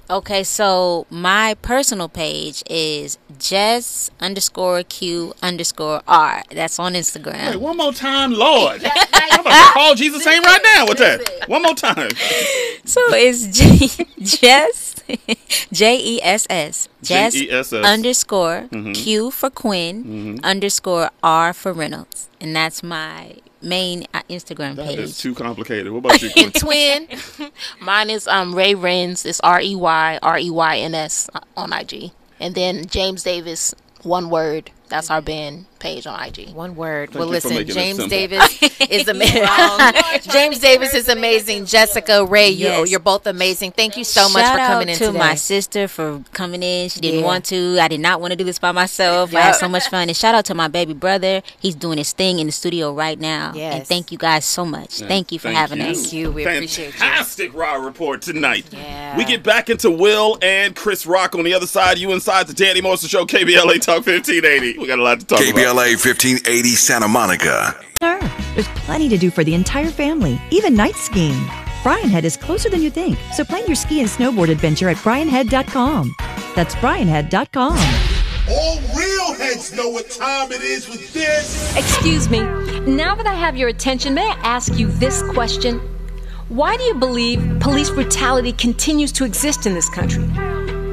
[0.09, 6.43] Okay, so my personal page is Jess underscore Q underscore R.
[6.49, 7.49] That's on Instagram.
[7.51, 8.81] Wait, one more time, Lord.
[8.85, 11.43] I'm about to call Jesus' name right now with that.
[11.49, 12.09] One more time.
[12.85, 14.95] So it's J- Jess,
[15.71, 17.85] J E S S, Jess J-E-S-S.
[17.85, 18.93] underscore Mhm.
[18.95, 20.43] Q for Quinn Mhm.
[20.43, 24.99] underscore R for Reynolds, and that's my main uh, Instagram That page.
[24.99, 25.91] is too complicated.
[25.91, 26.51] What about you, Quinn?
[26.63, 27.07] Twin.
[27.81, 29.25] Mine is um Ray Renz.
[29.25, 33.73] It's R E Y R E Y N S on IG, and then James Davis,
[34.03, 36.49] one word That's our band page on IG.
[36.55, 37.09] One word.
[37.09, 38.07] Thank well, listen, James simple.
[38.07, 39.43] Davis is amazing.
[40.31, 41.65] James Davis is amazing.
[41.65, 42.89] Jessica Ray, you, Yes.
[42.89, 43.71] you're both amazing.
[43.73, 45.17] Thank you so much for coming out in to today.
[45.19, 46.89] my sister for coming in.
[46.89, 47.25] She didn't Yeah.
[47.25, 47.77] want to.
[47.79, 49.35] I did not want to do this by myself.
[49.35, 50.07] I had so much fun.
[50.07, 51.41] And shout out to my baby brother.
[51.59, 53.51] He's doing his thing in the studio right now.
[53.55, 53.75] Yes.
[53.75, 55.01] And thank you guys so much.
[55.01, 56.01] Yeah, Thank you for having us.
[56.01, 56.31] Thank you.
[56.31, 56.91] We Fantastic appreciate you.
[56.99, 58.65] Fantastic raw report tonight.
[59.17, 61.97] We get back into Will and Chris Rock on the other side.
[61.99, 64.76] You inside the Danny Morrison Show, KBLA Talk 1580.
[64.77, 65.55] We got a lot to talk about.
[65.55, 67.75] KBLA 1580 Santa Monica.
[68.01, 68.19] Sure.
[68.53, 71.39] There's plenty to do for the entire family, even night skiing.
[71.83, 74.97] Brian Head is closer than you think, so plan your ski and snowboard adventure at
[74.97, 76.13] brianhead.com.
[76.55, 77.77] That's brianhead.com.
[78.49, 81.75] All real heads know what time it is with this.
[81.75, 82.39] Excuse me.
[82.39, 85.79] Now that I have your attention, may I ask you this question?
[86.49, 90.23] Why do you believe police brutality continues to exist in this country?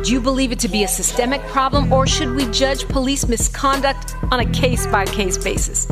[0.05, 4.15] Do you believe it to be a systemic problem, or should we judge police misconduct
[4.31, 5.89] on a case by case basis?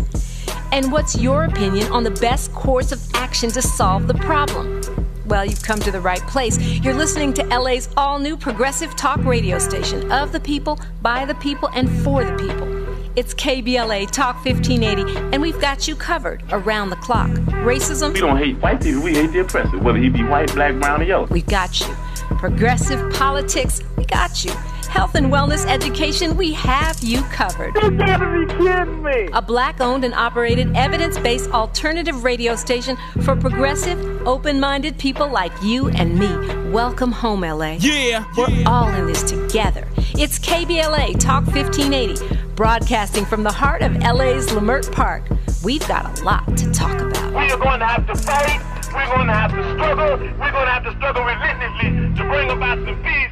[0.70, 4.82] And what's your opinion on the best course of action to solve the problem?
[5.24, 6.60] Well, you've come to the right place.
[6.60, 11.34] You're listening to LA's all new progressive talk radio station of the people, by the
[11.36, 12.68] people, and for the people.
[13.16, 17.30] It's KBLA Talk 1580, and we've got you covered around the clock.
[17.64, 20.78] Racism, We don't hate white people, we hate the oppressor, whether he be white, black,
[20.78, 21.26] brown, or yellow.
[21.28, 21.97] we got you.
[22.43, 24.51] Progressive politics, we got you.
[24.90, 27.73] Health and wellness education, we have you covered.
[27.77, 29.28] You gotta be kidding me!
[29.32, 33.97] A black owned and operated evidence based alternative radio station for progressive,
[34.27, 36.73] open minded people like you and me.
[36.73, 37.77] Welcome home, LA.
[37.78, 38.24] Yeah!
[38.36, 39.86] We're all in this together.
[39.97, 45.28] It's KBLA Talk 1580, broadcasting from the heart of LA's Leimert Park.
[45.62, 47.35] We've got a lot to talk about.
[47.35, 48.81] We are going to have to fight.
[48.94, 50.19] We're going to have to struggle.
[50.19, 53.31] We're going to have to struggle relentlessly to bring about some peace.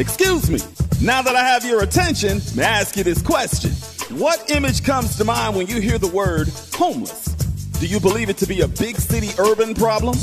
[0.00, 0.60] Excuse me.
[1.02, 3.72] Now that I have your attention, may I ask you this question?
[4.18, 7.26] What image comes to mind when you hear the word homeless?
[7.80, 10.14] Do you believe it to be a big city urban problem?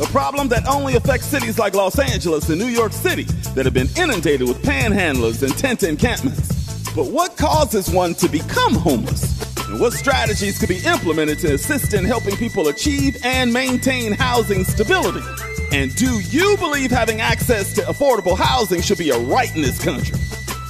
[0.00, 3.74] A problem that only affects cities like Los Angeles and New York City that have
[3.74, 6.61] been inundated with panhandlers and tent encampments.
[6.94, 9.40] But what causes one to become homeless?
[9.66, 14.62] And what strategies could be implemented to assist in helping people achieve and maintain housing
[14.62, 15.26] stability?
[15.72, 19.82] And do you believe having access to affordable housing should be a right in this
[19.82, 20.18] country?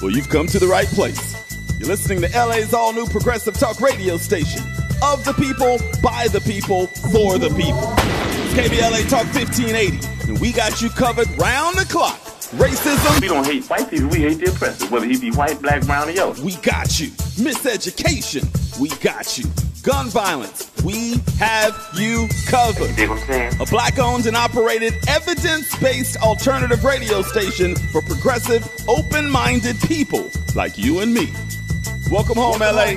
[0.01, 1.35] Well, you've come to the right place.
[1.77, 4.61] You're listening to LA's all new progressive talk radio station.
[5.03, 7.93] Of the people, by the people, for the people.
[7.97, 12.22] It's KBLA Talk 1580, and we got you covered round the clock.
[12.53, 13.19] Racism.
[13.19, 16.07] We don't hate white people, we hate the oppressor, whether he be white, black, brown,
[16.07, 16.35] or yellow.
[16.43, 17.07] We got you.
[17.41, 18.45] Miseducation.
[18.79, 19.45] We got you.
[19.81, 20.71] Gun violence.
[20.83, 22.89] We have you covered.
[22.89, 23.53] You dig what I'm saying?
[23.59, 30.29] A black owned and operated evidence based alternative radio station for progressive, open minded people
[30.55, 31.33] like you and me.
[32.11, 32.93] Welcome home, LA.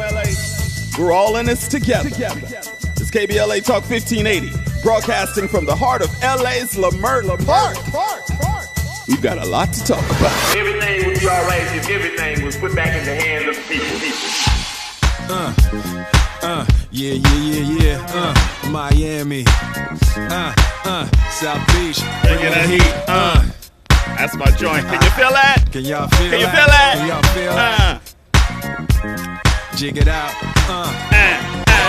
[0.99, 2.11] We're all in this together.
[2.11, 8.46] It's KBLA Talk 1580, broadcasting from the heart of LA's Leimert Park.
[9.09, 10.57] We've got a lot to talk about.
[10.57, 13.63] Everything would be all right if everything was put back in the hands of the
[13.73, 14.01] people.
[14.01, 14.19] people.
[15.29, 15.53] Uh,
[16.43, 18.07] uh, yeah, yeah, yeah, yeah.
[18.11, 18.35] Uh,
[18.71, 19.45] Miami.
[19.47, 20.53] Uh,
[20.85, 22.01] uh, South Beach.
[22.23, 22.83] Bringing the heat.
[23.07, 23.45] Uh,
[24.17, 24.85] that's my joint.
[24.87, 25.65] Can you feel that?
[25.71, 26.33] Can y'all feel that?
[26.33, 26.97] Can you feel that?
[26.99, 28.01] Can y'all feel that?
[29.77, 30.35] Jig it out.
[30.69, 30.93] Uh.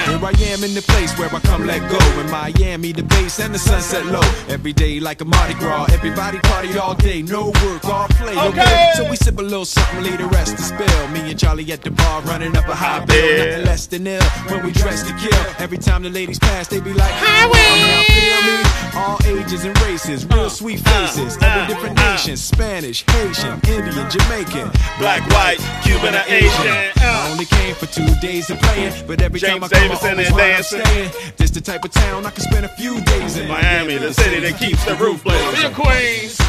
[0.05, 1.99] Here I am in the place where I come let go.
[2.21, 4.21] In Miami, the base and the sunset low.
[4.47, 5.87] Every day like a Mardi Gras.
[5.91, 7.21] Everybody party all day.
[7.21, 8.37] No work, all play.
[8.37, 8.91] Okay.
[8.95, 11.07] So we sip a little something, leave the rest to spill.
[11.09, 13.37] Me and Charlie at the bar running up a high bill.
[13.37, 15.45] Nothing less than ill when we dress to kill.
[15.59, 18.03] Every time the ladies pass, they be like, Highway!
[18.05, 18.66] Feel me?
[18.97, 21.37] All ages and races, real uh, sweet faces.
[21.37, 24.71] Uh, every uh, different nation Spanish, Haitian, Indian, Jamaican.
[24.97, 26.67] Black, white, Cuban, or Asian.
[26.97, 30.03] I only came for two days of playing, but every time I James come, Davis
[30.03, 30.81] I in always there wind up dancing.
[30.81, 31.33] staying.
[31.37, 33.47] This the type of town I can spend a few days in.
[33.47, 35.61] Miami, the city that keeps the roof blazing.
[35.61, 36.39] Be a Queens.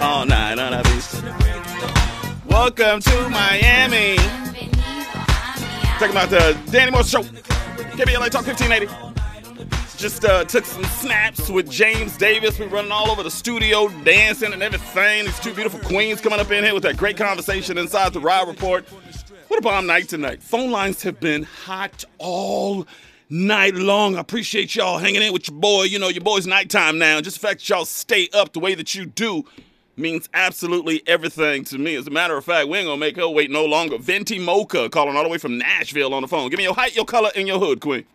[0.00, 1.04] All night on a beach.
[2.48, 4.16] Welcome to Miami.
[5.98, 7.20] Talking about the Danny Mo Show.
[7.20, 9.09] KBLA Talk 1580.
[10.00, 12.58] Just uh, took some snaps with James Davis.
[12.58, 15.26] We running all over the studio, dancing and everything.
[15.26, 18.44] These two beautiful queens coming up in here with that great conversation inside the Raw
[18.44, 18.88] Report.
[19.48, 20.42] What a bomb night tonight.
[20.42, 22.86] Phone lines have been hot all
[23.28, 24.16] night long.
[24.16, 25.82] I appreciate y'all hanging in with your boy.
[25.82, 27.20] You know, your boy's nighttime now.
[27.20, 29.44] Just the fact y'all stay up the way that you do
[29.98, 31.94] means absolutely everything to me.
[31.96, 33.98] As a matter of fact, we ain't gonna make her wait no longer.
[33.98, 36.48] Venti Mocha calling all the way from Nashville on the phone.
[36.48, 38.06] Give me your height, your color, and your hood, Queen.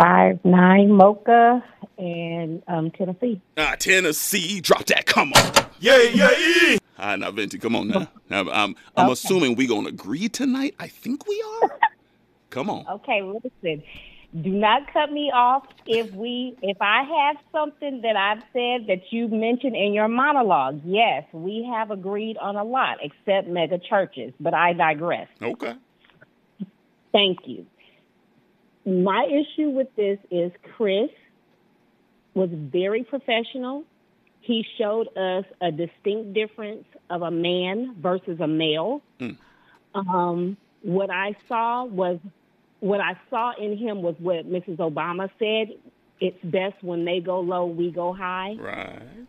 [0.00, 1.62] Five nine Mocha
[1.98, 3.38] and um, Tennessee.
[3.58, 5.04] Ah, Tennessee, drop that.
[5.04, 5.52] Come on.
[5.78, 6.78] Yeah, yeah, yeah.
[6.96, 8.08] Hi, now, Venti, come on now.
[8.30, 9.12] Now, I'm, I'm Okay.
[9.12, 10.74] assuming we're going to agree tonight.
[10.78, 11.78] I think we are.
[12.50, 12.86] Come on.
[12.88, 13.82] Okay, listen.
[14.40, 19.02] Do not cut me off if we if I have something that I've said that
[19.10, 20.80] you mentioned in your monologue.
[20.84, 25.28] Yes, we have agreed on a lot except mega churches, but I digress.
[25.42, 25.74] Okay.
[27.12, 27.66] Thank you.
[28.84, 31.10] My issue with this is Chris
[32.34, 33.84] was very professional.
[34.40, 39.02] He showed us a distinct difference of a man versus a male.
[39.20, 39.36] Mm.
[39.94, 42.18] Um, what I saw was
[42.80, 44.78] what I saw in him was what Mrs.
[44.78, 45.76] Obama said.
[46.20, 48.56] It's best when they go low, we go high.
[48.58, 49.26] Right.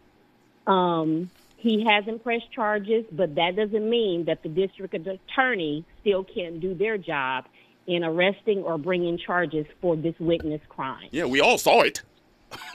[0.67, 6.59] Um, he hasn't pressed charges, but that doesn't mean that the district attorney still can't
[6.59, 7.45] do their job
[7.91, 11.09] in arresting or bringing charges for this witness crime.
[11.11, 12.01] Yeah, we all saw it.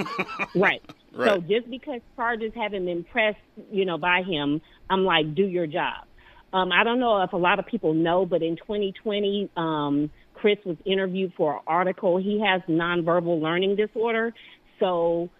[0.55, 0.83] Right.
[1.13, 1.29] right.
[1.29, 3.39] So just because charges haven't been pressed,
[3.71, 4.61] you know, by him,
[4.91, 6.05] I'm like, do your job.
[6.53, 10.59] Um, I don't know if a lot of people know, but in 2020, um, Chris
[10.65, 12.19] was interviewed for an article.
[12.19, 14.35] He has nonverbal learning disorder,
[14.79, 15.31] so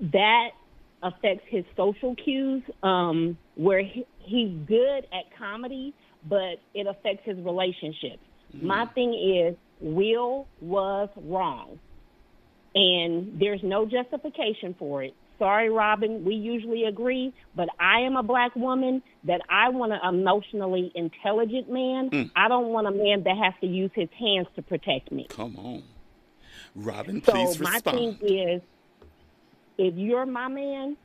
[0.00, 0.50] that
[1.02, 2.62] affects his social cues.
[2.82, 5.94] Um, where he, he's good at comedy,
[6.28, 8.22] but it affects his relationships.
[8.62, 11.78] My thing is, Will was wrong
[12.74, 15.14] and there's no justification for it.
[15.38, 19.98] Sorry, Robin, we usually agree, but I am a black woman that I want an
[20.08, 22.10] emotionally intelligent man.
[22.10, 22.30] Mm.
[22.36, 25.26] I don't want a man that has to use his hands to protect me.
[25.28, 25.82] Come on.
[26.76, 28.18] Robin, So please my respond.
[28.20, 28.62] thing is,
[29.76, 30.96] if you're my man,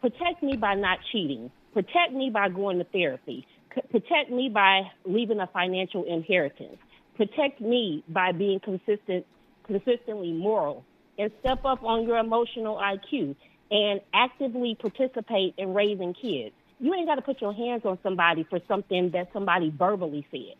[0.00, 1.50] protect me by not cheating.
[1.74, 3.46] Protect me by going to therapy.
[3.76, 6.78] C- protect me by leaving a financial inheritance.
[7.16, 9.24] Protect me by being consistent,
[9.66, 10.84] consistently moral,
[11.18, 13.36] and step up on your emotional IQ
[13.70, 16.54] and actively participate in raising kids.
[16.80, 20.56] You ain't got to put your hands on somebody for something that somebody verbally said.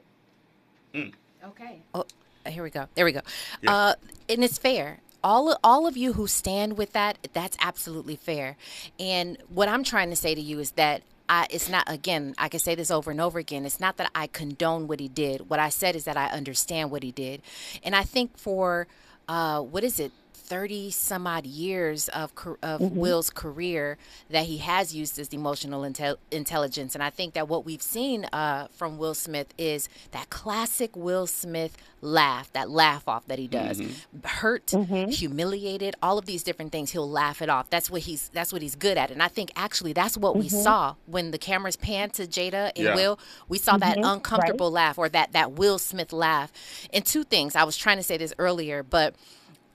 [1.44, 1.80] Okay.
[1.94, 2.05] Oh,
[2.47, 2.86] here we go.
[2.94, 3.20] There we go.
[3.66, 3.94] Uh,
[4.28, 5.01] and it's fair.
[5.22, 8.56] All all of you who stand with that, that's absolutely fair.
[8.98, 12.35] And what I'm trying to say to you is that I, it's not again.
[12.39, 13.66] I can say this over and over again.
[13.66, 15.51] It's not that I condone what he did.
[15.51, 17.43] What I said is that I understand what he did,
[17.82, 18.86] and I think for
[19.28, 20.12] uh, what is it,
[20.47, 22.93] thirty some odd years of car- of Mhm.
[22.93, 23.98] Will's career
[24.31, 28.27] that he has used his emotional intel- intelligence, and I think that what we've seen
[28.27, 33.48] uh, from Will Smith is that classic Will Smith laugh, that laugh off that he
[33.48, 33.81] does,
[34.24, 34.70] hurt,
[35.10, 36.93] humiliated, all of these different things.
[36.93, 37.68] He'll laugh it off.
[37.70, 40.48] That's what he's that's what he's good at, and I think actually that's what we
[40.48, 40.62] Mhm.
[40.62, 42.94] saw when the cameras panned to Jada and Yeah.
[42.94, 43.18] Will.
[43.48, 46.52] We saw that Mhm, uncomfortable laugh or that that Will Smith laugh.
[46.93, 47.56] And two things.
[47.56, 49.14] I was trying to say this earlier, but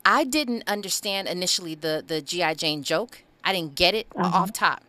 [0.05, 3.23] I didn't understand initially the the GI Jane joke.
[3.43, 4.83] I didn't get it off top.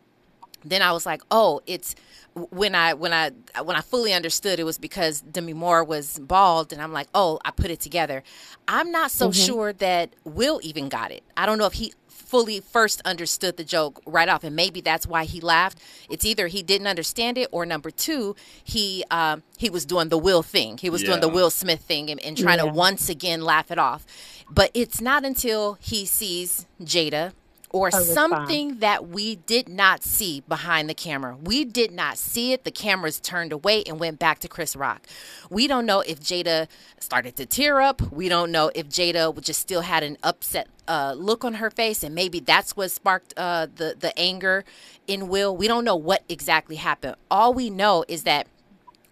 [0.65, 1.95] Then I was like, oh, it's
[2.35, 3.31] when I when I
[3.63, 7.39] when I fully understood it was because Demi Moore was bald, and I'm like, oh,
[7.45, 8.23] I put it together.
[8.69, 9.47] I'm not so Mhm.
[9.47, 11.23] sure that Will even got it.
[11.37, 15.07] I don't know if he fully first understood the joke right off, and maybe that's
[15.07, 15.77] why he laughed.
[16.09, 18.35] It's either he didn't understand it, or number two,
[18.65, 20.79] he um, he was doing the Will thing.
[20.79, 23.79] He was doing the Will Smith thing and, and trying to once again laugh it
[23.79, 24.07] off.
[24.55, 27.33] But it's not until he sees Jada
[27.71, 31.37] or something that we did not see behind the camera.
[31.43, 32.65] We did not see it.
[32.65, 35.07] The cameras turned away and went back to Chris Rock.
[35.49, 36.69] We don't know if Jada
[37.01, 38.13] started to tear up.
[38.13, 42.03] We don't know if Jada just still had an upset uh, look on her face,
[42.03, 44.65] and maybe that's what sparked uh, the the anger
[45.07, 45.57] in Will.
[45.57, 47.17] We don't know what exactly happened.
[47.31, 48.47] All we know is that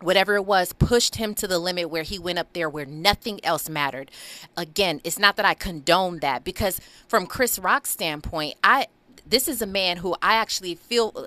[0.00, 3.44] whatever it was pushed him to the limit where he went up there where nothing
[3.44, 4.10] else mattered.
[4.56, 8.86] Again it's not that i condone that because from chris rock's standpoint i
[9.30, 11.26] this is a man who i actually feel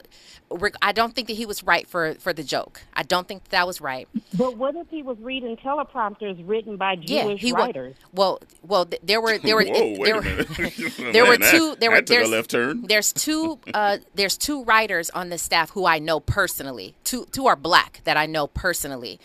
[0.82, 3.66] i don't think that he was right for for the joke i don't think that
[3.66, 4.08] was right
[4.38, 7.96] But what if he was reading teleprompters written by Jewish he wa- writers?
[8.14, 10.94] well well there were there were Whoa, wait there a were minute.
[11.14, 12.82] there were Man, that- two there were that took a there's left turn.
[12.88, 17.48] there's two uh there's two writers on the staff who I know personally two two
[17.48, 19.20] are black that I know personally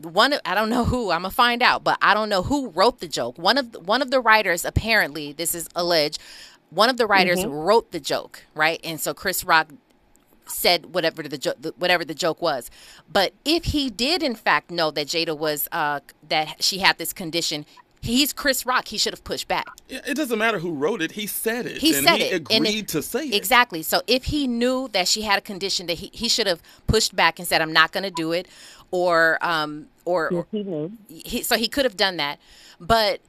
[0.00, 3.00] one I don't know who I'm gonna find out but I don't know who wrote
[3.00, 6.20] the joke one of one of the writers apparently this is alleged
[6.70, 7.64] one of the writers Mhm.
[7.66, 9.68] wrote the joke right and so Chris Rock
[10.46, 12.70] said whatever the jo- the- whatever the joke was.
[13.10, 17.12] But if he did in fact know that Jada was uh, that she had this
[17.12, 17.66] condition,
[18.00, 18.88] he's Chris Rock.
[18.88, 19.66] He should have pushed back.
[19.90, 21.12] It doesn't matter who wrote it.
[21.12, 21.78] He said it.
[21.78, 22.32] He and said he it.
[22.50, 23.34] and agreed it- to say it.
[23.34, 23.82] Exactly.
[23.82, 27.14] So if he knew that she had a condition, that he, he should have pushed
[27.14, 28.48] back and said, "I'm not going to do it,"
[28.90, 30.92] or um or, or he knew.
[31.08, 32.38] He, so he could have done that,
[32.80, 33.20] but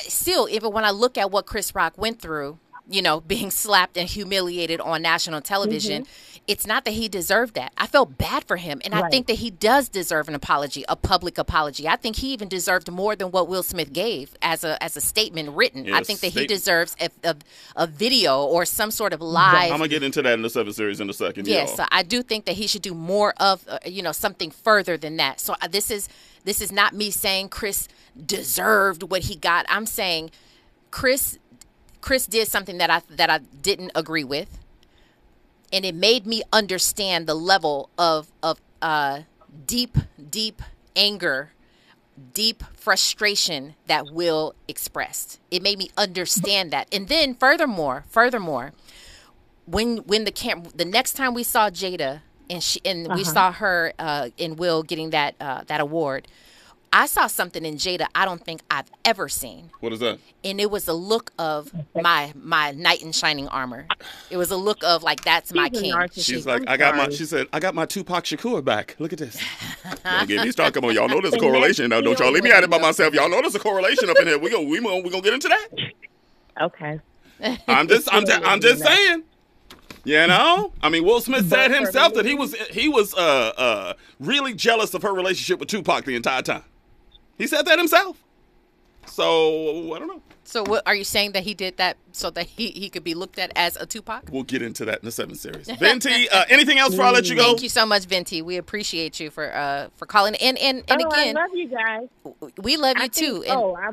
[0.00, 2.58] still, even when I look at what Chris Rock went through,
[2.88, 6.02] you know, being slapped and humiliated on national television.
[6.02, 6.38] Mm-hmm.
[6.48, 7.72] It's not that he deserved that.
[7.78, 10.96] I felt bad for him, and I think that he does deserve an apology, a
[10.96, 11.86] public apology.
[11.86, 15.00] I think he even deserved more than what Will Smith gave as a as a
[15.00, 15.92] statement written.
[15.92, 17.36] I think that he deserves a, a,
[17.76, 20.72] a video or some sort of live I'm gonna get into that in the seven
[20.72, 21.46] series in a second.
[21.46, 21.76] Yes, y'all.
[21.76, 24.96] so I do think that he should do more of uh, you know something further
[24.96, 25.38] than that.
[25.38, 26.08] So uh, this is
[26.42, 27.86] this is not me saying Chris
[28.26, 29.66] deserved what he got.
[29.68, 30.30] I'm saying
[30.90, 31.38] Chris
[32.00, 34.58] Chris did something that I that I didn't agree with,
[35.72, 39.20] and it made me understand the level of of uh,
[39.66, 39.96] deep
[40.30, 40.62] deep
[40.96, 41.52] anger
[42.34, 45.40] deep frustration that Will expressed.
[45.50, 46.86] It made me understand that.
[46.92, 48.72] And then furthermore, furthermore,
[49.64, 52.20] when when the camp the next time we saw Jada
[52.50, 53.24] and she and we Uh-huh.
[53.24, 56.28] saw her uh, and Will getting that uh, that award,
[56.92, 59.70] I saw something in Jada I don't think I've ever seen.
[59.80, 60.18] What is that?
[60.44, 63.86] And it was a look of my my knight in shining armor.
[64.30, 66.08] It was a look of like that's my She's a king.
[66.12, 67.08] She's like, I got my.
[67.08, 68.96] She said, I got my Tupac Shakur back.
[68.98, 69.42] Look at this.
[70.04, 70.74] Don't get me started.
[70.74, 71.88] Come on, y'all know there's a correlation.
[71.88, 73.14] Now, don't y'all leave me at it by myself.
[73.14, 74.38] Y'all know there's a correlation up in here.
[74.38, 75.68] We gonna we gonna we gonna get into that.
[76.60, 77.00] Okay.
[77.68, 79.24] I'm just I'm just, I'm just saying.
[80.04, 83.94] You know, I mean, Will Smith said himself that he was he was uh uh
[84.18, 86.64] really jealous of her relationship with Tupac the entire time.
[87.42, 88.22] He said that himself.
[89.04, 90.22] So I don't know.
[90.44, 93.14] So what are you saying that he did that so that he, he could be
[93.14, 94.28] looked at as a Tupac?
[94.30, 95.68] We'll get into that in the seventh series.
[95.80, 97.42] Venti, uh, anything else before I let you go?
[97.42, 98.42] Thank you so much, Venti.
[98.42, 101.66] We appreciate you for uh for calling and and and oh, again, I love you
[101.66, 102.08] guys.
[102.62, 103.40] we love you I too.
[103.40, 103.90] think- And oh, I,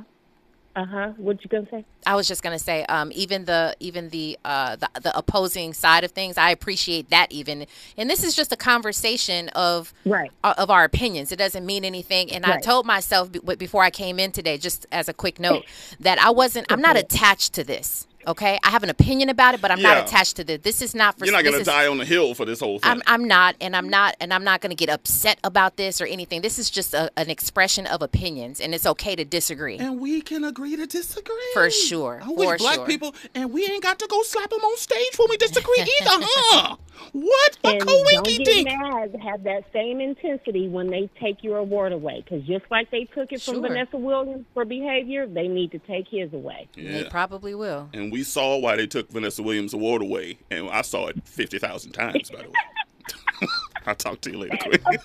[0.76, 1.10] uh huh.
[1.18, 1.84] What you gonna say?
[2.06, 6.04] I was just gonna say, um, even the even the uh the, the opposing side
[6.04, 7.66] of things, I appreciate that even.
[7.98, 11.32] And this is just a conversation of right of our opinions.
[11.32, 12.32] It doesn't mean anything.
[12.32, 15.66] And I told myself be- before I came in today, just as a quick note,
[16.00, 16.72] that I wasn't.
[16.72, 18.08] I'm not attached to this.
[18.28, 19.94] Okay, I have an opinion about it, but I'm Yeah.
[19.96, 20.60] not attached to this.
[20.62, 21.26] This is not for.
[21.26, 22.92] You're not gonna is- die on the hill for this whole thing.
[22.92, 26.02] I'm, I'm not, and I'm not, and I'm not going to get upset about this
[26.02, 26.42] or anything.
[26.42, 29.78] This is just a, an expression of opinions, and it's okay to disagree.
[29.78, 31.36] And we can agree to disagree.
[31.54, 32.20] For sure.
[32.22, 32.86] I'm with for black sure.
[32.86, 35.88] people, and we ain't got to go slap them on stage when we disagree either,
[36.10, 36.76] huh?
[37.14, 38.68] What a And don't coinky get dink.
[38.68, 39.16] mad.
[39.24, 43.32] Have that same intensity when they take your award away, because just like they took
[43.32, 43.62] it from Sure.
[43.68, 46.68] Vanessa Williams for behavior, they need to take his away.
[46.76, 47.90] They probably will.
[47.94, 51.60] And we saw why they took Vanessa Williams' award away, and I saw it fifty
[51.60, 52.30] thousand times.
[52.30, 53.48] By the way,
[53.86, 54.58] I'll talk to you later.
[54.58, 54.84] Quick.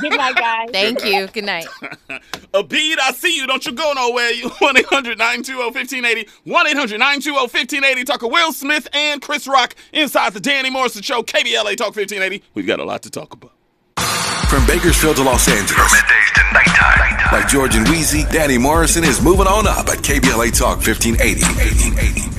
[0.00, 0.68] Good night, guys.
[0.72, 1.26] Thank you.
[1.28, 1.66] Good night.
[2.54, 3.46] Abid, I see you.
[3.46, 4.30] Don't you go nowhere.
[4.32, 6.28] You 1 800 920 1580.
[6.44, 8.04] 1 800 920 1580.
[8.04, 12.42] Talk of Will Smith and Chris Rock inside the Danny Morrison Show, KBLA Talk 1580.
[12.54, 13.52] We've got a lot to talk about.
[14.48, 15.70] From Bakersfield to Los Angeles.
[15.72, 17.32] From middays to nighttime.
[17.32, 22.33] Like George and Weezy, Danny Morrison is moving on up at KBLA Talk 1580.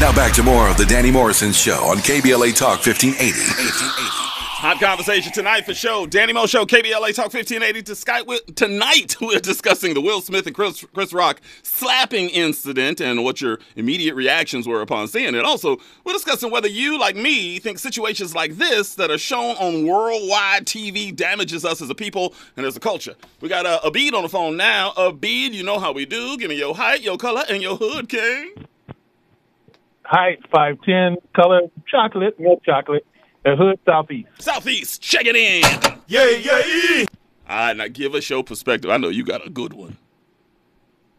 [0.00, 3.34] Now back to more of the Danny Morrison Show on KBLA Talk 1580.
[3.36, 6.06] Hot conversation tonight for show.
[6.06, 7.82] Danny Mo Show, KBLA Talk 1580.
[7.82, 13.02] To Skype with, tonight, we're discussing the Will Smith and Chris, Chris Rock slapping incident
[13.02, 15.44] and what your immediate reactions were upon seeing it.
[15.44, 19.86] Also, we're discussing whether you, like me, think situations like this that are shown on
[19.86, 23.16] worldwide TV damages us as a people and as a culture.
[23.42, 24.92] We got uh, Abid on the phone now.
[24.96, 26.38] Abid, you know how we do.
[26.38, 28.54] Give me your height, your color, and your hood, King.
[30.10, 33.06] Height five ten, color chocolate, milk chocolate.
[33.44, 34.26] The hood southeast.
[34.40, 35.62] Southeast, check it in.
[36.08, 37.04] Yeah, yeah.
[37.48, 38.90] All right, now give us your perspective.
[38.90, 39.96] I know you got a good one.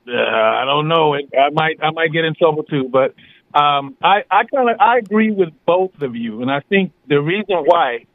[0.05, 1.15] Uh, I don't know.
[1.15, 3.15] I might I might get in trouble too, but
[3.57, 7.21] um, I I kind of I agree with both of you, and I think the
[7.21, 8.05] reason why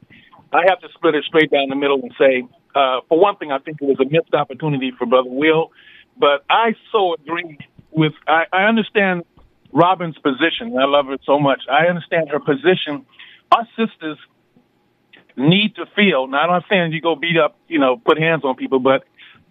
[0.53, 3.51] I have to split it straight down the middle and say, uh, for one thing,
[3.51, 5.71] I think it was a missed opportunity for Brother Will,
[6.19, 7.57] but I so agree
[7.89, 9.23] with I, I understand
[9.77, 10.75] Robin's position.
[10.77, 11.61] I love her so much.
[11.71, 13.05] I understand her position.
[13.51, 14.17] Our sisters
[15.37, 16.27] need to feel.
[16.27, 19.03] Now, I'm not saying you go beat up, you know, put hands on people, but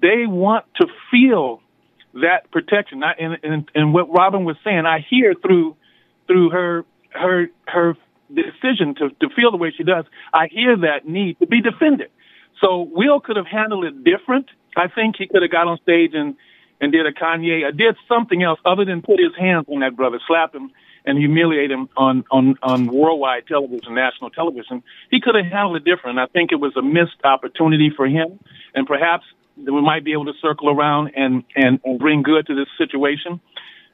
[0.03, 1.63] they want to feel
[2.15, 3.03] that protection.
[3.05, 5.77] And, and and what Robin was saying, I hear through
[6.27, 7.95] through her her her
[8.35, 10.07] decision to to feel the way she does.
[10.35, 12.11] I hear that need to be defended.
[12.61, 14.47] So Will could have handled it different.
[14.77, 16.35] I think he could have got on stage and
[16.81, 19.97] and did a Kanye, or did something else other than put his hands on that
[19.97, 20.71] brother, slap him,
[21.05, 24.83] and humiliate him on on on worldwide television, national television.
[25.11, 26.19] He could have handled it different.
[26.19, 28.39] I think it was a missed opportunity for him,
[28.75, 29.25] and perhaps
[29.57, 33.41] we might be able to circle around and and, and bring good to this situation.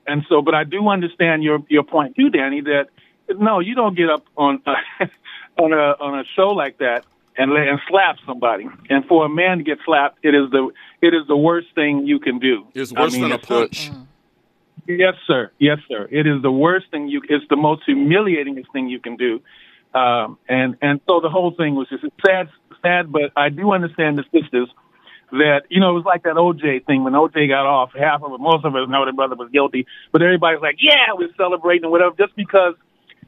[0.06, 2.62] And so, but I do understand your your point too, Danny.
[2.62, 2.86] That
[3.28, 4.62] no, you don't get up on
[5.58, 7.04] on a on a show like that
[7.36, 8.66] and let, and slap somebody.
[8.88, 12.06] And for a man to get slapped, it is the it is the worst thing
[12.06, 12.66] you can do.
[12.74, 13.90] It's I worse mean, than a it's punch.
[14.86, 15.50] Yes, sir.
[15.58, 16.08] Yes, sir.
[16.10, 17.22] It is the worst thing you.
[17.28, 19.40] It's the most humiliating thing you can do.
[19.94, 22.48] Um, and and so the whole thing was just sad,
[22.82, 23.12] sad.
[23.12, 24.68] But I do understand the sisters
[25.30, 27.90] that you know it was like that OJ thing when OJ got off.
[27.98, 31.12] Half of it, most of us know the brother was guilty, but everybody's like, yeah,
[31.14, 32.74] we're celebrating whatever, just because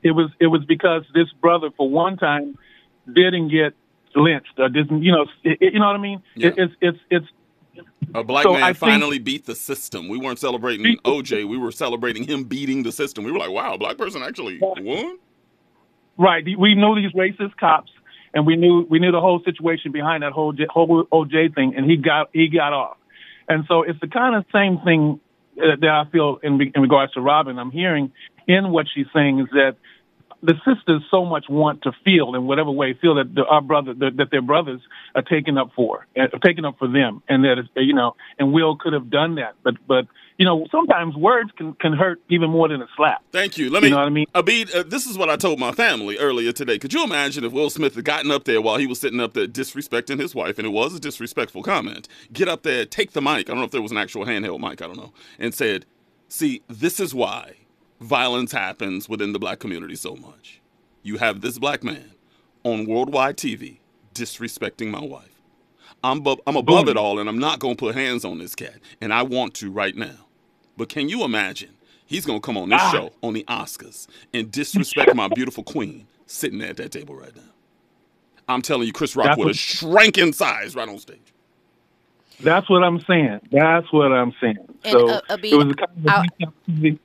[0.03, 2.59] it was it was because this brother for one time
[3.07, 3.75] didn't get
[4.15, 6.23] lynched or didn't you know it, you know what I mean?
[6.37, 7.27] It, it's it's it's
[8.15, 10.09] A black So man I think- finally beat the system.
[10.09, 11.49] We weren't celebrating OJ.
[11.49, 13.25] We were celebrating him beating the system.
[13.25, 15.19] We were like, wow, a black person actually won.
[16.17, 16.45] Right.
[16.45, 17.91] We knew these racist cops,
[18.33, 21.91] and we knew we knew the whole situation behind that whole whole OJ thing, and
[21.91, 22.97] he got he got off.
[23.49, 25.21] And so it's the kind of same thing
[25.57, 27.59] that I feel in, in regards to Robin.
[27.59, 28.13] I'm hearing
[28.47, 29.77] in what she's saying is that
[30.45, 33.95] the sisters so much want to feel in whatever way feel that the, our brother
[33.95, 34.81] that, that their brothers
[35.15, 38.77] are taken up for, uh, taken up for them, and that you know, and Will
[38.77, 40.07] could have done that, but but
[40.37, 43.23] you know sometimes words can can hurt even more than a slap.
[43.33, 43.71] Thank you.
[43.71, 44.27] Let me You know what I mean?
[44.35, 46.79] Abid, uh, this is what I told my family earlier today.
[46.79, 49.33] Could you imagine if Will Smith had gotten up there while he was sitting up
[49.33, 52.07] there disrespecting his wife, and it was a disrespectful comment?
[52.33, 53.49] Get up there, take the mic.
[53.49, 54.83] I don't know if there was an actual handheld mic.
[54.83, 55.87] I don't know, and said,
[56.29, 57.64] "See, this is why
[58.01, 60.61] violence happens within the black community so much.
[61.03, 62.13] You have this black man
[62.65, 63.79] on worldwide TV
[64.15, 65.31] disrespecting my wife.
[66.03, 68.75] I'm bu- I'm above it all, and I'm not gonna put hands on this cat,
[69.01, 70.27] and I want to right now.
[70.77, 71.71] But can you imagine?
[72.07, 72.91] He's gonna come on this Ah.
[72.93, 77.35] show on the Oscars and disrespect my beautiful queen sitting there at that table right
[77.35, 77.43] now.
[78.49, 81.19] I'm telling you, Chris Rock That's would have what- shrank in size right on stage.
[82.41, 83.41] That's what I'm saying.
[83.51, 84.59] That's what I'm saying.
[84.85, 86.99] And, so uh, Abid, it was a kind I- of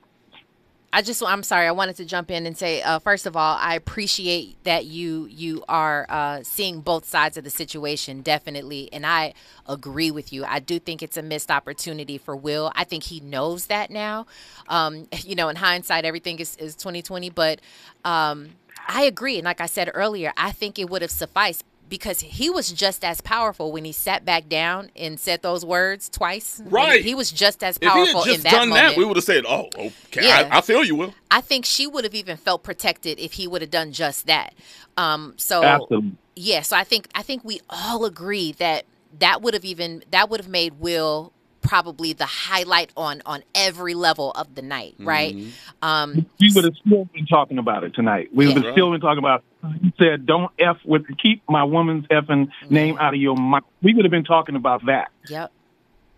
[0.92, 3.56] I just I'm sorry I wanted to jump in and say uh, first of all
[3.60, 9.06] I appreciate that you you are uh, seeing both sides of the situation definitely and
[9.06, 9.34] I
[9.68, 10.44] agree with you.
[10.44, 12.72] I do think it's a missed opportunity for Will.
[12.74, 14.26] I think he knows that now.
[14.68, 17.60] Um, you know in hindsight everything is, is 2020 but
[18.04, 18.50] um,
[18.88, 22.48] I agree and like I said earlier I think it would have sufficed because he
[22.48, 27.04] was just as powerful when he sat back down and said those words twice Right.
[27.04, 28.22] he was just as powerful in that moment.
[28.22, 30.26] If he had just in that done moment that, we would have said, "Oh, okay,
[30.26, 30.48] Yeah.
[30.50, 33.46] I, I feel you, Will." I think she would have even felt protected if he
[33.46, 34.54] would have done just that.
[34.96, 36.12] Um, so Absolutely.
[36.36, 38.84] yeah, so I think I think we all agree that
[39.18, 43.94] that would have even that would have made Will probably the highlight on on every
[43.94, 45.36] level of the night, right?
[45.82, 48.30] Um, we would have still been talking about it tonight.
[48.32, 48.72] We would have Yeah.
[48.72, 49.44] still been talking about.
[49.80, 53.94] You said, "Don't f with keep my woman's effing name out of your mouth." We
[53.94, 55.10] would have been talking about that.
[55.28, 55.52] Yep.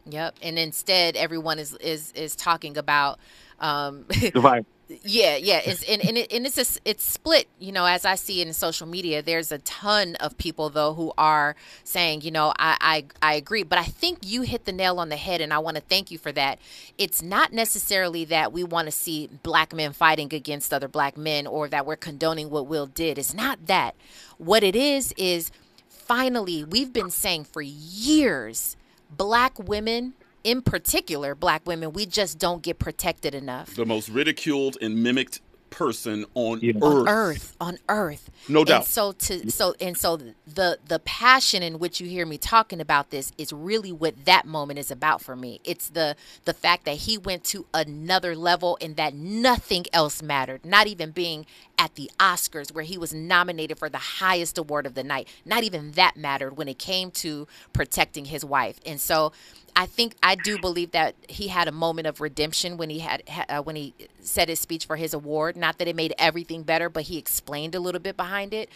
[0.06, 0.36] Yep.
[0.42, 3.18] And instead everyone is is is talking about
[3.60, 4.66] um Divide.
[4.88, 7.48] Yeah, yeah, it's and, and, it, and it's just, it's split.
[7.58, 11.12] You know, as I see in social media, there's a ton of people though who
[11.16, 14.98] are saying, you know, I I, I agree, but I think you hit the nail
[14.98, 16.58] on the head, and I want to thank you for that.
[16.98, 21.46] It's not necessarily that we want to see black men fighting against other black men
[21.46, 23.18] or that we're condoning what Will did.
[23.18, 23.94] It's not that.
[24.36, 25.50] What it is is
[25.88, 28.76] finally we've been saying for years,
[29.10, 30.14] black women.
[30.44, 33.74] In particular, black women, we just don't get protected enough.
[33.74, 35.40] The most ridiculed and mimicked
[35.70, 36.82] person on earth.
[36.82, 38.84] on earth on earth No and doubt.
[38.84, 43.08] so to so and so the the passion in which you hear me talking about
[43.08, 46.14] this is really what that moment is about for me it's the
[46.44, 51.10] the fact that he went to another level and that nothing else mattered not even
[51.10, 51.46] being
[51.78, 55.64] at the oscars where he was nominated for the highest award of the night not
[55.64, 59.32] even that mattered when it came to protecting his wife and so
[59.74, 63.22] I think I do believe that he had a moment of redemption when he had
[63.28, 65.56] ha- uh, when he said his speech for his award.
[65.56, 68.68] Not that it made everything better, but he explained a little bit behind it.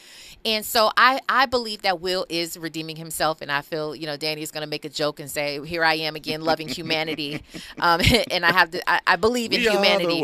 [0.44, 4.16] And so I I believe that Will is redeeming himself, and I feel you know
[4.16, 7.42] Danny is going to make a joke and say, "Here I am again, loving humanity,"
[7.78, 8.00] um,
[8.30, 10.20] and I have to I, I believe in We humanity.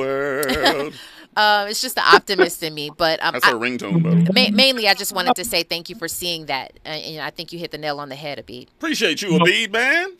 [1.36, 1.62] world.
[1.62, 4.88] um, it's just the optimist in me, but um, That's I- ringtone, by ma- mainly
[4.88, 7.58] I just wanted to say thank you for seeing that, uh, and I think you
[7.58, 8.68] hit the nail on the head, Abid.
[8.78, 10.16] Appreciate you, Abid, man.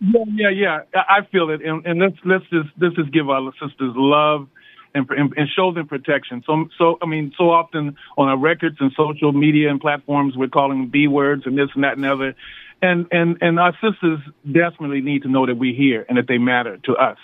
[0.00, 0.78] Yeah, yeah, yeah.
[0.94, 4.48] I I feel it, and, and let's let's just let's just give our sisters love
[4.94, 6.42] and, and and show them protection.
[6.46, 10.48] So so I mean, so often on our records and social media and platforms, we're
[10.48, 12.34] calling them b words and this and that and the other.
[12.82, 14.20] And and and our sisters
[14.50, 17.16] desperately need to know that we're here and that they matter to us.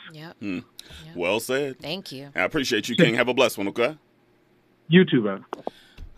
[1.15, 1.79] Well said.
[1.81, 2.31] Thank you.
[2.35, 3.15] I appreciate you, King.
[3.15, 3.97] Have a blessed one, okay?
[4.89, 5.45] You too, brother.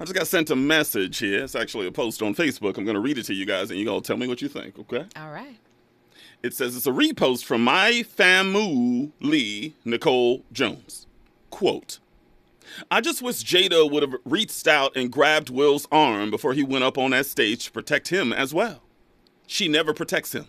[0.00, 1.44] I just got sent a message here.
[1.44, 2.76] It's actually a post on Facebook.
[2.76, 4.42] I'm going to read it to you guys, and you're going to tell me what
[4.42, 5.06] you think, okay?
[5.16, 5.58] All right.
[6.42, 11.06] It says it's a repost from my famu Lee Nicole Jones.
[11.50, 12.00] Quote
[12.90, 16.84] I just wish Jada would have reached out and grabbed Will's arm before he went
[16.84, 18.82] up on that stage to protect him as well.
[19.46, 20.46] She never protects him.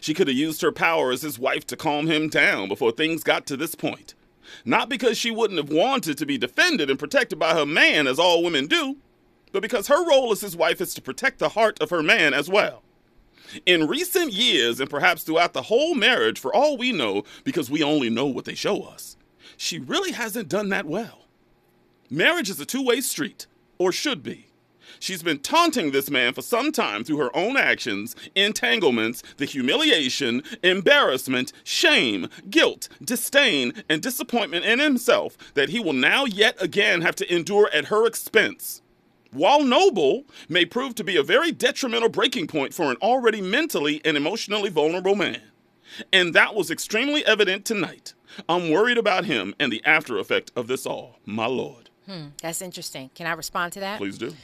[0.00, 3.22] She could have used her power as his wife to calm him down before things
[3.22, 4.14] got to this point.
[4.64, 8.18] Not because she wouldn't have wanted to be defended and protected by her man, as
[8.18, 8.96] all women do,
[9.52, 12.34] but because her role as his wife is to protect the heart of her man
[12.34, 12.82] as well.
[13.64, 17.82] In recent years, and perhaps throughout the whole marriage, for all we know, because we
[17.82, 19.16] only know what they show us,
[19.56, 21.26] she really hasn't done that well.
[22.10, 23.46] Marriage is a two way street,
[23.78, 24.47] or should be.
[25.00, 30.42] She's been taunting this man for some time through her own actions, entanglements, the humiliation,
[30.62, 37.16] embarrassment, shame, guilt, disdain, and disappointment in himself that he will now yet again have
[37.16, 38.82] to endure at her expense.
[39.30, 44.00] While noble, may prove to be a very detrimental breaking point for an already mentally
[44.04, 45.42] and emotionally vulnerable man.
[46.12, 48.14] And that was extremely evident tonight.
[48.48, 51.90] I'm worried about him and the after effect of this all, my lord.
[52.06, 53.10] Hmm, that's interesting.
[53.14, 53.98] Can I respond to that?
[53.98, 54.34] Please do.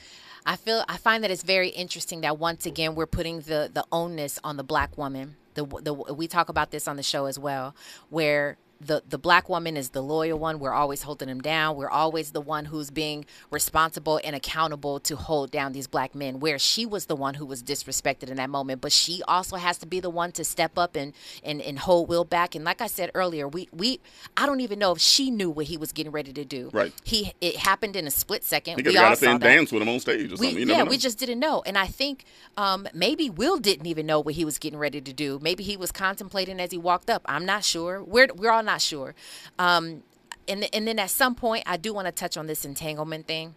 [0.47, 3.85] I feel I find that it's very interesting that once again we're putting the the
[3.91, 5.37] onus on the black woman.
[5.55, 7.75] The the we talk about this on the show as well,
[8.11, 10.59] where the the black woman is the loyal one.
[10.59, 11.77] We're always holding them down.
[11.77, 16.41] We're always the one who's being responsible and accountable to hold down these black men.
[16.41, 19.79] Where she was the one who was disrespected in that moment, but she also has
[19.79, 21.13] to be the one to step up and
[21.43, 22.55] and, and hold Will back.
[22.55, 24.01] And like I said earlier, we we
[24.37, 26.71] I don't even know if she knew what he was getting ready to do.
[26.73, 26.93] Right.
[27.05, 28.79] He it happened in a split second.
[28.79, 29.47] He could we have all got up there and that.
[29.47, 30.69] danced with him on stage or We, something.
[30.69, 31.63] You yeah, we just didn't know.
[31.67, 32.25] And I think
[32.57, 35.39] um, maybe Will didn't even know what he was getting ready to do.
[35.43, 37.23] Maybe he was contemplating as he walked up.
[37.27, 38.03] I'm not sure.
[38.03, 39.15] We're, we're all not sure.
[39.59, 40.03] Um,
[40.47, 43.55] and, and then at some point, I do want to touch on this entanglement thing.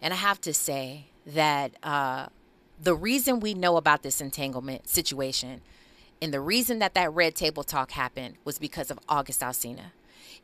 [0.00, 2.26] And I have to say that uh,
[2.80, 5.60] the reason we know about this entanglement situation
[6.22, 9.92] and the reason that that red table talk happened was because of August Alsina.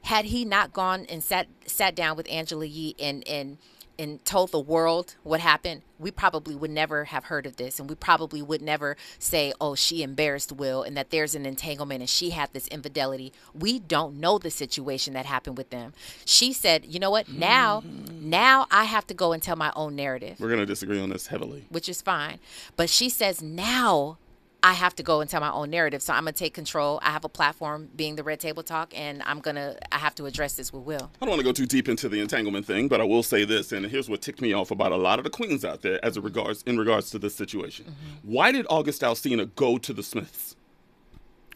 [0.02, 3.59] Had he not gone and sat sat down with Angela Yee and and
[4.01, 7.89] and told the world what happened, we probably would never have heard of this, and
[7.89, 12.09] we probably would never say, "Oh, she embarrassed Will," and that there's an entanglement and
[12.09, 13.32] she had this infidelity.
[13.55, 15.93] We don't know the situation that happened with them.
[16.24, 17.28] She said, "You know what?
[17.28, 18.22] Now, mm.
[18.22, 21.10] now I have to go and tell my own narrative." We're going to disagree on
[21.10, 21.66] this heavily.
[21.68, 22.39] which is fine.
[22.77, 24.16] But she says now
[24.62, 26.02] I have to go and tell my own narrative.
[26.02, 27.00] So I'm gonna take control.
[27.02, 30.26] I have a platform being the Red Table Talk, and I'm gonna I have to
[30.26, 31.10] address this with Will.
[31.20, 33.44] I don't want to go too deep into the entanglement thing, but I will say
[33.44, 36.04] this, and here's what ticked me off about a lot of the queens out there
[36.04, 37.86] as it regards in regards to this situation.
[37.86, 38.32] Mm-hmm.
[38.32, 40.56] Why did August Alsina go to the Smiths?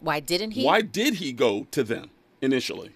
[0.01, 0.63] Why didn't he?
[0.63, 2.09] Why did he go to them
[2.41, 2.91] initially?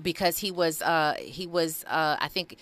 [0.00, 2.56] Because he was uh he was uh I think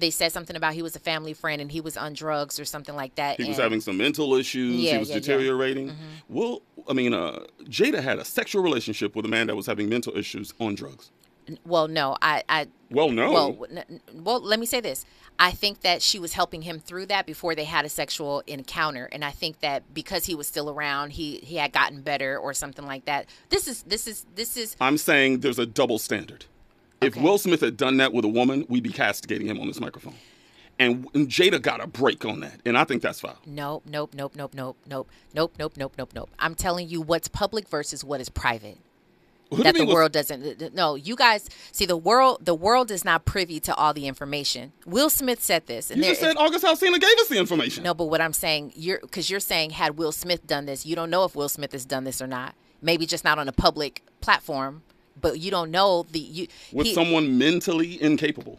[0.00, 2.64] they said something about he was a family friend and he was on drugs or
[2.64, 3.40] something like that.
[3.40, 4.76] He was having some mental issues.
[4.76, 5.20] Yeah, he was yeah, yeah.
[5.20, 5.88] deteriorating.
[5.90, 5.94] Mhm.
[6.28, 9.88] Well, I mean, uh, Jada had a sexual relationship with a man that was having
[9.88, 11.10] mental issues on drugs.
[11.64, 12.68] Well, no, I, I.
[12.90, 13.32] Well, no.
[13.32, 15.04] Well, n- well, let me say this.
[15.38, 19.08] I think that she was helping him through that before they had a sexual encounter,
[19.10, 22.52] and I think that because he was still around, he he had gotten better or
[22.54, 23.26] something like that.
[23.48, 26.44] This is this is this is I'm saying there's a double standard.
[27.00, 29.80] If Will Smith had done that with a woman, we'd be castigating him on this
[29.80, 30.14] microphone.
[30.78, 33.36] And, and Jada got a break on that, and I think that's foul.
[33.46, 36.30] nope, nope, nope, nope, nope, nope, nope, nope, nope, nope, nope.
[36.38, 38.78] I'm telling you what's public versus what is private.
[39.50, 42.88] Who that the mean was- world doesn't no you guys see the world the world
[42.92, 46.36] is not privy to all the information will smith said this You there- just said
[46.36, 47.82] August Alsina gave us the information.
[47.82, 50.94] No, but what I'm saying, you're because you're saying had Will Smith done this, you
[50.94, 52.54] don't know if Will Smith has done this or not.
[52.80, 54.82] Maybe just not on a public platform,
[55.20, 56.48] but you don't know the you.
[56.72, 58.58] With he- someone mentally incapable.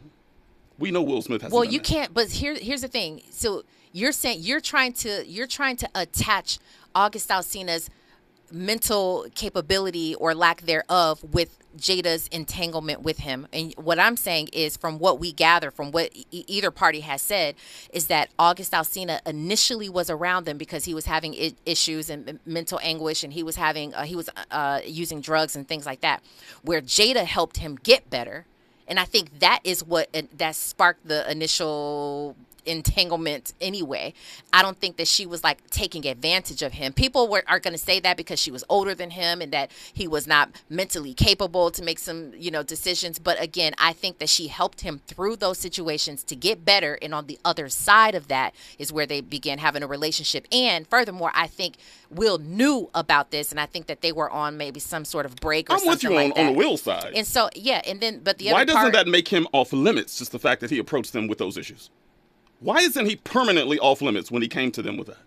[0.78, 2.12] We know Will Smith has well, you can't.
[2.14, 3.22] But here, here's the thing.
[3.30, 6.60] So you're saying you're trying to you're trying to attach
[6.96, 7.90] August Alsina's
[8.52, 13.48] mental capability or lack thereof with Jada's entanglement with him.
[13.54, 17.22] And what I'm saying is, from what we gather, from what e- either party has
[17.22, 17.56] said,
[17.94, 22.40] is that August Alsina initially was around them because he was having I- issues and
[22.46, 26.02] mental anguish, and he was having uh, he was uh, using drugs and things like
[26.02, 26.22] that.
[26.62, 28.46] Where Jada helped him get better,
[28.88, 34.14] and I think that is what uh, that sparked the initial entanglement anyway.
[34.54, 36.94] I don't think that she was like taking advantage of him.
[36.94, 39.72] People were, are going to say that because she was older than him and that
[39.94, 43.20] he was not mentally capable to make some, you know, decisions.
[43.20, 46.98] But again, I think that she helped him through those situations to get better.
[47.02, 50.48] And on the other side of that is where they began having a relationship.
[50.52, 51.78] And furthermore, I think
[52.10, 55.38] Will knew about this, and I think that they were on maybe some sort of
[55.38, 57.14] break or I'm with something you like on, on the Will side.
[57.16, 59.48] And so, yeah, and then, but the Why other Why doesn't part, that make him
[59.54, 60.20] off limits?
[60.20, 61.90] Just the fact that he approached them with those issues.
[62.62, 65.18] Why isn't he permanently off limits when he came to them with that?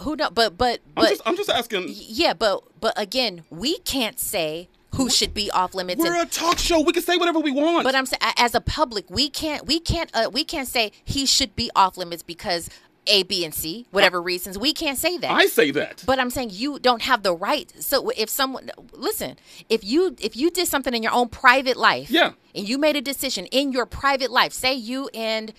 [0.00, 0.30] who know?
[0.30, 1.86] But but I'm but just, I'm just asking.
[1.88, 6.00] Yeah, but but again, we can't say who should be off limits.
[6.00, 6.80] We're a talk show.
[6.80, 7.84] We can say whatever we want.
[7.84, 11.26] But I'm saying, as a public, we can't we can't uh, we can't say he
[11.26, 12.70] should be off limits because
[13.06, 14.58] A, B, and C, whatever reasons.
[14.58, 15.30] We can't say that.
[15.30, 16.02] I say that.
[16.06, 17.72] But I'm saying you don't have the right.
[17.82, 19.36] So if someone listen,
[19.68, 22.32] if you if you did something in your own private life, Yeah.
[22.54, 25.52] and you made a decision in your private life, say you and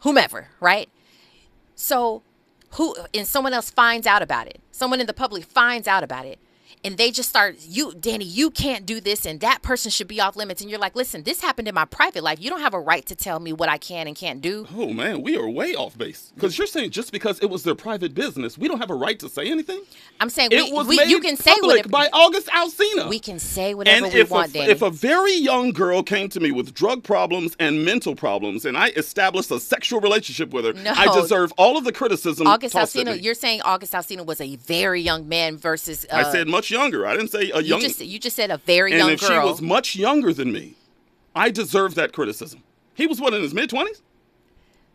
[0.00, 0.88] whomever, right?
[1.74, 2.22] So
[2.72, 4.60] who and someone else finds out about it.
[4.70, 6.38] Someone in the public finds out about it.
[6.86, 10.20] And they just start, you, Danny, you can't do this, and that person should be
[10.20, 10.60] off limits.
[10.60, 12.40] And you're like, listen, this happened in my private life.
[12.40, 14.68] You don't have a right to tell me what I can and can't do.
[14.72, 16.30] Oh man, we are way off base.
[16.36, 19.18] Because you're saying just because it was their private business, we don't have a right
[19.18, 19.82] to say anything.
[20.20, 23.08] I'm saying it we, was we, made you can say whatever by August Alsina.
[23.08, 24.70] We can say whatever and we if want, a, Danny.
[24.70, 28.76] if a very young girl came to me with drug problems and mental problems, and
[28.76, 30.92] I established a sexual relationship with her, No.
[30.94, 32.46] I deserve all of the criticism.
[32.46, 33.22] August tossed at Alsina, me.
[33.22, 36.06] you're saying August Alsina was a very young man versus.
[36.12, 37.00] Uh, I said much younger.
[37.06, 37.80] I didn't say a you young.
[37.80, 39.30] just you just said a very and young if girl.
[39.30, 40.74] she was much younger than me,
[41.34, 42.62] I deserve that criticism.
[42.94, 44.02] He was what in his mid twenties.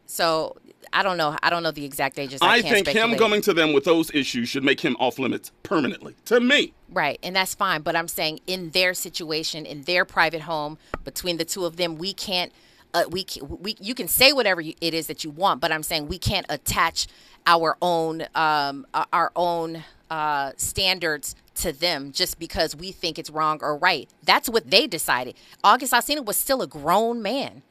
[0.06, 0.58] so
[0.94, 1.38] I don't know.
[1.42, 2.40] I don't know the exact ages.
[2.42, 3.20] I, I can't think him speculate.
[3.20, 6.16] coming to them with those issues should make him off limits permanently.
[6.26, 7.82] To me, Right, and that's fine.
[7.82, 11.98] But I'm saying in their situation, in their private home, between the two of them,
[11.98, 12.52] we can't.
[12.94, 15.84] Uh, we, we you can say whatever you, it is that you want, but I'm
[15.84, 17.08] saying we can't attach
[17.46, 23.60] our own um, our own uh, standards to them just because we think it's wrong
[23.62, 24.10] or right.
[24.24, 25.36] That's what they decided.
[25.64, 27.64] August Alsina was still a grown man.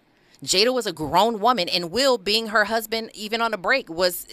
[0.44, 4.26] Jada was a grown woman, and Will, being her husband, even on a break, was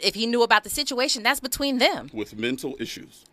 [0.00, 2.08] if he knew about the situation, that's between them.
[2.12, 3.24] with mental issues.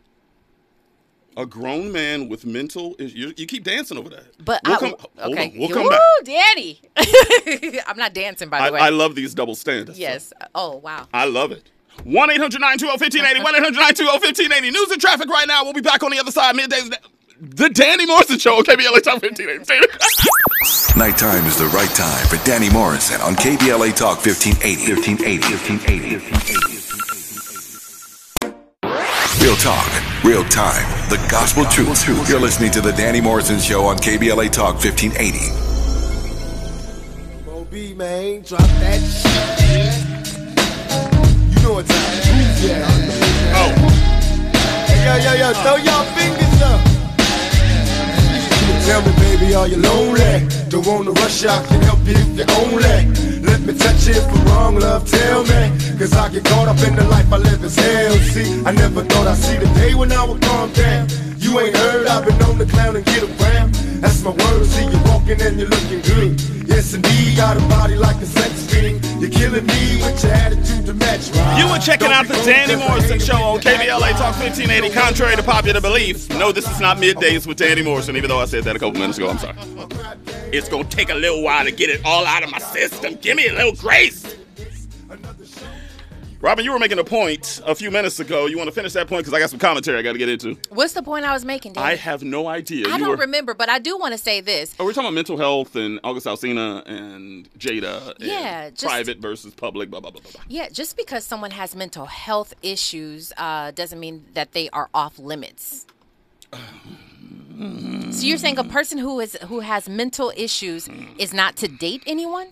[1.35, 3.13] A grown man with mental issues.
[3.13, 4.43] You, keep dancing over that.
[4.43, 5.99] But we'll I, come, hold okay, on, we'll come Woo, back.
[6.23, 6.81] Danny.
[7.85, 8.79] I'm not dancing, by I, the way.
[8.79, 9.99] I love these double standards.
[9.99, 10.33] Yes.
[10.55, 11.07] Oh wow.
[11.13, 11.69] I love it.
[12.03, 13.43] 1 800 920 1580.
[13.43, 14.71] 1 800 920 1580.
[14.71, 15.63] News and traffic right now.
[15.63, 16.93] We'll be back on the other side middays.
[17.39, 20.97] The Danny Morrison Show on KBLA Talk 1580.
[20.97, 24.93] Nighttime is the right time for Danny Morrison on KBLA Talk 1580.
[24.93, 26.25] 1580.
[26.25, 26.77] 1580.
[29.39, 29.87] Real talk,
[30.23, 32.07] real time, the gospel truth.
[32.27, 37.45] You're listening to the Danny Morrison Show on KBLA Talk 1580.
[37.45, 40.06] Moby, man, drop that shit.
[41.77, 42.09] You what time.
[42.65, 43.53] Yeah.
[43.53, 43.69] Oh.
[44.89, 45.77] Hey, yo, yo, yo, throw
[46.17, 46.81] fingers up.
[48.85, 50.47] Tell me, baby, are you lonely?
[50.69, 52.81] Don't wanna rush, I can help you if you're only.
[53.45, 55.69] Let me touch it for wrong, love, tell me.
[55.99, 58.13] Cause I get caught up in the life I live as hell.
[58.33, 61.07] See, I never thought I'd see the day when I would calm down.
[61.37, 63.75] You ain't heard, I've been on the clown and get around.
[64.01, 66.41] That's my word, see you walking and you're looking good.
[66.67, 69.06] Yes, indeed, got a body like a sex fiend.
[69.19, 71.57] You're killing me with your attitude to match mine.
[71.57, 74.93] You were checking out the Danny Morrison Show on KBLA Talk 1580.
[74.93, 78.45] Contrary to popular belief, no, this is not middays with Danny Morrison, even though I
[78.45, 79.29] said that a couple minutes ago.
[79.29, 79.57] I'm sorry.
[80.53, 83.15] It's going to take a little while to get it all out of my system.
[83.15, 84.35] Give me a little grace.
[86.39, 88.45] Robin, you were making a point a few minutes ago.
[88.45, 89.21] You want to finish that point?
[89.21, 90.55] Because I got some commentary I got to get into.
[90.69, 91.75] What's the point I was making?
[91.77, 92.87] I have no idea.
[92.87, 94.75] I You don't were- remember, but I do want to say this.
[94.79, 98.13] Oh, we're talking about mental health and August Alsina and Jada.
[98.17, 99.89] And Yeah, just- private versus public.
[99.89, 100.31] Blah blah blah blah.
[100.31, 100.41] blah.
[100.47, 105.17] Yeah, just because someone has mental health issues uh, doesn't mean that they are off
[105.17, 105.87] limits.
[108.11, 110.87] So you're saying a person who is who has mental issues
[111.17, 112.49] is not to date anyone?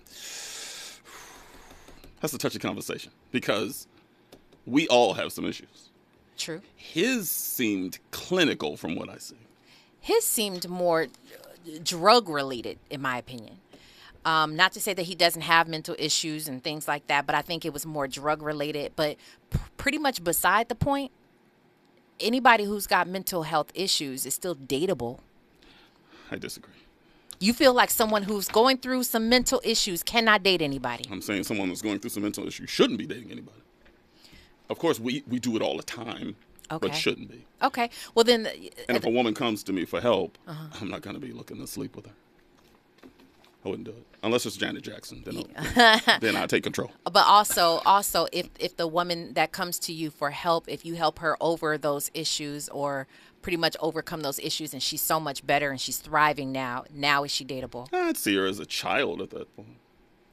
[2.20, 3.86] That's a touchy conversation because
[4.66, 5.90] we all have some issues.
[6.36, 6.60] True.
[6.74, 9.36] His seemed clinical from what I see.
[10.00, 11.06] His seemed more
[11.82, 13.58] drug related, in my opinion.
[14.24, 17.34] Um, not to say that he doesn't have mental issues and things like that, but
[17.34, 18.92] I think it was more drug related.
[18.96, 19.16] But
[19.50, 21.12] p- pretty much beside the point,
[22.18, 25.20] anybody who's got mental health issues is still dateable.
[26.30, 26.74] I disagree.
[27.38, 31.04] You feel like someone who's going through some mental issues cannot date anybody.
[31.10, 33.60] I'm saying someone that's going through some mental issues shouldn't be dating anybody.
[34.70, 36.36] Of course, we, we do it all the time,
[36.72, 36.88] Okay.
[36.88, 37.46] but shouldn't be.
[37.62, 37.90] Okay.
[38.14, 38.46] Well, then,
[38.88, 40.78] And if a woman comes to me for help, Uh-huh.
[40.80, 42.12] I'm not going to be looking to sleep with her.
[43.66, 45.22] I wouldn't do it unless it's Janet Jackson.
[45.24, 46.92] Then, I'll, then I take control.
[47.04, 50.94] But also, also, if if the woman that comes to you for help, if you
[50.94, 53.08] help her over those issues or
[53.42, 57.24] pretty much overcome those issues, and she's so much better and she's thriving now, now
[57.24, 57.88] is she dateable?
[57.92, 59.78] I'd see her as a child at that point.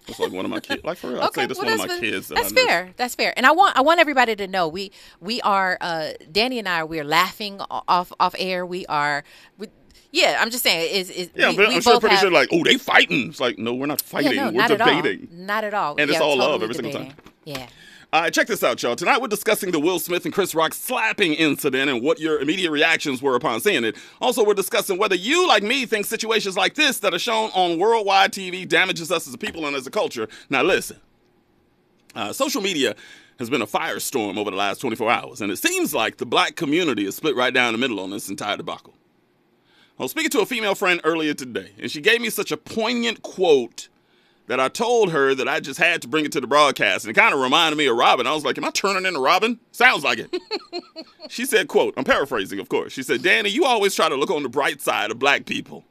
[0.08, 0.84] It's like one of my kids.
[0.84, 2.28] Like for real, I'd Okay, say this well, one of my kids.
[2.28, 2.94] That That's fair.
[2.98, 3.34] That's fair.
[3.38, 6.84] And I want I want everybody to know we we are uh, Danny and I
[6.84, 8.66] we're laughing off off air.
[8.66, 9.24] We are.
[9.58, 9.68] We,
[10.14, 10.96] yeah, I'm just saying.
[10.96, 13.30] Is is Yeah, we, but we I'm sure pretty have, sure like, oh, they fighting.
[13.30, 14.34] It's like, no, we're not fighting.
[14.34, 15.24] Yeah, no, we're not debating.
[15.24, 15.46] at all.
[15.46, 15.92] Not at all.
[15.98, 17.16] And it's Yeah, all love totally every single time.
[17.46, 17.68] Yeah.
[18.14, 18.96] All right, check this out, y'all.
[18.96, 22.70] Tonight we're discussing the Will Smith and Chris Rock slapping incident and what your immediate
[22.70, 23.98] reactions were upon seeing it.
[24.22, 27.80] Also, we're discussing whether you, like me, think situations like this that are shown on
[27.80, 30.28] worldwide TV damages us as a people and as a culture.
[30.48, 30.98] Now, listen.
[32.14, 32.96] Uh, social media
[33.40, 36.56] has been a firestorm over the last 24 hours, and it seems like the black
[36.56, 38.94] community is split right down the middle on this entire debacle.
[40.00, 42.58] I was speaking to a female friend earlier today, and she gave me such a
[42.58, 43.90] poignant quote
[44.48, 47.06] that I told her that I just had to bring it to the broadcast.
[47.06, 48.26] And it kind of reminded me of Robin.
[48.26, 49.60] I was like, Am I turning into Robin?
[49.72, 50.36] Sounds like it.
[51.30, 52.92] she said, quote, I'm paraphrasing, of course.
[52.92, 55.86] She said, Danny, you always try to look on the bright side of black people.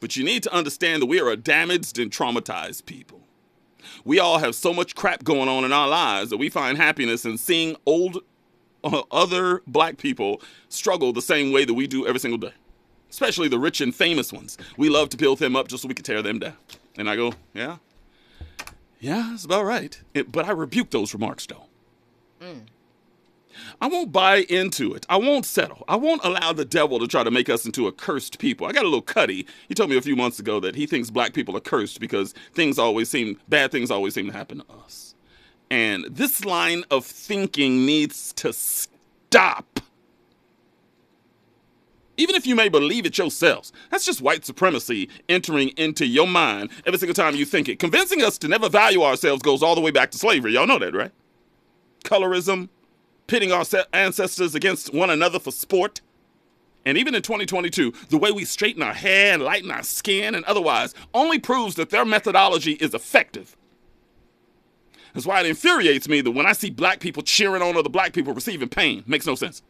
[0.00, 3.20] But you need to understand that we are a damaged and traumatized people.
[4.04, 7.24] We all have so much crap going on in our lives that we find happiness
[7.24, 8.18] in seeing old
[8.82, 12.52] uh, other black people struggle the same way that we do every single day.
[13.14, 14.58] Especially the rich and famous ones.
[14.76, 16.56] We love to build them up just so we can tear them down.
[16.96, 17.76] And I go, yeah,
[18.98, 20.00] yeah, that's about right.
[20.14, 21.66] It, but I rebuke those remarks, though.
[22.40, 22.62] Mm.
[23.80, 25.06] I won't buy into it.
[25.08, 25.84] I won't settle.
[25.86, 28.66] I won't allow the devil to try to make us into a cursed people.
[28.66, 29.46] I got a little cutty.
[29.68, 32.34] He told me a few months ago that he thinks black people are cursed because
[32.52, 35.14] things always seem, bad things always seem to happen to us.
[35.70, 39.73] And this line of thinking needs to stop.
[42.16, 46.70] Even if you may believe it yourselves, that's just white supremacy entering into your mind
[46.86, 47.78] every single time you think it.
[47.78, 50.52] Convincing us to never value ourselves goes all the way back to slavery.
[50.52, 51.10] Y'all know that, right?
[52.04, 52.68] Colorism,
[53.26, 56.00] pitting our ancestors against one another for sport.
[56.86, 60.44] And even in 2022, the way we straighten our hair and lighten our skin and
[60.44, 63.56] otherwise only proves that their methodology is effective.
[65.14, 68.12] That's why it infuriates me that when I see black people cheering on other black
[68.12, 69.62] people receiving pain, makes no sense.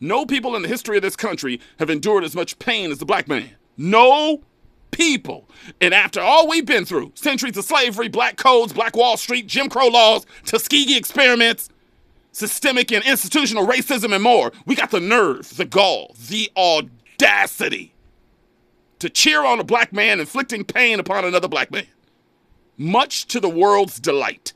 [0.00, 3.04] No people in the history of this country have endured as much pain as the
[3.04, 3.50] black man.
[3.76, 4.42] No
[4.90, 5.48] people.
[5.80, 9.68] And after all we've been through centuries of slavery, black codes, black Wall Street, Jim
[9.68, 11.68] Crow laws, Tuskegee experiments,
[12.32, 17.92] systemic and institutional racism, and more we got the nerve, the gall, the audacity
[19.00, 21.86] to cheer on a black man inflicting pain upon another black man.
[22.76, 24.52] Much to the world's delight.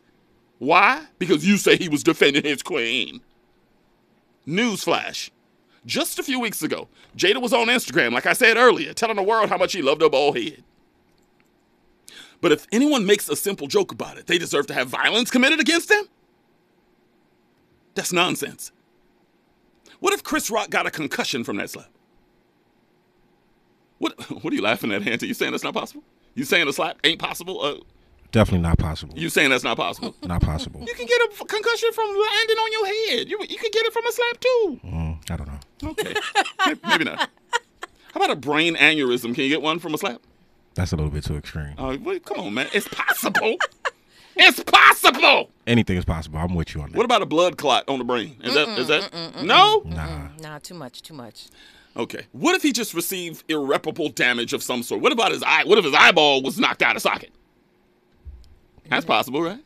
[0.58, 1.06] Why?
[1.18, 3.20] Because you say he was defending his queen.
[4.46, 5.30] Newsflash.
[5.86, 9.22] Just a few weeks ago, Jada was on Instagram, like I said earlier, telling the
[9.22, 10.62] world how much he loved her bald head.
[12.40, 15.60] But if anyone makes a simple joke about it, they deserve to have violence committed
[15.60, 16.04] against them?
[17.94, 18.72] That's nonsense.
[20.00, 21.88] What if Chris Rock got a concussion from that slap?
[23.98, 24.12] What
[24.42, 25.26] What are you laughing at, Hanta?
[25.26, 26.02] You saying that's not possible?
[26.34, 27.60] You saying a slap ain't possible?
[27.62, 27.76] Uh,
[28.32, 29.16] Definitely not possible.
[29.16, 30.12] you saying that's not possible?
[30.24, 30.80] Not possible.
[30.80, 33.28] You can get a concussion from landing on your head.
[33.30, 34.80] You you can get it from a slap too.
[34.84, 35.60] Mm, I don't know.
[35.86, 36.14] Okay,
[36.66, 37.30] Maybe- maybe not.
[38.12, 39.34] How about a brain aneurysm?
[39.34, 40.20] Can you get one from a slap?
[40.74, 41.74] That's a little bit too extreme.
[41.78, 42.68] Oh, wait, come on, man.
[42.72, 43.56] It's possible.
[44.36, 45.50] it's possible.
[45.66, 46.38] Anything is possible.
[46.38, 46.96] I'm with you on that.
[46.96, 48.36] What about a blood clot on the brain?
[48.42, 49.12] Is that is that
[49.42, 49.80] no?
[49.80, 50.40] mm-mm.
[50.40, 51.46] Nah, too much, too much.
[51.96, 52.26] Okay.
[52.32, 55.00] What if he just received irreparable damage of some sort?
[55.00, 55.64] What about his eye?
[55.64, 57.30] What if his eyeball was knocked out of socket?
[58.88, 59.08] That's mm.
[59.08, 59.60] possible, right?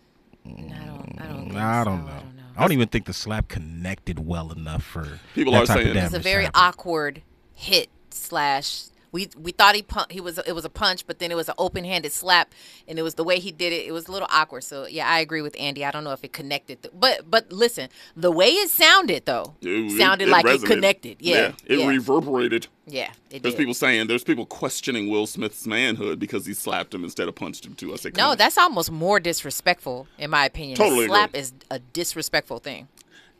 [0.45, 1.55] No, I don't know.
[1.55, 2.18] No, I don't mm, know.
[2.59, 5.87] I don't even think the slap connected well enough for People that are type saying
[5.89, 5.95] of it.
[5.95, 6.15] damage.
[6.15, 7.23] It's a very to awkward
[7.55, 8.85] hit slash.
[9.13, 11.49] We we thought he pun- he was it was a punch, but then it was
[11.49, 12.55] an open handed slap,
[12.87, 13.87] and it was the way he did it.
[13.87, 14.65] It was a little awkward.
[14.65, 15.85] So yeah, I agree with Andy.
[15.85, 19.55] I don't know if it connected, th- but but listen, the way it sounded though
[19.63, 21.17] It- sounded it like it connected.
[21.21, 21.87] Yeah, it yeah.
[21.89, 22.67] reverberated.
[22.91, 23.59] Yeah, it There's did.
[23.59, 27.67] people saying there's people questioning Will Smith's manhood because he slapped him instead of punched
[27.67, 27.93] him too.
[27.93, 30.77] I say, No, that's almost more disrespectful, in my opinion.
[30.79, 31.41] Totally a slap agree.
[31.41, 32.89] is a disrespectful thing.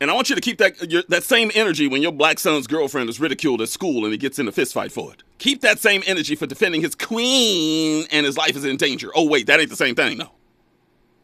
[0.01, 2.67] And I want you to keep that your, that same energy when your black son's
[2.67, 5.23] girlfriend is ridiculed at school and he gets in a fist fight for it.
[5.39, 9.11] Keep that same energy for defending his queen and his life is in danger.
[9.13, 10.31] Oh wait, that ain't the same thing, no.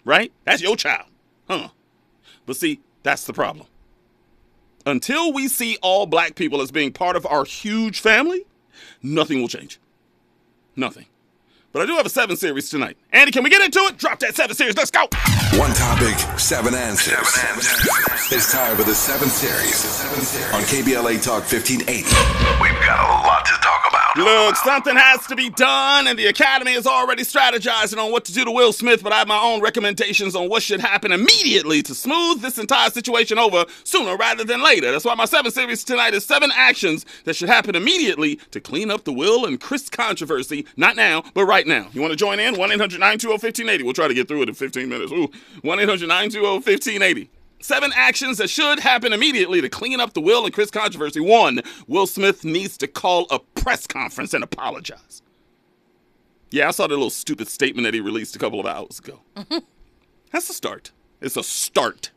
[0.03, 0.31] Right?
[0.43, 1.07] That's your child,
[1.47, 1.69] huh?
[2.45, 3.67] But see, that's the problem.
[4.85, 8.45] Until we see all black people as being part of our huge family,
[9.01, 9.79] nothing will change.
[10.75, 11.05] Nothing.
[11.75, 12.95] But I do have a seven series tonight.
[13.11, 13.97] Andy, can we get into it?
[13.97, 14.77] Drop that seven series.
[14.77, 15.09] Let's go.
[15.59, 17.27] One topic, seven answers.
[17.27, 18.31] Seven answers.
[18.31, 19.83] It's time for the seven series
[20.53, 21.91] on KBLA Talk 1580.
[22.63, 23.74] We've got a lot to talk about.
[24.17, 28.33] Look, something has to be done, and the Academy is already strategizing on what to
[28.33, 31.81] do to Will Smith, but I have my own recommendations on what should happen immediately
[31.81, 34.89] to smooth this entire situation over sooner rather than later.
[34.89, 38.89] That's why my seven series tonight is seven actions that should happen immediately to clean
[38.89, 40.65] up the Will and Chris controversy.
[40.77, 41.89] Not now, but right now.
[41.91, 42.57] You want to join in?
[42.57, 43.83] 1 800 920 1580.
[43.83, 45.11] We'll try to get through it in 15 minutes.
[45.11, 45.29] Ooh,
[45.61, 47.29] 1 800 920 1580.
[47.65, 51.19] Seven actions that should happen immediately to clean up the Will and Chris controversy.
[51.19, 55.23] One, Will Smith needs to call a press conference and apologize.
[56.51, 59.21] Yeah, I saw the little stupid statement that he released a couple of hours ago.
[60.31, 60.91] That's a start.
[61.21, 62.11] It's a start.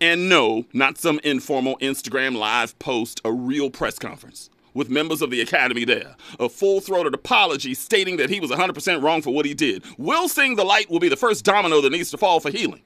[0.00, 4.50] And no, not some informal Instagram live post, a real press conference.
[4.74, 6.16] with members of the Academy there.
[6.40, 9.84] A full throated apology stating that he was 100% wrong for what he did.
[9.98, 12.82] Will Sing the Light will be the first domino that needs to fall for healing.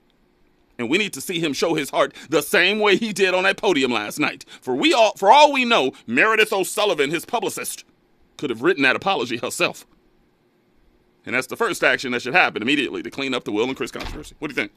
[0.78, 3.42] And we need to see him show his heart the same way he did on
[3.42, 4.44] that podium last night.
[4.60, 7.84] For we all for all we know, Meredith O'Sullivan, his publicist,
[8.36, 9.86] could have written that apology herself.
[11.26, 13.76] And that's the first action that should happen immediately to clean up the Will and
[13.76, 14.34] Chris controversy.
[14.38, 14.72] What do you think?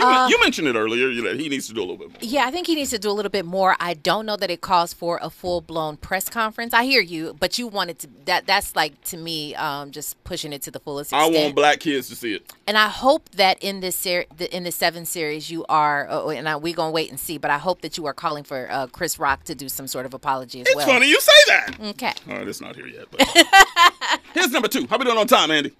[0.00, 2.08] You, Uh, you mentioned it earlier you- that he needs to do a little bit
[2.10, 2.18] more.
[2.20, 3.76] Yeah, I think he needs to do a little bit more.
[3.78, 6.72] I don't know that it calls for a full blown press conference.
[6.74, 10.52] I hear you, but you wanted to that that's like to me um, just pushing
[10.52, 12.52] it to the fullest I want black kids to see it.
[12.66, 16.30] and I hope that in this ser- the, in the seven series you are oh,
[16.30, 17.38] and I, we gonna wait and see.
[17.38, 20.06] But I hope that you are calling for uh, Chris Rock to do some sort
[20.06, 20.86] of apology as It's well.
[20.86, 21.76] funny you say that.
[21.80, 22.12] Okay.
[22.28, 23.06] All right, it's not here yet.
[23.10, 23.22] But
[24.34, 24.86] here's number two.
[24.86, 25.72] How we doing on time, Andy?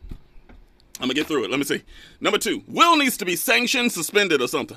[1.01, 1.51] I'm gonna get through it.
[1.51, 1.83] Let me see.
[2.21, 2.63] Number two.
[2.69, 4.77] Will needs to be sanctioned, suspended, or something.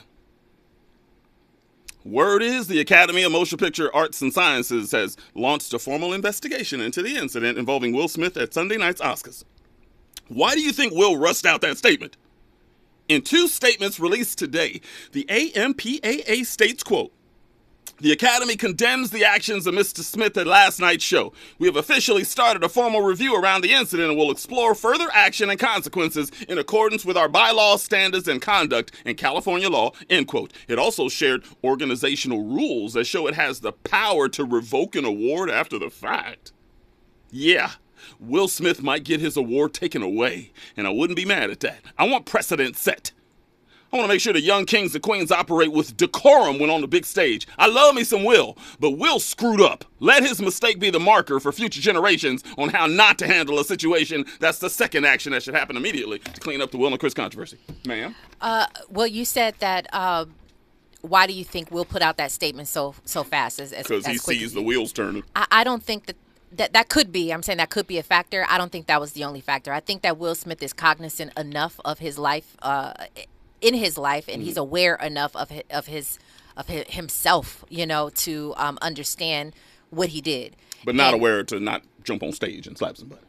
[2.05, 6.81] Word is the Academy of Motion Picture Arts and Sciences has launched a formal investigation
[6.81, 9.43] into the incident involving Will Smith at Sunday night's Oscars.
[10.27, 12.17] Why do you think Will rushed out that statement?
[13.09, 14.81] In two statements released today,
[15.11, 17.13] the AMPAA states, quote,
[18.03, 19.99] the Academy condemns the actions of Mr.
[19.99, 21.31] Smith at last night's show.
[21.57, 25.49] We have officially started a formal review around the incident and will explore further action
[25.49, 29.93] and consequences in accordance with our bylaws, standards, and conduct in California law.
[30.09, 30.51] End quote.
[30.67, 35.49] It also shared organizational rules that show it has the power to revoke an award
[35.49, 36.51] after the fact.
[37.31, 37.71] Yeah,
[38.19, 41.79] Will Smith might get his award taken away, and I wouldn't be mad at that.
[41.97, 43.13] I want precedent set.
[43.93, 46.81] I want to make sure the young kings and queens operate with decorum when on
[46.81, 47.47] the big stage.
[47.59, 49.85] I love me some Will, but Will screwed up.
[49.99, 53.63] Let his mistake be the marker for future generations on how not to handle a
[53.63, 54.25] situation.
[54.39, 57.13] That's the second action that should happen immediately to clean up the Will and Chris
[57.13, 57.59] controversy.
[57.85, 58.15] Ma'am?
[58.41, 59.85] Uh, well, you said that.
[59.93, 60.25] Uh,
[61.01, 63.59] why do you think Will put out that statement so so fast?
[63.59, 65.21] As, as, Because he sees as the wheels turning.
[65.35, 66.15] I, I don't think that,
[66.53, 67.31] that that could be.
[67.31, 68.45] I'm saying that could be a factor.
[68.49, 69.71] I don't think that was the only factor.
[69.71, 72.93] I think that Will Smith is cognizant enough of his life, uh,
[73.63, 74.45] in his life, and Mm-hmm.
[74.47, 76.19] he's aware enough of his, of his
[76.55, 79.53] of hi- himself, you know, to um, understand
[79.89, 80.55] what he did.
[80.85, 83.21] But not aware to not jump on stage and slap somebody.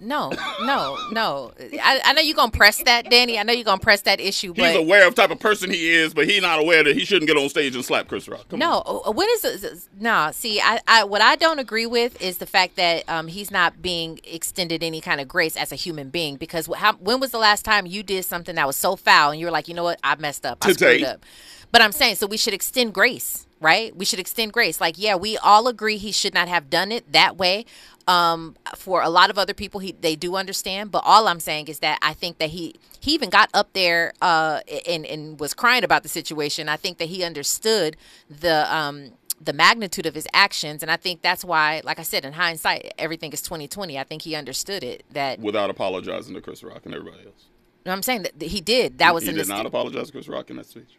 [0.00, 0.32] No,
[0.62, 1.52] no, no.
[1.82, 3.38] I, I know you're gonna press that, Danny.
[3.38, 6.14] I know you're gonna press that issue, He's aware of type of person he is,
[6.14, 8.48] but he's not aware that he shouldn't get on stage and slap Chris Rock.
[8.48, 8.82] Come no.
[8.86, 9.88] uh, When is this?
[9.98, 10.30] No.
[10.32, 13.82] See, I, I what I don't agree with is the fact that um, he's not
[13.82, 16.36] being extended any kind of grace as a human being.
[16.36, 19.40] Because how, when was the last time you did something that was so foul and
[19.40, 20.98] you were like, you know what, I messed up, I Today.
[20.98, 21.24] screwed up.
[21.72, 23.94] But I'm saying, so we should extend grace, right?
[23.94, 24.80] We should extend grace.
[24.80, 27.64] Like, yeah, we all agree he should not have done it that way.
[28.08, 30.90] Um, for a lot of other people, he they do understand.
[30.90, 34.12] But all I'm saying is that I think that he he even got up there
[34.20, 36.68] uh, and and was crying about the situation.
[36.68, 37.96] I think that he understood
[38.28, 42.24] the um, the magnitude of his actions, and I think that's why, like I said,
[42.24, 43.98] in hindsight, everything is 2020.
[43.98, 45.04] I think he understood it.
[45.12, 47.44] That Without apologizing to Chris Rock and everybody else.
[47.84, 48.98] what I'm saying that he did.
[48.98, 50.96] That was he in did the not apologize to Chris Rock in that speech.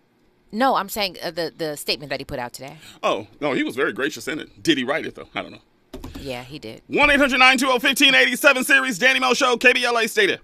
[0.52, 0.76] no.
[0.76, 2.78] I'm saying uh, the the statement that he put out today.
[3.04, 4.64] Oh, no, he was very gracious in it.
[4.64, 5.30] Did he write it, though?
[5.36, 5.62] I don't know.
[6.20, 6.82] Yeah, he did.
[6.88, 10.40] 1 800 920 1587 series, Danny Mo Show, KBLA Stadium.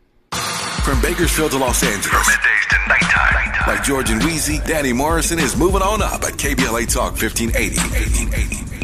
[0.83, 2.09] From Bakersfield to Los Angeles.
[2.09, 3.67] From middays to nighttime.
[3.67, 8.76] Like George and Weezy, Danny Morrison is moving on up at KBLA Talk 1580.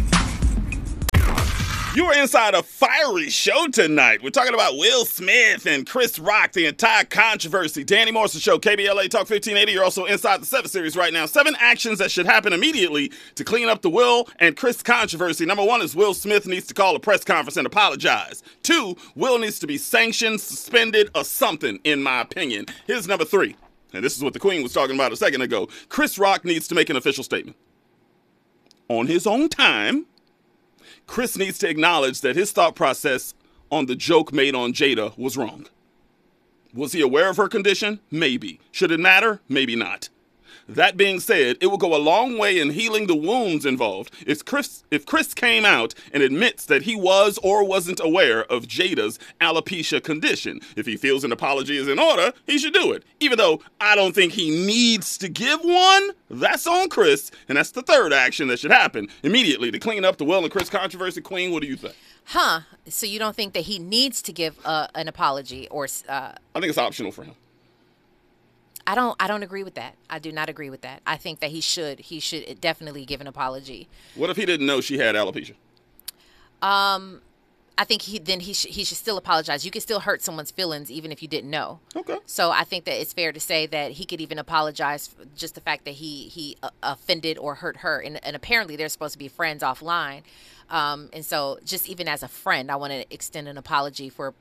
[1.95, 4.23] You are inside a fiery show tonight.
[4.23, 7.83] We're talking about Will Smith and Chris Rock, the entire controversy.
[7.83, 9.71] Danny Morrison Show, KBLA Talk 1580.
[9.71, 11.27] You're also inside the 7 series right now.
[11.27, 15.45] Seven actions that should happen immediately to clean up the Will and Chris controversy.
[15.45, 18.41] Number one is Will Smith needs to call a press conference and apologize.
[18.63, 22.65] Two, Will needs to be sanctioned, suspended, or something, in my opinion.
[22.87, 23.55] Here's number three.
[23.93, 25.69] And this is what the Queen was talking about a second ago.
[25.89, 27.55] Chris Rock needs to make an official statement.
[28.89, 30.07] On his own time,
[31.07, 33.33] Chris needs to acknowledge that his thought process
[33.71, 35.67] on the joke made on Jada was wrong.
[36.73, 37.99] Was he aware of her condition?
[38.09, 38.59] Maybe.
[38.71, 39.41] Should it matter?
[39.47, 40.09] Maybe not.
[40.67, 44.45] That being said, it will go a long way in healing the wounds involved if
[44.45, 49.19] Chris if Chris came out and admits that he was or wasn't aware of Jada's
[49.41, 50.61] alopecia condition.
[50.75, 53.03] If he feels an apology is in order, he should do it.
[53.19, 57.71] Even though I don't think he needs to give one, that's on Chris, and that's
[57.71, 61.21] the third action that should happen immediately to clean up the Will and Chris controversy.
[61.21, 61.95] Queen, what do you think?
[62.25, 62.61] Huh?
[62.87, 66.59] So you don't think that he needs to give uh, an apology, or uh, I
[66.59, 67.35] think it's optional for him.
[68.85, 69.15] I don't.
[69.19, 69.95] I don't agree with that.
[70.09, 71.01] I do not agree with that.
[71.07, 71.99] I think that he should.
[71.99, 73.87] He should definitely give an apology.
[74.15, 75.55] What if he didn't know she had alopecia?
[76.61, 77.21] Um,
[77.77, 79.65] I think he then he should he should still apologize.
[79.65, 81.79] You can still hurt someone's feelings even if you didn't know.
[81.95, 82.19] Okay.
[82.25, 85.55] So I think that it's fair to say that he could even apologize for just
[85.55, 89.13] the fact that he he uh, offended or hurt her, and, and apparently they're supposed
[89.13, 90.21] to be friends offline.
[90.69, 94.33] Um, and so just even as a friend, I want to extend an apology for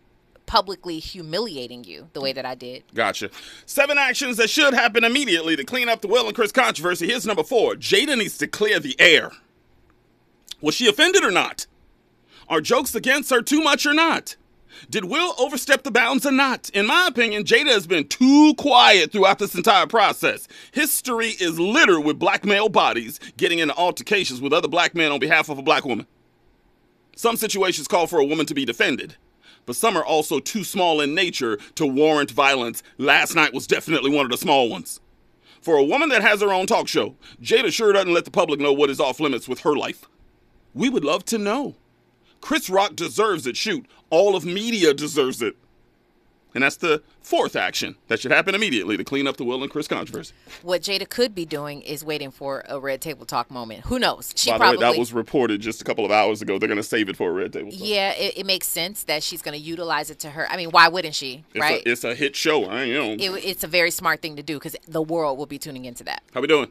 [0.52, 2.84] publicly humiliating you the way that I did.
[2.92, 3.30] Gotcha.
[3.64, 7.06] Seven actions that should happen immediately to clean up the Will and Chris controversy.
[7.06, 7.72] Here's number four.
[7.72, 9.32] Jada needs to clear the air.
[10.60, 11.66] Was she offended or not?
[12.50, 14.36] Are jokes against her too much or not?
[14.90, 16.68] Did Will overstep the bounds or not?
[16.74, 20.48] In my opinion, Jada has been too quiet throughout this entire process.
[20.72, 25.18] History is littered with black male bodies getting into altercations with other black men on
[25.18, 26.06] behalf of a black woman.
[27.16, 29.16] Some situations call for a woman to be defended,
[29.66, 32.82] but some are also too small in nature to warrant violence.
[32.98, 35.00] Last night was definitely one of the small ones.
[35.60, 38.58] For a woman that has her own talk show, Jada sure doesn't let the public
[38.58, 40.06] know what is off limits with her life.
[40.74, 41.76] We would love to know.
[42.40, 43.56] Chris Rock deserves it.
[43.56, 45.56] Shoot, all of media deserves it.
[46.54, 49.70] And that's the fourth action that should happen immediately to clean up the Will and
[49.70, 50.34] Chris controversy.
[50.62, 53.86] What Jada could be doing is waiting for a red table talk moment.
[53.86, 54.32] Who knows?
[54.36, 56.58] She By probably way, that was reported just a couple of hours ago.
[56.58, 57.70] They're going to save it for a red table.
[57.70, 57.80] talk.
[57.80, 60.50] Yeah, it, it makes sense that she's going to utilize it to her.
[60.50, 61.44] I mean, why wouldn't she?
[61.54, 61.86] It's, right?
[61.86, 62.64] a, it's a hit show.
[62.64, 63.12] I you know.
[63.12, 66.04] it, it's a very smart thing to do because the world will be tuning into
[66.04, 66.22] that.
[66.34, 66.70] How we doing?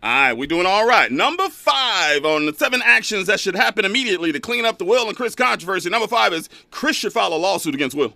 [0.00, 1.10] All right, we're doing all right.
[1.10, 5.08] Number five on the seven actions that should happen immediately to clean up the Will
[5.08, 5.90] and Chris controversy.
[5.90, 8.14] Number five is Chris should file a lawsuit against Will.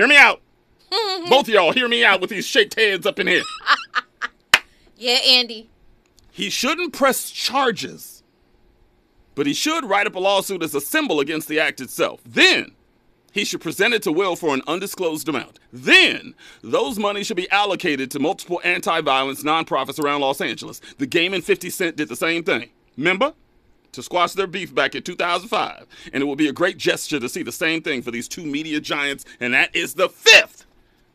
[0.00, 0.40] Hear me out.
[1.28, 3.42] Both of y'all, hear me out with these shaped heads up in here.
[4.96, 5.70] Yeah, Andy.
[6.30, 8.22] He shouldn't press charges,
[9.34, 12.20] but he should write up a lawsuit as a symbol against the act itself.
[12.26, 12.72] Then
[13.32, 15.58] he should present it to Will for an undisclosed amount.
[15.72, 20.82] Then those monies should be allocated to multiple anti-violence nonprofits around Los Angeles.
[20.98, 22.68] The Game and 50 Cent did the same thing.
[22.98, 23.32] Remember?
[23.92, 25.86] To squash their beef back in 2005.
[26.12, 28.46] And it would be a great gesture to see the same thing for these two
[28.46, 29.24] media giants.
[29.40, 30.64] And that is the fifth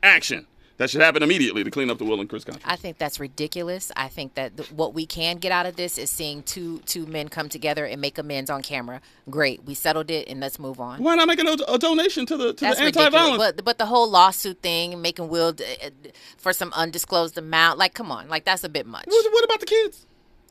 [0.04, 0.46] action
[0.78, 2.70] that should happen immediately to clean up the Will and Chris controversy.
[2.72, 3.92] I think that's ridiculous.
[3.96, 7.06] I think that th- what we can get out of this is seeing two two
[7.06, 9.02] men come together and make amends on camera.
[9.30, 11.02] Great, we settled it, and let's move on.
[11.02, 13.38] Why not make a, a donation to the to That's the anti-violence?
[13.38, 15.90] But but the whole lawsuit thing, making Will d- uh,
[16.38, 19.06] for some undisclosed amount, like come on, like that's a bit much.
[19.08, 20.06] What, what about the kids?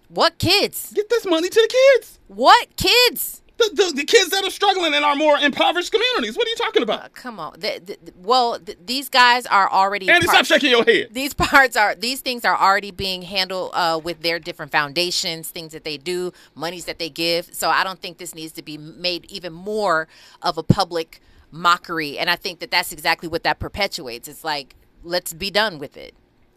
[0.09, 0.93] What kids?
[0.95, 2.19] Get this money to the kids.
[2.29, 3.43] What kids?
[3.57, 6.37] The, the, the kids that are struggling in our more impoverished communities.
[6.37, 7.15] What are you talking about?
[7.15, 7.53] Come on.
[7.53, 10.09] The, the, well, th- these guys are already.
[10.11, 11.09] Andy, stop shaking your head.
[11.13, 15.73] These parts are these things are already being handled uh, with their different foundations, things
[15.73, 17.55] that they do, monies that they give.
[17.55, 20.09] So I don't think this needs to be made even more
[20.43, 21.21] of a public
[21.53, 22.19] mockery.
[22.19, 24.27] And I think that that's exactly what that perpetuates.
[24.27, 24.75] It's like
[25.05, 26.15] let's be done with it.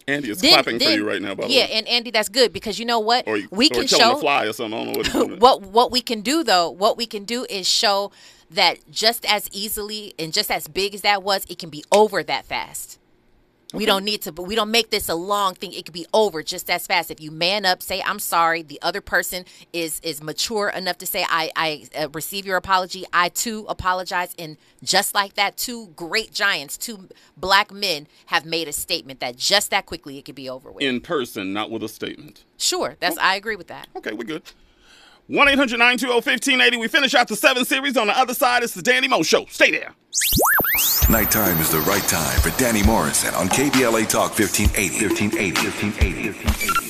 [0.08, 1.72] Andy is Then- clapping for you right now, by the yeah, way.
[1.74, 4.46] and Andy, that's good because you know what Or, you- we or can show fly
[4.46, 4.80] or something.
[4.80, 5.40] I don't know what doing.
[5.40, 8.12] what what we can do though what we can do is show
[8.50, 12.24] that just as easily and just as big as that was it can be over
[12.24, 12.98] that fast
[13.74, 15.74] we don't need to but we don't make this a long thing.
[15.74, 17.12] It could be over just as fast.
[17.12, 21.06] If you man up say i'm sorry the other person is is mature enough to
[21.06, 23.06] say i i uh, receive your apology.
[23.14, 24.34] I too apologize.
[24.40, 29.38] And just like that two great giants two black men have made a statement that
[29.38, 30.84] just that quickly it could be over with.
[30.84, 32.44] In person, not with a statement.
[32.58, 32.96] sure.
[33.00, 33.88] That's i agree with that.
[33.96, 34.44] Okay, we're good.
[35.28, 36.78] 1 800 920 1580.
[36.78, 37.98] We finish out the seven series.
[37.98, 39.46] On the other side, it's the Danny Mo Show.
[39.50, 39.94] Stay there.
[41.10, 45.06] Nighttime is the right time for Danny Morrison on KBLA Talk 1580.
[45.08, 45.68] 1580.
[45.70, 46.87] 1580.